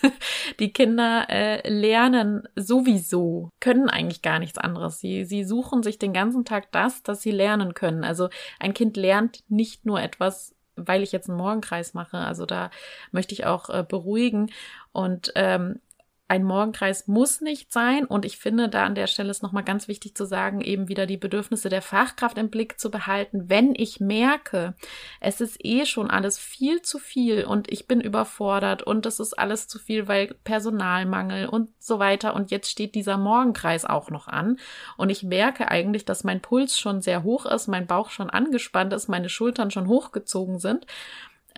die 0.60 0.72
Kinder 0.72 1.26
äh, 1.28 1.68
lernen 1.68 2.46
sowieso, 2.54 3.50
können 3.58 3.90
eigentlich 3.90 4.22
gar 4.22 4.38
nichts 4.38 4.58
anderes. 4.58 5.00
Sie, 5.00 5.24
sie 5.24 5.42
suchen 5.42 5.82
sich 5.82 5.98
den 5.98 6.12
ganzen 6.12 6.44
Tag 6.44 6.70
das, 6.70 7.02
das 7.02 7.20
sie 7.20 7.32
lernen 7.32 7.74
können. 7.74 8.04
Also 8.04 8.28
ein 8.60 8.74
Kind 8.74 8.96
lernt 8.96 9.42
nicht 9.48 9.84
nur 9.84 10.00
etwas 10.00 10.54
weil 10.80 11.02
ich 11.02 11.10
jetzt 11.10 11.28
einen 11.28 11.38
Morgenkreis 11.38 11.92
mache. 11.92 12.18
Also 12.18 12.46
da 12.46 12.70
möchte 13.10 13.34
ich 13.34 13.46
auch 13.46 13.68
äh, 13.68 13.82
beruhigen. 13.82 14.52
Und 14.92 15.32
ähm, 15.34 15.80
ein 16.28 16.44
Morgenkreis 16.44 17.08
muss 17.08 17.40
nicht 17.40 17.72
sein. 17.72 18.04
Und 18.04 18.26
ich 18.26 18.36
finde, 18.36 18.68
da 18.68 18.84
an 18.84 18.94
der 18.94 19.06
Stelle 19.06 19.30
ist 19.30 19.42
nochmal 19.42 19.64
ganz 19.64 19.88
wichtig 19.88 20.14
zu 20.14 20.26
sagen, 20.26 20.60
eben 20.60 20.88
wieder 20.88 21.06
die 21.06 21.16
Bedürfnisse 21.16 21.70
der 21.70 21.80
Fachkraft 21.80 22.36
im 22.36 22.50
Blick 22.50 22.78
zu 22.78 22.90
behalten. 22.90 23.48
Wenn 23.48 23.74
ich 23.74 23.98
merke, 23.98 24.74
es 25.20 25.40
ist 25.40 25.64
eh 25.64 25.86
schon 25.86 26.10
alles 26.10 26.38
viel 26.38 26.82
zu 26.82 26.98
viel 26.98 27.44
und 27.44 27.72
ich 27.72 27.88
bin 27.88 28.02
überfordert 28.02 28.82
und 28.82 29.06
es 29.06 29.20
ist 29.20 29.38
alles 29.38 29.68
zu 29.68 29.78
viel, 29.78 30.06
weil 30.06 30.34
Personalmangel 30.44 31.48
und 31.48 31.70
so 31.78 31.98
weiter. 31.98 32.34
Und 32.34 32.50
jetzt 32.50 32.70
steht 32.70 32.94
dieser 32.94 33.16
Morgenkreis 33.16 33.86
auch 33.86 34.10
noch 34.10 34.28
an. 34.28 34.58
Und 34.98 35.08
ich 35.08 35.22
merke 35.22 35.68
eigentlich, 35.68 36.04
dass 36.04 36.24
mein 36.24 36.42
Puls 36.42 36.78
schon 36.78 37.00
sehr 37.00 37.22
hoch 37.22 37.46
ist, 37.46 37.68
mein 37.68 37.86
Bauch 37.86 38.10
schon 38.10 38.28
angespannt 38.28 38.92
ist, 38.92 39.08
meine 39.08 39.30
Schultern 39.30 39.70
schon 39.70 39.88
hochgezogen 39.88 40.58
sind 40.58 40.86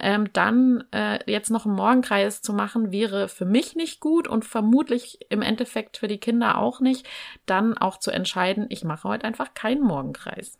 ähm, 0.00 0.32
dann 0.32 0.84
äh, 0.92 1.18
jetzt 1.30 1.50
noch 1.50 1.66
einen 1.66 1.74
Morgenkreis 1.74 2.42
zu 2.42 2.52
machen, 2.52 2.92
wäre 2.92 3.28
für 3.28 3.44
mich 3.44 3.76
nicht 3.76 4.00
gut 4.00 4.28
und 4.28 4.44
vermutlich 4.44 5.18
im 5.28 5.42
Endeffekt 5.42 5.96
für 5.96 6.08
die 6.08 6.18
Kinder 6.18 6.58
auch 6.58 6.80
nicht. 6.80 7.06
Dann 7.46 7.76
auch 7.76 7.98
zu 7.98 8.10
entscheiden, 8.10 8.66
ich 8.68 8.84
mache 8.84 9.08
heute 9.08 9.26
einfach 9.26 9.54
keinen 9.54 9.82
Morgenkreis. 9.82 10.58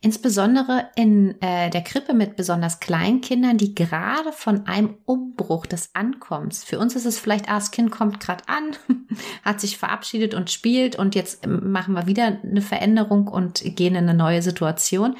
Insbesondere 0.00 0.90
in 0.94 1.42
äh, 1.42 1.70
der 1.70 1.82
Krippe 1.82 2.14
mit 2.14 2.36
besonders 2.36 2.78
kleinen 2.78 3.20
Kindern, 3.20 3.58
die 3.58 3.74
gerade 3.74 4.30
von 4.30 4.68
einem 4.68 4.96
Umbruch 5.06 5.66
des 5.66 5.90
Ankommens. 5.92 6.62
Für 6.62 6.78
uns 6.78 6.94
ist 6.94 7.04
es 7.04 7.18
vielleicht, 7.18 7.48
ah, 7.48 7.56
das 7.56 7.72
Kind 7.72 7.90
kommt 7.90 8.20
gerade 8.20 8.44
an, 8.46 8.76
hat 9.44 9.60
sich 9.60 9.76
verabschiedet 9.76 10.34
und 10.34 10.50
spielt 10.50 10.94
und 10.96 11.16
jetzt 11.16 11.44
ähm, 11.44 11.72
machen 11.72 11.94
wir 11.94 12.06
wieder 12.06 12.38
eine 12.44 12.62
Veränderung 12.62 13.26
und 13.26 13.60
gehen 13.74 13.96
in 13.96 14.08
eine 14.08 14.14
neue 14.14 14.40
Situation. 14.40 15.16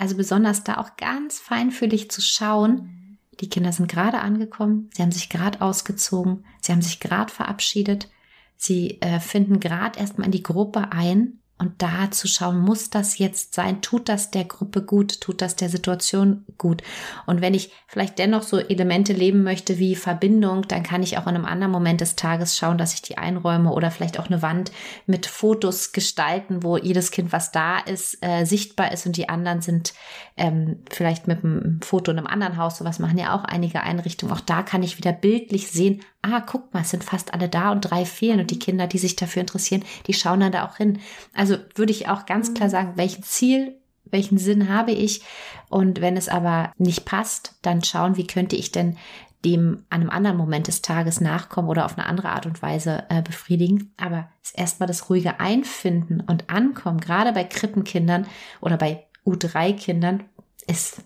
Also 0.00 0.16
besonders 0.16 0.64
da 0.64 0.78
auch 0.78 0.96
ganz 0.96 1.38
feinfühlig 1.38 2.10
zu 2.10 2.22
schauen. 2.22 3.18
Die 3.38 3.50
Kinder 3.50 3.70
sind 3.70 3.86
gerade 3.86 4.20
angekommen, 4.20 4.88
sie 4.94 5.02
haben 5.02 5.12
sich 5.12 5.28
gerade 5.28 5.60
ausgezogen, 5.60 6.46
sie 6.62 6.72
haben 6.72 6.80
sich 6.80 7.00
gerade 7.00 7.30
verabschiedet, 7.30 8.08
sie 8.56 8.98
äh, 9.02 9.20
finden 9.20 9.60
gerade 9.60 10.00
erstmal 10.00 10.24
in 10.24 10.32
die 10.32 10.42
Gruppe 10.42 10.90
ein 10.92 11.39
und 11.60 11.82
da 11.82 12.10
zu 12.10 12.26
schauen, 12.26 12.58
muss 12.58 12.90
das 12.90 13.18
jetzt 13.18 13.54
sein? 13.54 13.82
Tut 13.82 14.08
das 14.08 14.30
der 14.30 14.44
Gruppe 14.44 14.82
gut? 14.82 15.20
Tut 15.20 15.42
das 15.42 15.56
der 15.56 15.68
Situation 15.68 16.44
gut? 16.56 16.82
Und 17.26 17.42
wenn 17.42 17.54
ich 17.54 17.70
vielleicht 17.86 18.18
dennoch 18.18 18.42
so 18.42 18.58
Elemente 18.58 19.12
leben 19.12 19.42
möchte 19.42 19.78
wie 19.78 19.94
Verbindung, 19.94 20.66
dann 20.68 20.82
kann 20.82 21.02
ich 21.02 21.18
auch 21.18 21.26
in 21.26 21.34
einem 21.34 21.44
anderen 21.44 21.70
Moment 21.70 22.00
des 22.00 22.16
Tages 22.16 22.56
schauen, 22.56 22.78
dass 22.78 22.94
ich 22.94 23.02
die 23.02 23.18
einräume 23.18 23.72
oder 23.72 23.90
vielleicht 23.90 24.18
auch 24.18 24.26
eine 24.26 24.40
Wand 24.42 24.72
mit 25.06 25.26
Fotos 25.26 25.92
gestalten, 25.92 26.62
wo 26.62 26.78
jedes 26.78 27.10
Kind, 27.10 27.30
was 27.30 27.52
da 27.52 27.78
ist, 27.78 28.18
äh, 28.22 28.44
sichtbar 28.44 28.92
ist 28.92 29.06
und 29.06 29.16
die 29.16 29.28
anderen 29.28 29.60
sind 29.60 29.92
ähm, 30.38 30.78
vielleicht 30.90 31.28
mit 31.28 31.44
einem 31.44 31.80
Foto 31.82 32.10
in 32.10 32.18
einem 32.18 32.26
anderen 32.26 32.56
Haus. 32.56 32.78
Sowas 32.78 32.98
machen 32.98 33.18
ja 33.18 33.34
auch 33.34 33.44
einige 33.44 33.82
Einrichtungen. 33.82 34.32
Auch 34.32 34.40
da 34.40 34.62
kann 34.62 34.82
ich 34.82 34.96
wieder 34.96 35.12
bildlich 35.12 35.68
sehen, 35.68 36.00
ah, 36.22 36.40
guck 36.40 36.72
mal, 36.74 36.82
es 36.82 36.90
sind 36.90 37.04
fast 37.04 37.32
alle 37.32 37.48
da 37.48 37.72
und 37.72 37.82
drei 37.82 38.04
fehlen 38.04 38.40
und 38.40 38.50
die 38.50 38.58
Kinder, 38.58 38.86
die 38.86 38.98
sich 38.98 39.16
dafür 39.16 39.40
interessieren, 39.40 39.84
die 40.06 40.14
schauen 40.14 40.40
dann 40.40 40.52
da 40.52 40.66
auch 40.66 40.76
hin. 40.76 40.98
Also 41.34 41.49
würde 41.74 41.92
ich 41.92 42.08
auch 42.08 42.26
ganz 42.26 42.54
klar 42.54 42.68
mhm. 42.68 42.72
sagen, 42.72 42.92
welchen 42.96 43.22
Ziel, 43.22 43.76
welchen 44.04 44.38
Sinn 44.38 44.68
habe 44.68 44.92
ich? 44.92 45.22
Und 45.68 46.00
wenn 46.00 46.16
es 46.16 46.28
aber 46.28 46.72
nicht 46.78 47.04
passt, 47.04 47.56
dann 47.62 47.82
schauen, 47.84 48.16
wie 48.16 48.26
könnte 48.26 48.56
ich 48.56 48.72
denn 48.72 48.96
dem 49.44 49.84
an 49.88 50.02
einem 50.02 50.10
anderen 50.10 50.36
Moment 50.36 50.66
des 50.66 50.82
Tages 50.82 51.20
nachkommen 51.20 51.68
oder 51.68 51.86
auf 51.86 51.96
eine 51.96 52.06
andere 52.06 52.28
Art 52.28 52.44
und 52.46 52.60
Weise 52.60 53.04
äh, 53.08 53.22
befriedigen. 53.22 53.94
Aber 53.96 54.28
erstmal 54.54 54.86
das 54.86 55.08
ruhige 55.08 55.40
Einfinden 55.40 56.20
und 56.20 56.50
Ankommen, 56.50 57.00
gerade 57.00 57.32
bei 57.32 57.44
Krippenkindern 57.44 58.26
oder 58.60 58.76
bei 58.76 59.06
U3-Kindern, 59.24 60.24
ist 60.66 61.02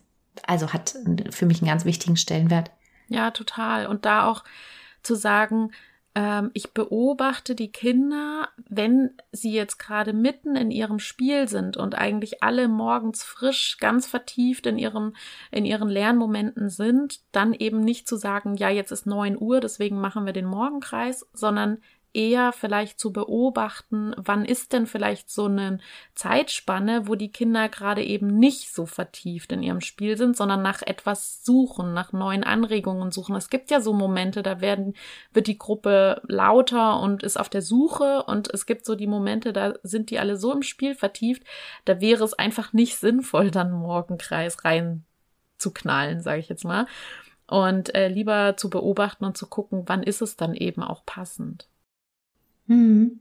also 0.47 0.73
hat 0.73 0.95
für 1.31 1.47
mich 1.47 1.61
einen 1.61 1.69
ganz 1.69 1.85
wichtigen 1.85 2.17
Stellenwert. 2.17 2.71
Ja, 3.09 3.31
total. 3.31 3.87
Und 3.87 4.05
da 4.05 4.27
auch 4.27 4.45
zu 5.03 5.15
sagen, 5.15 5.71
ähm, 6.15 6.51
ich 6.55 6.73
beobachte 6.73 7.55
die 7.55 7.73
Kinder, 7.73 8.49
wenn 8.69 9.11
sie 9.33 9.53
jetzt 9.53 9.79
gerade 9.79 10.13
mitten 10.13 10.55
in 10.55 10.71
ihrem 10.71 11.01
Spiel 11.01 11.49
sind 11.49 11.77
und 11.77 11.97
eigentlich 11.97 12.43
alle 12.43 12.69
morgens 12.69 13.25
frisch, 13.25 13.79
ganz 13.79 14.07
vertieft 14.07 14.67
in 14.67 14.79
ihrem, 14.79 15.15
in 15.51 15.65
ihren 15.65 15.89
Lernmomenten 15.89 16.71
sind, 16.71 17.21
dann 17.33 17.53
eben 17.53 17.81
nicht 17.81 18.07
zu 18.07 18.17
sagen, 18.17 18.55
ja, 18.55 18.69
jetzt 18.71 18.93
ist 18.93 19.07
neun 19.07 19.37
Uhr, 19.41 19.61
deswegen 19.61 20.01
machen 20.01 20.25
wir 20.25 20.33
den 20.33 20.47
Morgenkreis, 20.47 21.27
sondern 21.33 21.79
eher 22.15 22.53
vielleicht 22.53 22.99
zu 22.99 23.13
beobachten, 23.13 24.15
wann 24.17 24.45
ist 24.45 24.73
denn 24.73 24.87
vielleicht 24.87 25.31
so 25.31 25.47
eine 25.47 25.79
Zeitspanne, 26.15 27.09
wo 27.09 27.17
die 27.17 27.31
Kinder 27.31 27.69
gerade 27.69 28.03
eben 28.03 28.39
nicht 28.39 28.73
so 28.73 28.87
vertieft 28.87 29.53
in 29.53 29.63
ihrem 29.63 29.81
Spiel 29.81 30.17
sind, 30.17 30.37
sondern 30.37 30.63
nach 30.63 30.81
etwas 30.83 31.45
suchen, 31.45 31.93
nach 31.93 32.13
neuen 32.13 32.45
Anregungen 32.45 33.11
suchen. 33.11 33.35
Es 33.35 33.51
gibt 33.51 33.71
ja 33.71 33.81
so 33.81 33.93
Momente, 33.93 34.43
da 34.43 34.61
werden, 34.61 34.95
wird 35.33 35.49
die 35.49 35.59
Gruppe 35.59 36.23
lauter 36.27 37.01
und 37.01 37.23
ist 37.23 37.39
auf 37.39 37.49
der 37.49 37.63
Suche 37.63 38.23
und 38.23 38.53
es 38.55 38.65
gibt 38.65 38.87
so 38.87 38.95
die 38.95 39.09
Momente, 39.09 39.53
da 39.53 39.75
sind 39.83 40.11
die 40.11 40.19
alle 40.19 40.37
so 40.37 40.53
im 40.53 40.63
Spiel 40.63 40.95
vertieft, 40.95 41.43
da 41.85 42.01
wäre 42.01 42.25
es 42.25 42.35
einfach 42.35 42.73
nicht 42.73 42.97
sinnvoll, 42.97 43.51
dann 43.51 43.73
Morgenkreis 43.73 44.65
rein 44.65 45.05
zu 45.59 45.73
knallen, 45.73 46.21
sage 46.21 46.41
ich 46.41 46.49
jetzt 46.49 46.65
mal. 46.65 46.87
Und 47.47 47.95
äh, 47.95 48.09
lieber 48.09 48.57
zu 48.57 48.71
beobachten 48.71 49.25
und 49.25 49.37
zu 49.37 49.47
gucken, 49.47 49.83
wann 49.87 50.03
ist 50.03 50.23
es 50.23 50.37
dann 50.37 50.55
eben 50.55 50.83
auch 50.83 51.05
passend. 51.05 51.69
Mhm. 52.67 53.21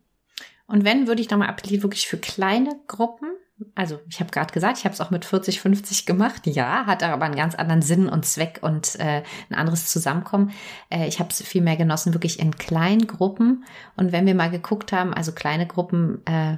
Und 0.65 0.85
wenn, 0.85 1.07
würde 1.07 1.21
ich 1.21 1.29
nochmal 1.29 1.49
appellieren, 1.49 1.83
wirklich 1.83 2.07
für 2.07 2.17
kleine 2.17 2.79
Gruppen. 2.87 3.29
Also 3.75 3.99
ich 4.09 4.19
habe 4.19 4.31
gerade 4.31 4.53
gesagt, 4.53 4.79
ich 4.79 4.85
habe 4.85 4.93
es 4.93 5.01
auch 5.01 5.11
mit 5.11 5.25
40, 5.25 5.59
50 5.61 6.05
gemacht. 6.05 6.47
Ja, 6.47 6.85
hat 6.85 7.03
aber 7.03 7.25
einen 7.25 7.35
ganz 7.35 7.55
anderen 7.55 7.81
Sinn 7.81 8.09
und 8.09 8.25
Zweck 8.25 8.59
und 8.61 8.95
äh, 8.99 9.23
ein 9.49 9.55
anderes 9.55 9.87
Zusammenkommen. 9.87 10.51
Äh, 10.89 11.07
ich 11.07 11.19
habe 11.19 11.29
es 11.29 11.41
viel 11.41 11.61
mehr 11.61 11.77
genossen, 11.77 12.13
wirklich 12.13 12.39
in 12.39 12.55
kleinen 12.55 13.07
Gruppen. 13.07 13.65
Und 13.95 14.11
wenn 14.11 14.25
wir 14.25 14.35
mal 14.35 14.49
geguckt 14.49 14.91
haben, 14.91 15.13
also 15.13 15.31
kleine 15.31 15.67
Gruppen, 15.67 16.25
äh, 16.25 16.57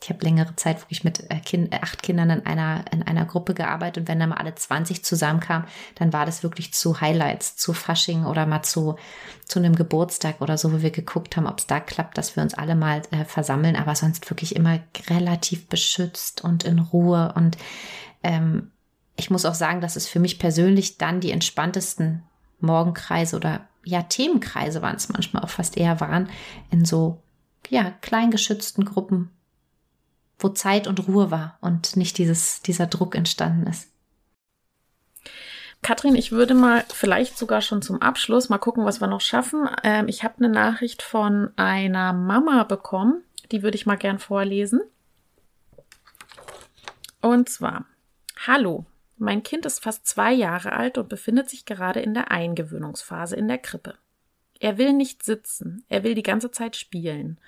ich 0.00 0.10
habe 0.10 0.24
längere 0.24 0.54
Zeit 0.54 0.80
wirklich 0.80 1.02
mit 1.02 1.28
äh, 1.30 1.40
kind, 1.40 1.72
äh, 1.74 1.80
acht 1.82 2.02
Kindern 2.02 2.30
in 2.30 2.46
einer, 2.46 2.84
in 2.92 3.02
einer 3.02 3.24
Gruppe 3.24 3.54
gearbeitet 3.54 4.02
und 4.02 4.08
wenn 4.08 4.20
dann 4.20 4.28
mal 4.28 4.36
alle 4.36 4.54
20 4.54 5.04
zusammenkamen, 5.04 5.66
dann 5.96 6.12
war 6.12 6.24
das 6.24 6.42
wirklich 6.42 6.72
zu 6.72 7.00
Highlights, 7.00 7.56
zu 7.56 7.72
Fasching 7.72 8.24
oder 8.24 8.46
mal 8.46 8.62
zu, 8.62 8.96
zu 9.44 9.58
einem 9.58 9.74
Geburtstag 9.74 10.40
oder 10.40 10.56
so, 10.56 10.72
wo 10.72 10.82
wir 10.82 10.92
geguckt 10.92 11.36
haben, 11.36 11.46
ob 11.46 11.58
es 11.58 11.66
da 11.66 11.80
klappt, 11.80 12.16
dass 12.16 12.36
wir 12.36 12.42
uns 12.42 12.54
alle 12.54 12.76
mal 12.76 13.02
äh, 13.10 13.24
versammeln, 13.24 13.74
aber 13.74 13.94
sonst 13.96 14.30
wirklich 14.30 14.54
immer 14.54 14.78
relativ 15.08 15.66
beschützt 15.66 16.44
und 16.44 16.62
in 16.62 16.78
Ruhe. 16.78 17.32
Und 17.34 17.58
ähm, 18.22 18.70
ich 19.16 19.30
muss 19.30 19.44
auch 19.44 19.54
sagen, 19.54 19.80
dass 19.80 19.96
es 19.96 20.06
für 20.06 20.20
mich 20.20 20.38
persönlich 20.38 20.98
dann 20.98 21.20
die 21.20 21.32
entspanntesten 21.32 22.22
Morgenkreise 22.60 23.36
oder 23.36 23.66
ja, 23.84 24.02
Themenkreise 24.02 24.80
waren 24.80 24.96
es 24.96 25.08
manchmal 25.08 25.42
auch 25.42 25.48
fast 25.48 25.76
eher 25.76 26.00
waren, 26.00 26.28
in 26.70 26.84
so 26.84 27.22
ja, 27.68 27.90
kleingeschützten 28.00 28.84
Gruppen 28.84 29.30
wo 30.38 30.48
Zeit 30.48 30.86
und 30.86 31.06
Ruhe 31.08 31.30
war 31.30 31.58
und 31.60 31.96
nicht 31.96 32.18
dieses, 32.18 32.62
dieser 32.62 32.86
Druck 32.86 33.14
entstanden 33.14 33.66
ist. 33.66 33.88
Katrin, 35.82 36.16
ich 36.16 36.32
würde 36.32 36.54
mal 36.54 36.84
vielleicht 36.88 37.38
sogar 37.38 37.60
schon 37.60 37.82
zum 37.82 38.02
Abschluss 38.02 38.48
mal 38.48 38.58
gucken, 38.58 38.84
was 38.84 39.00
wir 39.00 39.06
noch 39.06 39.20
schaffen. 39.20 39.68
Ähm, 39.84 40.08
ich 40.08 40.24
habe 40.24 40.38
eine 40.38 40.48
Nachricht 40.48 41.02
von 41.02 41.50
einer 41.56 42.12
Mama 42.12 42.64
bekommen, 42.64 43.22
die 43.52 43.62
würde 43.62 43.76
ich 43.76 43.86
mal 43.86 43.96
gern 43.96 44.18
vorlesen. 44.18 44.80
Und 47.20 47.48
zwar, 47.48 47.86
hallo, 48.46 48.86
mein 49.16 49.42
Kind 49.42 49.66
ist 49.66 49.82
fast 49.82 50.06
zwei 50.06 50.32
Jahre 50.32 50.72
alt 50.72 50.98
und 50.98 51.08
befindet 51.08 51.50
sich 51.50 51.64
gerade 51.64 52.00
in 52.00 52.14
der 52.14 52.30
Eingewöhnungsphase 52.30 53.36
in 53.36 53.48
der 53.48 53.58
Krippe. 53.58 53.94
Er 54.60 54.78
will 54.78 54.92
nicht 54.92 55.22
sitzen, 55.22 55.84
er 55.88 56.02
will 56.02 56.14
die 56.14 56.22
ganze 56.22 56.50
Zeit 56.50 56.76
spielen. 56.76 57.38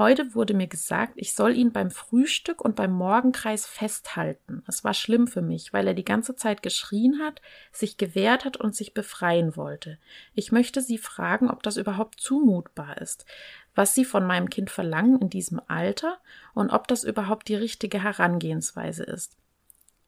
Heute 0.00 0.34
wurde 0.34 0.54
mir 0.54 0.66
gesagt, 0.66 1.12
ich 1.16 1.34
soll 1.34 1.54
ihn 1.54 1.72
beim 1.72 1.90
Frühstück 1.90 2.64
und 2.64 2.74
beim 2.74 2.90
Morgenkreis 2.90 3.66
festhalten. 3.66 4.62
Es 4.66 4.82
war 4.82 4.94
schlimm 4.94 5.26
für 5.26 5.42
mich, 5.42 5.74
weil 5.74 5.86
er 5.86 5.92
die 5.92 6.06
ganze 6.06 6.36
Zeit 6.36 6.62
geschrien 6.62 7.18
hat, 7.22 7.42
sich 7.70 7.98
gewehrt 7.98 8.46
hat 8.46 8.56
und 8.56 8.74
sich 8.74 8.94
befreien 8.94 9.56
wollte. 9.56 9.98
Ich 10.34 10.52
möchte 10.52 10.80
Sie 10.80 10.96
fragen, 10.96 11.50
ob 11.50 11.62
das 11.62 11.76
überhaupt 11.76 12.18
zumutbar 12.18 12.96
ist, 12.96 13.26
was 13.74 13.94
Sie 13.94 14.06
von 14.06 14.24
meinem 14.24 14.48
Kind 14.48 14.70
verlangen 14.70 15.20
in 15.20 15.28
diesem 15.28 15.60
Alter 15.68 16.16
und 16.54 16.70
ob 16.70 16.88
das 16.88 17.04
überhaupt 17.04 17.48
die 17.48 17.56
richtige 17.56 18.02
Herangehensweise 18.02 19.04
ist. 19.04 19.36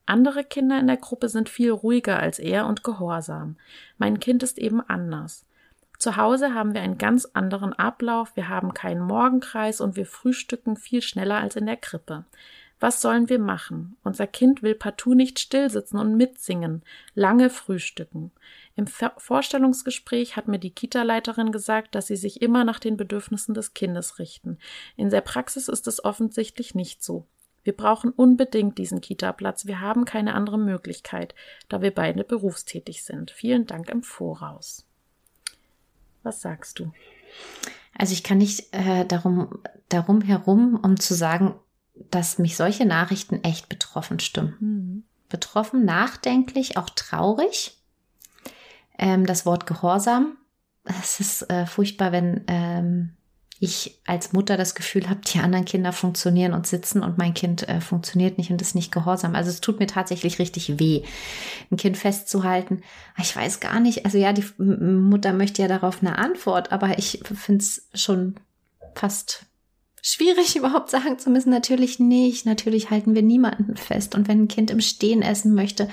Andere 0.07 0.43
Kinder 0.43 0.81
in 0.81 0.87
der 0.87 0.97
Gruppe 0.97 1.29
sind 1.29 1.51
viel 1.51 1.71
ruhiger 1.71 2.19
als 2.19 2.39
er 2.39 2.67
und 2.67 2.83
gehorsam. 2.83 3.59
Mein 3.99 4.21
Kind 4.21 4.43
ist 4.43 4.57
eben 4.57 4.81
anders. 4.81 5.45
Zu 6.03 6.17
Hause 6.17 6.53
haben 6.53 6.75
wir 6.75 6.81
einen 6.81 6.99
ganz 6.99 7.27
anderen 7.33 7.75
Ablauf, 7.75 8.35
wir 8.35 8.49
haben 8.49 8.75
keinen 8.75 9.03
Morgenkreis 9.03 9.81
und 9.81 9.95
wir 9.95 10.05
frühstücken 10.05 10.75
viel 10.75 11.01
schneller 11.01 11.37
als 11.37 11.55
in 11.55 11.65
der 11.65 11.77
Krippe. 11.77 12.25
Was 12.81 13.01
sollen 13.01 13.29
wir 13.29 13.39
machen? 13.39 13.97
Unser 14.03 14.27
Kind 14.27 14.65
will 14.65 14.75
partout 14.75 15.15
nicht 15.15 15.39
stillsitzen 15.39 16.01
und 16.01 16.17
mitsingen, 16.17 16.83
lange 17.15 17.51
frühstücken. 17.51 18.33
Im 18.75 18.89
Vorstellungsgespräch 18.89 20.35
hat 20.35 20.49
mir 20.49 20.59
die 20.59 20.75
Kita-Leiterin 20.75 21.53
gesagt, 21.53 21.95
dass 21.95 22.09
sie 22.09 22.17
sich 22.17 22.43
immer 22.43 22.65
nach 22.65 22.81
den 22.81 22.97
Bedürfnissen 22.97 23.55
des 23.55 23.73
Kindes 23.73 24.19
richten. 24.19 24.59
In 24.97 25.09
der 25.09 25.21
Praxis 25.21 25.69
ist 25.69 25.87
es 25.87 26.05
offensichtlich 26.05 26.75
nicht 26.75 27.05
so. 27.05 27.29
Wir 27.63 27.77
brauchen 27.77 28.11
unbedingt 28.11 28.77
diesen 28.77 29.01
Kita-Platz. 29.01 29.67
Wir 29.67 29.81
haben 29.81 30.05
keine 30.05 30.35
andere 30.35 30.59
Möglichkeit, 30.59 31.37
da 31.69 31.81
wir 31.81 31.95
beide 31.95 32.25
berufstätig 32.25 33.05
sind. 33.05 33.31
Vielen 33.31 33.67
Dank 33.67 33.89
im 33.89 34.03
Voraus. 34.03 34.85
Was 36.23 36.41
sagst 36.41 36.79
du? 36.79 36.93
Also 37.97 38.13
ich 38.13 38.23
kann 38.23 38.39
nicht 38.39 38.73
äh, 38.73 39.05
darum, 39.05 39.61
darum 39.89 40.23
herum, 40.23 40.79
um 40.83 40.99
zu 40.99 41.15
sagen, 41.15 41.55
dass 42.11 42.39
mich 42.39 42.57
solche 42.57 42.87
Nachrichten 42.87 43.43
echt 43.45 43.69
betroffen 43.69 44.19
stimmen. 44.19 44.57
Mhm. 44.61 45.05
Betroffen, 45.29 45.85
nachdenklich, 45.85 46.77
auch 46.77 46.91
traurig. 46.91 47.79
Ähm, 48.99 49.27
das 49.27 49.47
Wort 49.47 49.67
Gehorsam. 49.67 50.37
Es 50.85 51.21
ist 51.21 51.49
äh, 51.49 51.65
furchtbar, 51.65 52.11
wenn 52.11 52.43
ähm, 52.49 53.17
ich 53.63 54.01
als 54.07 54.33
Mutter 54.33 54.57
das 54.57 54.75
Gefühl 54.75 55.09
habe, 55.09 55.21
die 55.21 55.39
anderen 55.39 55.65
Kinder 55.65 55.93
funktionieren 55.93 56.53
und 56.53 56.67
sitzen 56.67 57.01
und 57.01 57.17
mein 57.17 57.33
Kind 57.33 57.69
äh, 57.69 57.81
funktioniert 57.81 58.37
nicht 58.37 58.51
und 58.51 58.61
ist 58.61 58.75
nicht 58.75 58.91
gehorsam. 58.91 59.37
Also 59.37 59.51
es 59.51 59.61
tut 59.61 59.79
mir 59.79 59.87
tatsächlich 59.87 60.41
richtig 60.41 60.81
weh, 60.81 61.05
ein 61.71 61.77
Kind 61.77 61.97
festzuhalten. 61.97 62.83
Ich 63.19 63.37
weiß 63.37 63.61
gar 63.61 63.79
nicht, 63.79 64.05
also 64.05 64.19
ja, 64.19 64.33
die 64.33 64.45
Mutter 64.59 65.33
möchte 65.33 65.63
ja 65.63 65.69
darauf 65.69 66.01
eine 66.01 66.19
Antwort, 66.19 66.73
aber 66.73 66.99
ich 66.99 67.23
finde 67.25 67.63
es 67.63 67.89
schon 67.95 68.35
fast 68.97 69.47
schwierig 70.03 70.57
überhaupt 70.57 70.91
sagen 70.91 71.19
zu 71.19 71.31
müssen. 71.31 71.51
Natürlich 71.51 71.99
nicht. 71.99 72.45
Natürlich 72.45 72.91
halten 72.91 73.15
wir 73.15 73.23
niemanden 73.23 73.77
fest. 73.77 74.15
Und 74.15 74.29
wenn 74.29 74.43
ein 74.43 74.49
Kind 74.49 74.71
im 74.71 74.81
Stehen 74.81 75.23
essen 75.23 75.55
möchte, 75.55 75.89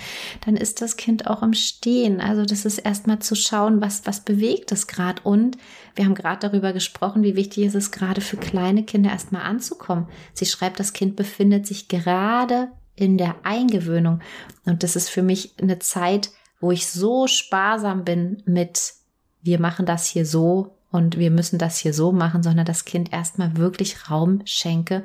dann 0.45 0.57
ist 0.57 0.81
das 0.81 0.97
Kind 0.97 1.27
auch 1.27 1.41
im 1.41 1.53
Stehen. 1.53 2.19
Also 2.19 2.43
das 2.43 2.65
ist 2.65 2.79
erstmal 2.79 3.19
zu 3.19 3.35
schauen, 3.35 3.79
was, 3.79 4.05
was 4.05 4.25
bewegt 4.25 4.71
es 4.73 4.87
gerade. 4.87 5.21
Und 5.23 5.57
wir 5.95 6.05
haben 6.05 6.15
gerade 6.15 6.49
darüber 6.49 6.73
gesprochen, 6.73 7.23
wie 7.23 7.35
wichtig 7.35 7.63
ist 7.63 7.75
es 7.75 7.91
gerade 7.91 8.19
für 8.19 8.37
kleine 8.37 8.83
Kinder 8.83 9.11
erstmal 9.11 9.43
anzukommen. 9.43 10.07
Sie 10.33 10.45
schreibt, 10.45 10.79
das 10.79 10.93
Kind 10.93 11.15
befindet 11.15 11.67
sich 11.67 11.87
gerade 11.87 12.71
in 12.95 13.17
der 13.17 13.35
Eingewöhnung. 13.43 14.21
Und 14.65 14.83
das 14.83 14.95
ist 14.95 15.09
für 15.09 15.23
mich 15.23 15.53
eine 15.61 15.79
Zeit, 15.79 16.31
wo 16.59 16.71
ich 16.71 16.87
so 16.87 17.27
sparsam 17.27 18.03
bin 18.03 18.43
mit, 18.45 18.93
wir 19.41 19.59
machen 19.59 19.85
das 19.85 20.05
hier 20.07 20.25
so 20.25 20.75
und 20.91 21.17
wir 21.17 21.31
müssen 21.31 21.59
das 21.59 21.77
hier 21.77 21.93
so 21.93 22.11
machen, 22.11 22.43
sondern 22.43 22.65
das 22.65 22.85
Kind 22.85 23.13
erstmal 23.13 23.57
wirklich 23.57 24.09
Raum 24.09 24.41
schenke, 24.45 25.03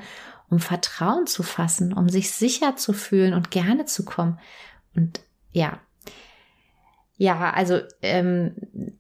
um 0.49 0.59
Vertrauen 0.59 1.27
zu 1.27 1.43
fassen, 1.43 1.93
um 1.93 2.09
sich 2.09 2.31
sicher 2.31 2.77
zu 2.77 2.93
fühlen 2.93 3.35
und 3.35 3.51
gerne 3.51 3.85
zu 3.85 4.05
kommen. 4.05 4.39
Und 4.95 5.21
ja, 5.53 5.81
ja, 7.17 7.51
also 7.51 7.81
ähm, 8.03 8.55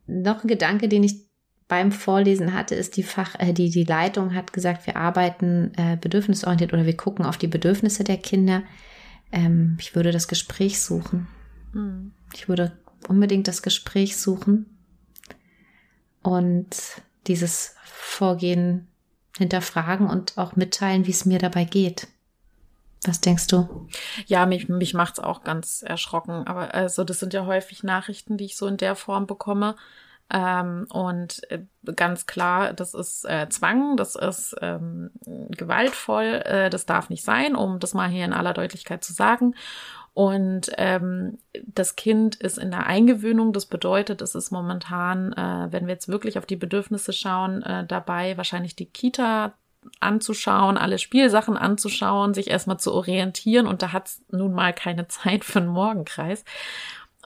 noch 0.06 0.44
ein 0.44 0.48
Gedanke, 0.48 0.88
den 0.88 1.04
ich 1.04 1.24
beim 1.66 1.92
Vorlesen 1.92 2.52
hatte, 2.52 2.74
ist 2.74 2.96
die 2.96 3.02
Fach, 3.02 3.34
äh, 3.38 3.52
die, 3.52 3.70
die 3.70 3.84
Leitung 3.84 4.34
hat 4.34 4.52
gesagt, 4.52 4.86
wir 4.86 4.96
arbeiten 4.96 5.72
äh, 5.76 5.96
bedürfnisorientiert 5.96 6.72
oder 6.72 6.84
wir 6.84 6.96
gucken 6.96 7.24
auf 7.24 7.38
die 7.38 7.46
Bedürfnisse 7.46 8.04
der 8.04 8.18
Kinder. 8.18 8.62
Ähm, 9.32 9.76
ich 9.80 9.94
würde 9.96 10.12
das 10.12 10.28
Gespräch 10.28 10.80
suchen. 10.80 11.26
Mhm. 11.72 12.12
Ich 12.34 12.48
würde 12.48 12.78
unbedingt 13.08 13.48
das 13.48 13.62
Gespräch 13.62 14.16
suchen 14.18 14.73
und 16.24 16.70
dieses 17.28 17.76
Vorgehen 17.84 18.88
hinterfragen 19.38 20.08
und 20.08 20.36
auch 20.36 20.56
mitteilen, 20.56 21.06
wie 21.06 21.12
es 21.12 21.24
mir 21.24 21.38
dabei 21.38 21.64
geht. 21.64 22.08
Was 23.06 23.20
denkst 23.20 23.46
du? 23.48 23.88
Ja, 24.26 24.46
mich, 24.46 24.68
mich 24.68 24.94
macht's 24.94 25.20
auch 25.20 25.44
ganz 25.44 25.82
erschrocken. 25.86 26.46
Aber 26.46 26.74
also, 26.74 27.04
das 27.04 27.20
sind 27.20 27.34
ja 27.34 27.44
häufig 27.44 27.82
Nachrichten, 27.82 28.38
die 28.38 28.46
ich 28.46 28.56
so 28.56 28.66
in 28.66 28.78
der 28.78 28.96
Form 28.96 29.26
bekomme. 29.26 29.76
Ähm, 30.30 30.86
und 30.88 31.42
äh, 31.50 31.60
ganz 31.94 32.24
klar, 32.24 32.72
das 32.72 32.94
ist 32.94 33.26
äh, 33.26 33.46
Zwang, 33.50 33.98
das 33.98 34.16
ist 34.16 34.56
ähm, 34.62 35.10
gewaltvoll, 35.26 36.42
äh, 36.46 36.70
das 36.70 36.86
darf 36.86 37.10
nicht 37.10 37.24
sein, 37.24 37.54
um 37.54 37.78
das 37.78 37.92
mal 37.92 38.08
hier 38.08 38.24
in 38.24 38.32
aller 38.32 38.54
Deutlichkeit 38.54 39.04
zu 39.04 39.12
sagen. 39.12 39.54
Und 40.14 40.70
ähm, 40.78 41.38
das 41.66 41.96
Kind 41.96 42.36
ist 42.36 42.56
in 42.56 42.70
der 42.70 42.86
Eingewöhnung. 42.86 43.52
Das 43.52 43.66
bedeutet, 43.66 44.22
es 44.22 44.36
ist 44.36 44.52
momentan, 44.52 45.32
äh, 45.32 45.72
wenn 45.72 45.86
wir 45.86 45.94
jetzt 45.94 46.08
wirklich 46.08 46.38
auf 46.38 46.46
die 46.46 46.56
Bedürfnisse 46.56 47.12
schauen, 47.12 47.62
äh, 47.64 47.84
dabei 47.84 48.36
wahrscheinlich 48.36 48.76
die 48.76 48.86
Kita 48.86 49.54
anzuschauen, 49.98 50.78
alle 50.78 50.98
Spielsachen 50.98 51.56
anzuschauen, 51.56 52.32
sich 52.32 52.48
erstmal 52.48 52.78
zu 52.78 52.94
orientieren. 52.94 53.66
Und 53.66 53.82
da 53.82 53.92
hat 53.92 54.06
es 54.06 54.22
nun 54.30 54.54
mal 54.54 54.72
keine 54.72 55.08
Zeit 55.08 55.44
für 55.44 55.58
einen 55.58 55.68
Morgenkreis. 55.68 56.44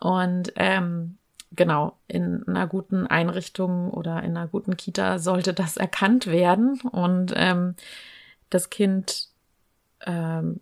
Und 0.01 0.55
ähm, 0.57 1.19
genau, 1.53 1.99
in 2.07 2.49
einer 2.49 2.67
guten 2.67 3.07
Einrichtung 3.07 3.91
oder 3.91 4.23
in 4.23 4.35
einer 4.35 4.49
guten 4.49 4.79
Kita 4.79 5.19
sollte 5.19 5.53
das 5.53 5.77
erkannt 5.77 6.27
werden. 6.27 6.81
Und 6.81 7.35
ähm, 7.37 7.75
das 8.49 8.71
Kind 8.71 9.29
ähm, 10.07 10.61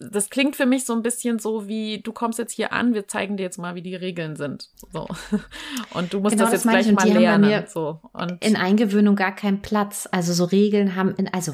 das 0.00 0.30
klingt 0.30 0.56
für 0.56 0.64
mich 0.64 0.86
so 0.86 0.94
ein 0.94 1.02
bisschen 1.02 1.38
so 1.38 1.68
wie, 1.68 2.00
du 2.00 2.12
kommst 2.12 2.38
jetzt 2.38 2.52
hier 2.52 2.72
an, 2.72 2.94
wir 2.94 3.06
zeigen 3.06 3.36
dir 3.36 3.42
jetzt 3.42 3.58
mal, 3.58 3.74
wie 3.74 3.82
die 3.82 3.94
Regeln 3.94 4.34
sind. 4.34 4.70
So. 4.92 5.06
Und 5.94 6.12
du 6.12 6.20
musst 6.20 6.36
genau, 6.36 6.44
das 6.50 6.52
jetzt 6.52 6.64
das 6.64 6.72
gleich 6.72 6.92
mal 6.92 7.08
lernen. 7.08 7.64
So. 7.68 8.00
Und 8.12 8.42
in 8.42 8.56
Eingewöhnung 8.56 9.14
gar 9.14 9.34
keinen 9.34 9.60
Platz. 9.60 10.08
Also 10.10 10.32
so 10.32 10.44
Regeln 10.44 10.96
haben 10.96 11.14
in, 11.16 11.28
also, 11.28 11.52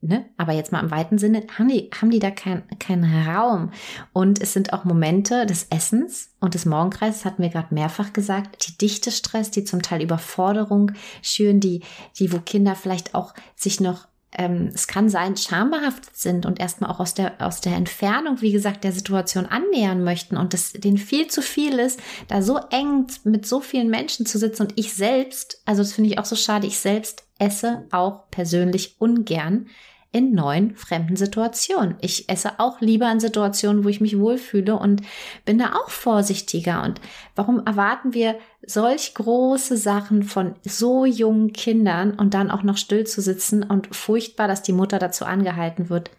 ne, 0.00 0.26
aber 0.36 0.52
jetzt 0.52 0.72
mal 0.72 0.82
im 0.82 0.90
weiten 0.90 1.16
Sinne, 1.16 1.46
haben 1.56 1.68
die, 1.68 1.88
haben 2.00 2.10
die 2.10 2.18
da 2.18 2.32
keinen 2.32 2.64
kein 2.80 3.04
Raum. 3.04 3.70
Und 4.12 4.42
es 4.42 4.52
sind 4.52 4.72
auch 4.72 4.84
Momente 4.84 5.46
des 5.46 5.68
Essens 5.70 6.34
und 6.40 6.54
des 6.54 6.66
Morgenkreises, 6.66 7.24
hatten 7.24 7.42
wir 7.42 7.50
gerade 7.50 7.72
mehrfach 7.72 8.12
gesagt, 8.12 8.66
die 8.66 8.76
dichte 8.78 9.12
Stress, 9.12 9.52
die 9.52 9.62
zum 9.62 9.82
Teil 9.82 10.02
Überforderung 10.02 10.90
schüren, 11.22 11.60
die, 11.60 11.84
die, 12.18 12.32
wo 12.32 12.40
Kinder 12.40 12.74
vielleicht 12.74 13.14
auch 13.14 13.32
sich 13.54 13.78
noch 13.80 14.08
ähm, 14.36 14.70
es 14.74 14.86
kann 14.86 15.08
sein, 15.08 15.36
schambehaftet 15.36 16.16
sind 16.16 16.46
und 16.46 16.60
erstmal 16.60 16.90
auch 16.90 17.00
aus 17.00 17.14
der, 17.14 17.34
aus 17.40 17.60
der 17.60 17.74
Entfernung, 17.74 18.40
wie 18.42 18.52
gesagt, 18.52 18.84
der 18.84 18.92
Situation 18.92 19.46
annähern 19.46 20.04
möchten 20.04 20.36
und 20.36 20.54
es 20.54 20.72
denen 20.72 20.98
viel 20.98 21.26
zu 21.28 21.42
viel 21.42 21.78
ist, 21.78 22.00
da 22.28 22.42
so 22.42 22.58
eng 22.70 23.06
mit 23.24 23.46
so 23.46 23.60
vielen 23.60 23.88
Menschen 23.88 24.26
zu 24.26 24.38
sitzen 24.38 24.62
und 24.62 24.72
ich 24.76 24.94
selbst, 24.94 25.62
also 25.64 25.82
das 25.82 25.92
finde 25.92 26.10
ich 26.10 26.18
auch 26.18 26.24
so 26.24 26.36
schade, 26.36 26.66
ich 26.66 26.78
selbst 26.78 27.24
esse 27.38 27.86
auch 27.90 28.30
persönlich 28.30 28.96
ungern 28.98 29.68
in 30.12 30.32
neuen 30.32 30.76
fremden 30.76 31.16
Situationen. 31.16 31.96
Ich 32.00 32.28
esse 32.28 32.58
auch 32.58 32.80
lieber 32.80 33.10
in 33.10 33.20
Situationen, 33.20 33.84
wo 33.84 33.88
ich 33.88 34.00
mich 34.00 34.18
wohlfühle 34.18 34.76
und 34.76 35.02
bin 35.44 35.58
da 35.58 35.74
auch 35.74 35.90
vorsichtiger. 35.90 36.82
Und 36.82 37.00
warum 37.34 37.64
erwarten 37.66 38.14
wir 38.14 38.36
solch 38.66 39.14
große 39.14 39.76
Sachen 39.76 40.22
von 40.22 40.54
so 40.62 41.04
jungen 41.04 41.52
Kindern 41.52 42.12
und 42.12 42.34
dann 42.34 42.50
auch 42.50 42.62
noch 42.62 42.76
still 42.76 43.06
zu 43.06 43.20
sitzen 43.20 43.62
und 43.62 43.94
furchtbar, 43.94 44.48
dass 44.48 44.62
die 44.62 44.72
Mutter 44.72 44.98
dazu 44.98 45.24
angehalten 45.24 45.90
wird, 45.90 46.10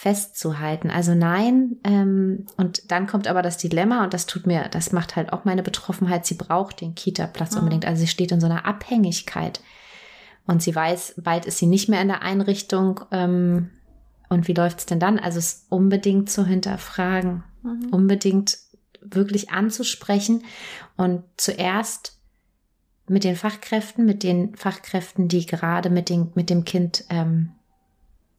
festzuhalten. 0.00 0.88
Also 0.90 1.14
nein, 1.14 1.76
ähm, 1.84 2.46
und 2.56 2.90
dann 2.90 3.06
kommt 3.06 3.26
aber 3.26 3.42
das 3.42 3.58
Dilemma 3.58 4.02
und 4.04 4.14
das 4.14 4.24
tut 4.24 4.46
mir, 4.46 4.68
das 4.70 4.92
macht 4.92 5.14
halt 5.14 5.30
auch 5.30 5.44
meine 5.44 5.62
Betroffenheit. 5.62 6.24
Sie 6.24 6.36
braucht 6.36 6.80
den 6.80 6.94
Kita-Platz 6.94 7.52
mhm. 7.52 7.58
unbedingt. 7.58 7.84
Also 7.84 8.00
sie 8.00 8.06
steht 8.06 8.32
in 8.32 8.40
so 8.40 8.46
einer 8.46 8.64
Abhängigkeit. 8.64 9.60
Und 10.50 10.64
sie 10.64 10.74
weiß, 10.74 11.14
bald 11.18 11.46
ist 11.46 11.58
sie 11.58 11.68
nicht 11.68 11.88
mehr 11.88 12.02
in 12.02 12.08
der 12.08 12.22
Einrichtung. 12.22 13.02
Ähm, 13.12 13.70
und 14.28 14.48
wie 14.48 14.52
läuft 14.52 14.80
es 14.80 14.86
denn 14.86 14.98
dann? 14.98 15.20
Also 15.20 15.38
es 15.38 15.66
unbedingt 15.68 16.28
zu 16.28 16.44
hinterfragen, 16.44 17.44
mhm. 17.62 17.90
unbedingt 17.92 18.58
wirklich 19.00 19.50
anzusprechen 19.50 20.42
und 20.96 21.22
zuerst 21.36 22.18
mit 23.06 23.22
den 23.22 23.36
Fachkräften, 23.36 24.04
mit 24.04 24.24
den 24.24 24.56
Fachkräften, 24.56 25.28
die 25.28 25.46
gerade 25.46 25.88
mit, 25.88 26.08
den, 26.08 26.32
mit 26.34 26.50
dem 26.50 26.64
Kind 26.64 27.04
ähm, 27.10 27.52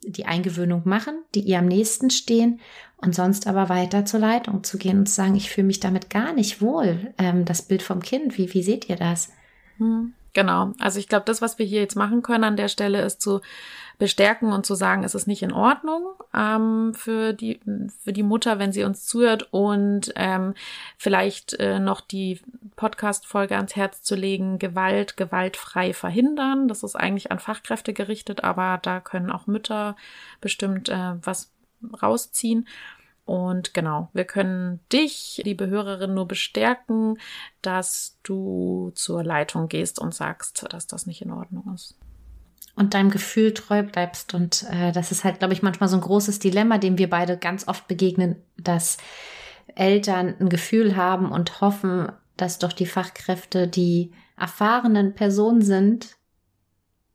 die 0.04 0.26
Eingewöhnung 0.26 0.82
machen, 0.84 1.14
die 1.34 1.44
ihr 1.44 1.60
am 1.60 1.68
nächsten 1.68 2.10
stehen 2.10 2.60
und 2.98 3.16
sonst 3.16 3.48
aber 3.48 3.70
weiter 3.70 4.04
zur 4.04 4.20
Leitung 4.20 4.66
zu 4.66 4.78
gehen 4.78 5.00
und 5.00 5.08
zu 5.08 5.16
sagen, 5.16 5.38
ich 5.38 5.50
fühle 5.50 5.68
mich 5.68 5.80
damit 5.80 6.10
gar 6.10 6.34
nicht 6.34 6.62
wohl. 6.62 7.14
Ähm, 7.18 7.46
das 7.46 7.62
Bild 7.62 7.82
vom 7.82 8.02
Kind, 8.02 8.38
wie, 8.38 8.54
wie 8.54 8.64
seht 8.64 8.90
ihr 8.90 8.98
das? 8.98 9.30
Mhm. 9.78 10.12
Genau. 10.34 10.74
Also 10.80 11.00
ich 11.00 11.08
glaube, 11.10 11.26
das, 11.26 11.42
was 11.42 11.60
wir 11.60 11.66
hier 11.66 11.82
jetzt 11.82 11.96
machen 11.96 12.22
können 12.22 12.44
an 12.44 12.58
der 12.58 12.70
Stelle, 12.70 13.02
ist 13.02 13.22
zu 13.22 13.42
bestärken 14.02 14.52
und 14.52 14.66
zu 14.66 14.74
sagen, 14.74 15.04
es 15.04 15.14
ist 15.14 15.28
nicht 15.28 15.44
in 15.44 15.54
Ordnung 15.54 16.16
ähm, 16.34 16.92
für 16.96 17.34
die 17.34 17.60
für 18.04 18.12
die 18.12 18.24
Mutter, 18.24 18.58
wenn 18.58 18.72
sie 18.72 18.84
uns 18.84 19.06
zuhört 19.06 19.50
und 19.52 20.12
ähm, 20.16 20.56
vielleicht 20.98 21.54
äh, 21.60 21.78
noch 21.78 22.02
die 22.02 22.40
Podcast-Folge 22.78 23.56
ans 23.56 23.76
Herz 23.76 24.02
zu 24.02 24.16
legen, 24.16 24.58
Gewalt 24.58 25.18
gewaltfrei 25.18 25.94
verhindern. 25.94 26.68
Das 26.68 26.82
ist 26.82 26.96
eigentlich 26.96 27.32
an 27.32 27.38
Fachkräfte 27.38 27.94
gerichtet, 27.94 28.44
aber 28.44 28.80
da 28.82 29.02
können 29.02 29.30
auch 29.30 29.46
Mütter 29.46 29.96
bestimmt 30.40 30.90
äh, 30.90 31.14
was 31.22 31.52
rausziehen. 32.02 32.68
Und 33.32 33.74
genau, 33.74 34.10
wir 34.12 34.26
können 34.26 34.82
dich, 34.92 35.42
liebe 35.46 35.70
Hörerin, 35.70 36.14
nur 36.14 36.28
bestärken, 36.28 37.18
dass 37.62 38.20
du 38.24 38.92
zur 38.94 39.24
Leitung 39.24 39.70
gehst 39.70 40.00
und 40.00 40.14
sagst, 40.14 40.66
dass 40.70 40.86
das 40.86 41.06
nicht 41.06 41.22
in 41.22 41.32
Ordnung 41.32 41.74
ist. 41.74 41.98
Und 42.76 42.94
deinem 42.94 43.10
Gefühl 43.10 43.54
treu 43.54 43.84
bleibst. 43.84 44.34
Und 44.34 44.66
äh, 44.70 44.92
das 44.92 45.14
ist 45.14 45.24
halt, 45.24 45.40
glaube 45.40 45.54
ich, 45.54 45.62
manchmal 45.62 45.88
so 45.88 45.96
ein 45.96 46.02
großes 46.02 46.40
Dilemma, 46.40 46.78
dem 46.78 46.98
wir 46.98 47.10
beide 47.10 47.38
ganz 47.38 47.70
oft 47.70 47.88
begegnen, 47.88 48.36
dass 48.58 48.98
Eltern 49.76 50.36
ein 50.38 50.50
Gefühl 50.50 50.98
haben 50.98 51.32
und 51.32 51.62
hoffen, 51.62 52.12
dass 52.36 52.60
doch 52.60 52.74
die 52.74 52.86
Fachkräfte 52.86 53.70
die 53.70 54.12
erfahrenen 54.38 55.16
Personen 55.16 55.62
sind, 55.62 56.18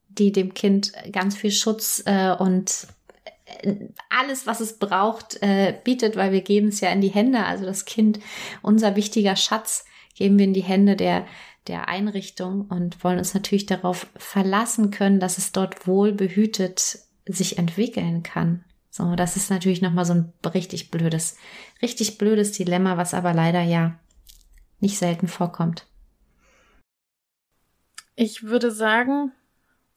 die 0.09 0.33
dem 0.33 0.55
Kind 0.55 0.95
ganz 1.13 1.37
viel 1.37 1.51
Schutz 1.51 2.03
äh, 2.07 2.35
und 2.35 2.87
alles, 4.09 4.47
was 4.47 4.61
es 4.61 4.79
braucht, 4.79 5.43
äh, 5.43 5.75
bietet, 5.85 6.17
weil 6.17 6.33
wir 6.33 6.43
geben 6.43 6.69
es 6.69 6.81
ja 6.81 6.91
in 6.91 7.01
die 7.01 7.09
Hände. 7.09 7.45
Also 7.45 7.65
das 7.65 7.85
Kind, 7.85 8.21
unser 8.63 8.97
wichtiger 8.97 9.37
Schatz, 9.37 9.85
geben 10.15 10.39
wir 10.39 10.47
in 10.47 10.55
die 10.55 10.63
Hände 10.63 10.97
der, 10.97 11.27
der 11.67 11.89
Einrichtung 11.89 12.67
und 12.69 13.03
wollen 13.05 13.19
uns 13.19 13.35
natürlich 13.35 13.67
darauf 13.67 14.07
verlassen 14.17 14.91
können, 14.91 15.21
dass 15.21 15.39
es 15.39 15.53
dort 15.53 15.87
wohl 15.87 16.13
behütet 16.13 16.99
sich 17.27 17.59
entwickeln 17.59 18.23
kann. 18.23 18.65
So, 18.91 19.15
das 19.15 19.37
ist 19.37 19.51
natürlich 19.51 19.83
nochmal 19.83 20.07
so 20.07 20.15
ein 20.15 20.33
richtig 20.55 20.91
blödes, 20.91 21.37
richtig 21.83 22.19
blödes 22.19 22.53
Dilemma, 22.53 22.97
was 22.97 23.13
aber 23.13 23.35
leider 23.35 23.61
ja 23.61 23.99
nicht 24.81 24.97
selten 24.97 25.29
vorkommt. 25.29 25.87
Ich 28.15 28.45
würde 28.45 28.71
sagen, 28.71 29.33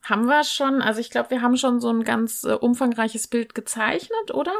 haben 0.02 0.26
wir 0.26 0.44
schon, 0.44 0.82
also 0.82 1.00
ich 1.00 1.10
glaube, 1.10 1.30
wir 1.30 1.42
haben 1.42 1.56
schon 1.56 1.80
so 1.80 1.90
ein 1.90 2.04
ganz 2.04 2.44
äh, 2.44 2.52
umfangreiches 2.52 3.28
Bild 3.28 3.54
gezeichnet, 3.54 4.32
oder? 4.32 4.52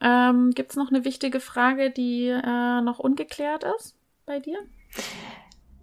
Ähm, 0.00 0.50
Gibt 0.50 0.70
es 0.70 0.76
noch 0.76 0.90
eine 0.90 1.04
wichtige 1.04 1.40
Frage, 1.40 1.90
die 1.90 2.28
äh, 2.28 2.80
noch 2.80 2.98
ungeklärt 2.98 3.64
ist 3.78 3.96
bei 4.26 4.38
dir? 4.40 4.58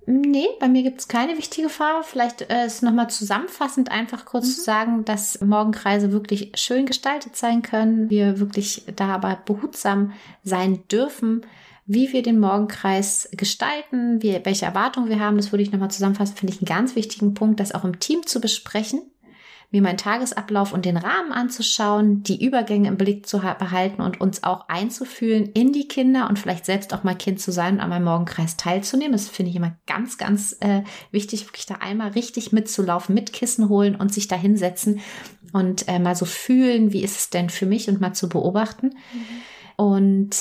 Nee, 0.08 0.48
bei 0.60 0.68
mir 0.68 0.84
gibt 0.84 1.00
es 1.00 1.08
keine 1.08 1.38
wichtige 1.38 1.70
Frage. 1.70 2.04
Vielleicht 2.04 2.50
äh, 2.50 2.66
ist 2.66 2.82
nochmal 2.82 3.10
zusammenfassend 3.10 3.92
einfach 3.92 4.26
kurz 4.26 4.48
mhm. 4.48 4.52
zu 4.52 4.62
sagen, 4.62 5.06
dass 5.06 5.40
Morgenkreise 5.42 6.12
wirklich 6.12 6.52
schön 6.56 6.86
gestaltet 6.86 7.36
sein 7.36 7.62
können. 7.62 8.10
Wir 8.10 8.40
wirklich 8.40 8.84
da 8.96 9.16
aber 9.16 9.40
behutsam 9.46 10.14
sein 10.44 10.84
dürfen, 10.88 11.46
wie 11.94 12.14
wir 12.14 12.24
den 12.24 12.40
Morgenkreis 12.40 13.30
gestalten, 13.34 14.22
wie, 14.22 14.40
welche 14.44 14.66
Erwartungen 14.66 15.10
wir 15.10 15.20
haben. 15.20 15.38
Das 15.38 15.52
würde 15.52 15.64
ich 15.64 15.72
nochmal 15.72 15.92
zusammenfassen, 15.92 16.38
finde 16.38 16.54
ich 16.54 16.62
einen 16.62 16.68
ganz 16.68 16.96
wichtigen 16.96 17.34
Punkt, 17.34 17.60
das 17.60 17.74
auch 17.74 17.84
im 17.84 18.00
Team 18.00 18.26
zu 18.26 18.40
besprechen, 18.40 19.02
mir 19.72 19.82
meinen 19.82 19.98
Tagesablauf 19.98 20.74
und 20.74 20.86
den 20.86 20.96
Rahmen 20.96 21.32
anzuschauen, 21.32 22.24
die 22.24 22.46
Übergänge 22.46 22.88
im 22.88 22.98
Blick 22.98 23.26
zu 23.26 23.40
behalten 23.40 24.02
und 24.02 24.22
uns 24.22 24.44
auch 24.44 24.70
einzufühlen 24.70 25.50
in 25.54 25.74
die 25.74 25.88
Kinder 25.88 26.30
und 26.30 26.40
vielleicht 26.40 26.66
selbst 26.66 26.94
auch 26.94 27.04
mal 27.04 27.16
Kind 27.16 27.42
zu 27.42 27.52
sein 27.52 27.76
und 27.76 27.80
an 27.82 27.90
meinem 27.90 28.06
Morgenkreis 28.06 28.58
teilzunehmen. 28.58 29.14
Das 29.14 29.28
finde 29.28 29.50
ich 29.50 29.56
immer 29.56 29.78
ganz, 29.86 30.18
ganz 30.18 30.56
äh, 30.62 30.84
wichtig, 31.12 31.48
wirklich 31.48 31.66
da 31.66 31.76
einmal 31.76 32.12
richtig 32.12 32.54
mitzulaufen, 32.54 33.16
mit 33.16 33.34
Kissen 33.34 33.68
holen 33.68 33.96
und 33.96 34.14
sich 34.14 34.28
da 34.28 34.36
hinsetzen 34.36 35.02
und 35.52 35.88
äh, 35.90 36.00
mal 36.00 36.16
so 36.16 36.26
fühlen, 36.26 36.94
wie 36.94 37.04
ist 37.04 37.18
es 37.18 37.30
denn 37.30 37.50
für 37.50 37.66
mich 37.66 37.90
und 37.90 38.00
mal 38.00 38.14
zu 38.14 38.30
beobachten. 38.30 38.88
Mhm. 38.88 39.84
Und 39.86 40.36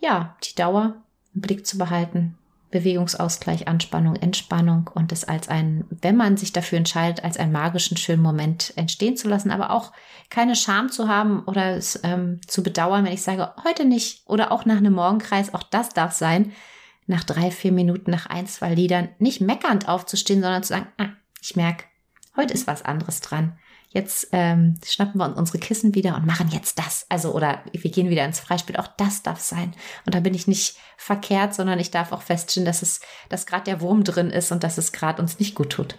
ja, 0.00 0.36
die 0.44 0.54
Dauer 0.54 0.96
im 1.34 1.40
Blick 1.40 1.66
zu 1.66 1.78
behalten. 1.78 2.36
Bewegungsausgleich, 2.70 3.66
Anspannung, 3.66 4.16
Entspannung 4.16 4.90
und 4.94 5.10
es 5.10 5.24
als 5.24 5.48
ein, 5.48 5.84
wenn 5.88 6.16
man 6.16 6.36
sich 6.36 6.52
dafür 6.52 6.76
entscheidet, 6.76 7.24
als 7.24 7.38
einen 7.38 7.52
magischen, 7.52 7.96
schönen 7.96 8.22
Moment 8.22 8.74
entstehen 8.76 9.16
zu 9.16 9.26
lassen, 9.26 9.50
aber 9.50 9.70
auch 9.70 9.92
keine 10.28 10.54
Scham 10.54 10.90
zu 10.90 11.08
haben 11.08 11.44
oder 11.44 11.76
es 11.76 11.98
ähm, 12.02 12.40
zu 12.46 12.62
bedauern, 12.62 13.06
wenn 13.06 13.12
ich 13.12 13.22
sage, 13.22 13.52
heute 13.64 13.86
nicht 13.86 14.22
oder 14.26 14.52
auch 14.52 14.66
nach 14.66 14.76
einem 14.76 14.92
Morgenkreis, 14.92 15.54
auch 15.54 15.62
das 15.62 15.90
darf 15.90 16.12
sein, 16.12 16.52
nach 17.06 17.24
drei, 17.24 17.50
vier 17.50 17.72
Minuten, 17.72 18.10
nach 18.10 18.26
ein, 18.26 18.46
zwei 18.46 18.74
Liedern 18.74 19.08
nicht 19.18 19.40
meckernd 19.40 19.88
aufzustehen, 19.88 20.42
sondern 20.42 20.62
zu 20.62 20.74
sagen, 20.74 20.88
ah, 20.98 21.08
ich 21.40 21.56
merke, 21.56 21.84
heute 22.38 22.54
ist 22.54 22.66
was 22.66 22.82
anderes 22.82 23.20
dran 23.20 23.58
jetzt 23.90 24.28
ähm, 24.32 24.78
schnappen 24.84 25.18
wir 25.18 25.26
uns 25.26 25.38
unsere 25.38 25.58
Kissen 25.58 25.94
wieder 25.94 26.16
und 26.16 26.26
machen 26.26 26.48
jetzt 26.50 26.78
das. 26.78 27.06
Also, 27.08 27.32
oder 27.32 27.62
wir 27.72 27.90
gehen 27.90 28.10
wieder 28.10 28.24
ins 28.24 28.40
Freispiel. 28.40 28.76
Auch 28.76 28.88
das 28.98 29.22
darf 29.22 29.40
sein. 29.40 29.72
Und 30.04 30.14
da 30.14 30.20
bin 30.20 30.34
ich 30.34 30.46
nicht 30.46 30.76
verkehrt, 30.96 31.54
sondern 31.54 31.78
ich 31.78 31.90
darf 31.90 32.12
auch 32.12 32.22
feststellen, 32.22 32.66
dass 32.66 32.82
es, 32.82 33.00
dass 33.28 33.46
gerade 33.46 33.64
der 33.64 33.80
Wurm 33.80 34.04
drin 34.04 34.30
ist 34.30 34.52
und 34.52 34.62
dass 34.62 34.78
es 34.78 34.92
gerade 34.92 35.22
uns 35.22 35.38
nicht 35.38 35.54
gut 35.54 35.70
tut. 35.70 35.96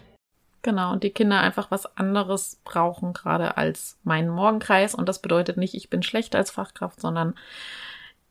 Genau, 0.62 0.92
und 0.92 1.02
die 1.02 1.10
Kinder 1.10 1.40
einfach 1.40 1.70
was 1.70 1.96
anderes 1.96 2.60
brauchen, 2.64 3.12
gerade 3.14 3.56
als 3.56 3.98
meinen 4.04 4.28
Morgenkreis. 4.28 4.94
Und 4.94 5.08
das 5.08 5.20
bedeutet 5.20 5.56
nicht, 5.56 5.74
ich 5.74 5.90
bin 5.90 6.02
schlecht 6.02 6.36
als 6.36 6.50
Fachkraft, 6.50 7.00
sondern 7.00 7.34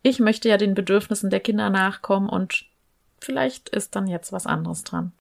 ich 0.04 0.20
möchte 0.20 0.48
ja 0.48 0.58
den 0.58 0.76
Bedürfnissen 0.76 1.30
der 1.30 1.42
Kinder 1.42 1.70
nachkommen 1.70 2.30
und 2.30 2.66
vielleicht 3.20 3.68
ist 3.70 3.96
dann 3.96 4.08
jetzt 4.08 4.32
was 4.32 4.46
anderes 4.46 4.84
dran. 4.84 5.12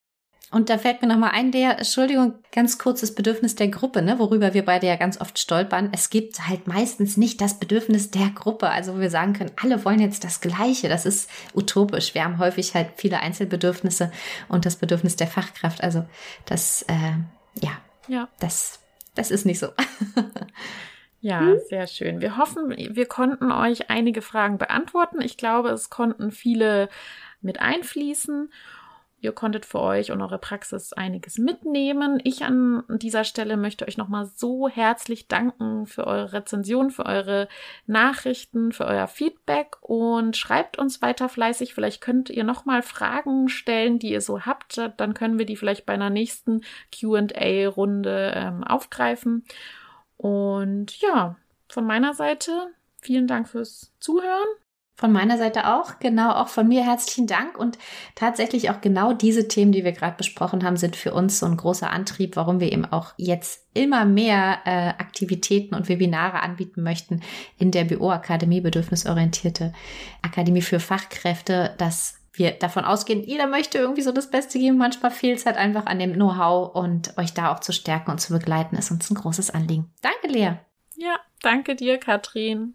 Und 0.51 0.71
da 0.71 0.79
fällt 0.79 1.03
mir 1.03 1.09
nochmal 1.09 1.33
ein, 1.33 1.53
der, 1.53 1.79
Entschuldigung, 1.79 2.35
ganz 2.53 2.79
kurz 2.79 3.03
das 3.03 3.15
Bedürfnis 3.15 3.55
der 3.55 3.69
Gruppe, 3.69 4.01
ne, 4.01 4.19
worüber 4.19 4.55
wir 4.55 4.65
beide 4.65 4.87
ja 4.87 4.97
ganz 4.97 5.21
oft 5.21 5.39
stolpern. 5.39 5.91
Es 5.93 6.09
gibt 6.09 6.49
halt 6.49 6.67
meistens 6.67 7.19
nicht 7.19 7.41
das 7.43 7.61
Bedürfnis 7.61 8.11
der 8.11 8.31
Gruppe, 8.31 8.71
also 8.71 8.97
wo 8.97 9.01
wir 9.01 9.11
sagen 9.11 9.35
können, 9.35 9.51
alle 9.63 9.85
wollen 9.85 10.01
jetzt 10.01 10.25
das 10.25 10.41
Gleiche. 10.41 10.89
Das 10.89 11.05
ist 11.05 11.31
utopisch. 11.55 12.15
Wir 12.15 12.25
haben 12.25 12.39
häufig 12.39 12.75
halt 12.75 12.89
viele 12.97 13.21
Einzelbedürfnisse 13.21 14.11
und 14.49 14.65
das 14.65 14.77
Bedürfnis 14.77 15.17
der 15.17 15.27
Fachkraft. 15.27 15.83
Also 15.83 16.07
das, 16.47 16.83
äh, 16.83 17.63
ja, 17.63 17.73
ja, 18.07 18.29
das, 18.41 18.81
das 19.15 19.31
ist 19.31 19.45
nicht 19.45 19.59
so. 19.59 19.69
Ja, 21.21 21.41
hm? 21.41 21.59
sehr 21.69 21.87
schön. 21.87 22.21
Wir 22.21 22.37
hoffen, 22.37 22.71
wir 22.71 23.07
konnten 23.07 23.51
euch 23.51 23.91
einige 23.91 24.23
Fragen 24.23 24.59
beantworten. 24.59 25.21
Ich 25.21 25.37
glaube, 25.37 25.71
es 25.71 25.91
konnten 25.91 26.31
viele 26.31 26.89
mit 27.41 27.61
einfließen. 27.61 28.53
Ihr 29.21 29.33
konntet 29.33 29.67
für 29.67 29.81
euch 29.81 30.13
und 30.13 30.23
eure 30.23 30.39
Praxis 30.39 30.93
einiges 30.93 31.39
mitnehmen. 31.39 32.21
Ich 32.23 32.45
an 32.45 32.85
dieser 32.89 33.25
Stelle 33.25 33.57
möchte 33.57 33.87
euch 33.89 33.97
nochmal 33.97 34.27
so 34.27 34.69
herzlich 34.69 35.27
danken 35.27 35.87
für 35.87 36.07
eure 36.07 36.33
Rezension, 36.33 36.91
für 36.91 37.05
eure 37.05 37.49
Nachrichten, 37.87 38.71
für 38.71 38.87
euer 38.87 39.09
Feedback 39.09 39.77
und 39.81 40.37
schreibt 40.37 40.79
uns 40.79 41.03
weiter 41.03 41.29
fleißig. 41.29 41.75
Vielleicht 41.75 42.01
könnt 42.01 42.31
ihr 42.31 42.45
nochmal 42.45 42.83
Fragen 42.83 43.49
stellen, 43.49 43.99
die 43.99 44.13
ihr 44.13 44.21
so 44.21 44.43
habt. 44.43 44.81
Dann 44.97 45.15
können 45.15 45.39
wir 45.39 45.47
die 45.47 45.57
vielleicht 45.57 45.85
bei 45.85 45.95
einer 45.95 46.11
nächsten 46.11 46.61
QA-Runde 46.93 48.33
ähm, 48.37 48.63
aufgreifen. 48.63 49.45
Und 50.17 51.01
ja, 51.01 51.35
von 51.69 51.85
meiner 51.85 52.15
Seite 52.15 52.69
vielen 53.01 53.27
Dank 53.27 53.49
fürs 53.49 53.93
Zuhören. 53.99 54.47
Von 54.99 55.13
meiner 55.13 55.39
Seite 55.39 55.73
auch, 55.73 56.01
genau, 56.01 56.33
auch 56.33 56.49
von 56.49 56.67
mir 56.67 56.85
herzlichen 56.85 57.29
Dank. 57.29 57.57
Und 57.57 57.79
tatsächlich 58.17 58.69
auch 58.69 58.81
genau 58.81 59.13
diese 59.13 59.47
Themen, 59.47 59.71
die 59.71 59.85
wir 59.85 59.93
gerade 59.93 60.17
besprochen 60.17 60.65
haben, 60.65 60.77
sind 60.77 60.97
für 60.97 61.15
uns 61.15 61.39
so 61.39 61.47
ein 61.47 61.57
großer 61.57 61.89
Antrieb, 61.89 62.35
warum 62.35 62.59
wir 62.59 62.73
eben 62.73 62.85
auch 62.85 63.15
jetzt 63.17 63.65
immer 63.75 64.05
mehr 64.05 64.59
äh, 64.65 64.89
Aktivitäten 64.89 65.77
und 65.77 65.89
Webinare 65.89 66.41
anbieten 66.41 66.83
möchten 66.83 67.23
in 67.59 67.71
der 67.71 67.85
BO-Akademie, 67.85 68.61
bedürfnisorientierte 68.61 69.73
Akademie 70.23 70.63
für 70.63 70.81
Fachkräfte, 70.81 71.77
dass 71.79 72.17
wir 72.33 72.51
davon 72.51 72.85
ausgehen, 72.85 73.23
jeder 73.23 73.47
möchte 73.47 73.79
irgendwie 73.79 74.03
so 74.03 74.11
das 74.11 74.31
Beste 74.31 74.59
geben. 74.59 74.79
Manchmal 74.79 75.13
fehlt 75.13 75.39
es 75.39 75.47
halt 75.47 75.57
einfach 75.57 75.87
an 75.87 76.01
dem 76.01 76.15
Know-how 76.15 76.75
und 76.75 77.17
euch 77.19 77.35
da 77.35 77.53
auch 77.53 77.61
zu 77.61 77.73
stärken 77.73 78.11
und 78.11 78.19
zu 78.19 78.33
begleiten, 78.33 78.75
ist 78.75 78.91
uns 78.91 79.09
ein 79.09 79.15
großes 79.15 79.51
Anliegen. 79.51 79.93
Danke, 80.03 80.27
Lea. 80.27 80.55
Ja, 80.97 81.21
danke 81.43 81.77
dir, 81.77 81.99
Katrin. 81.99 82.75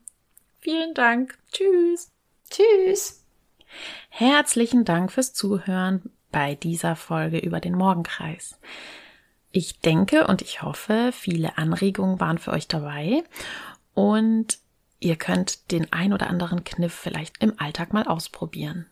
Vielen 0.61 0.93
Dank. 0.93 1.37
Tschüss. 1.51 2.12
Tschüss. 2.53 3.25
Herzlichen 4.09 4.85
Dank 4.85 5.11
fürs 5.11 5.33
Zuhören 5.33 6.11
bei 6.31 6.53
dieser 6.53 6.95
Folge 6.95 7.39
über 7.39 7.59
den 7.59 7.73
Morgenkreis. 7.73 8.59
Ich 9.51 9.79
denke 9.79 10.27
und 10.27 10.43
ich 10.43 10.61
hoffe, 10.61 11.09
viele 11.13 11.57
Anregungen 11.57 12.19
waren 12.19 12.37
für 12.37 12.51
euch 12.51 12.67
dabei 12.67 13.23
und 13.95 14.59
ihr 14.99 15.15
könnt 15.15 15.71
den 15.71 15.91
ein 15.91 16.13
oder 16.13 16.27
anderen 16.27 16.63
Kniff 16.63 16.93
vielleicht 16.93 17.41
im 17.41 17.59
Alltag 17.59 17.91
mal 17.91 18.07
ausprobieren. 18.07 18.85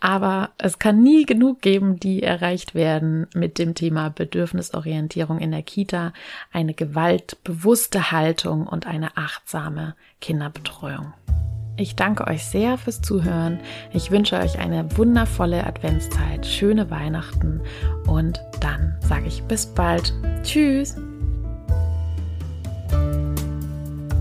Aber 0.01 0.51
es 0.57 0.78
kann 0.78 1.03
nie 1.03 1.26
genug 1.26 1.61
geben, 1.61 2.01
die 2.01 2.22
erreicht 2.22 2.74
werden 2.74 3.26
mit 3.34 3.59
dem 3.59 3.74
Thema 3.74 4.09
Bedürfnisorientierung 4.09 5.38
in 5.38 5.51
der 5.51 5.62
Kita, 5.62 6.14
eine 6.53 6.72
gewaltbewusste 6.72 8.11
Haltung 8.11 8.66
und 8.66 8.86
eine 8.86 9.18
achtsame 9.18 9.95
Kinderbetreuung. 10.22 11.12
Ich 11.76 11.97
danke 11.97 12.26
euch 12.26 12.45
sehr 12.45 12.76
fürs 12.78 13.01
Zuhören. 13.01 13.59
Ich 13.93 14.11
wünsche 14.11 14.36
euch 14.36 14.59
eine 14.59 14.97
wundervolle 14.97 15.66
Adventszeit, 15.66 16.47
schöne 16.47 16.91
Weihnachten 16.91 17.62
und 18.07 18.41
dann 18.61 18.97
sage 19.01 19.26
ich 19.26 19.43
bis 19.45 19.66
bald. 19.66 20.12
Tschüss. 20.43 20.97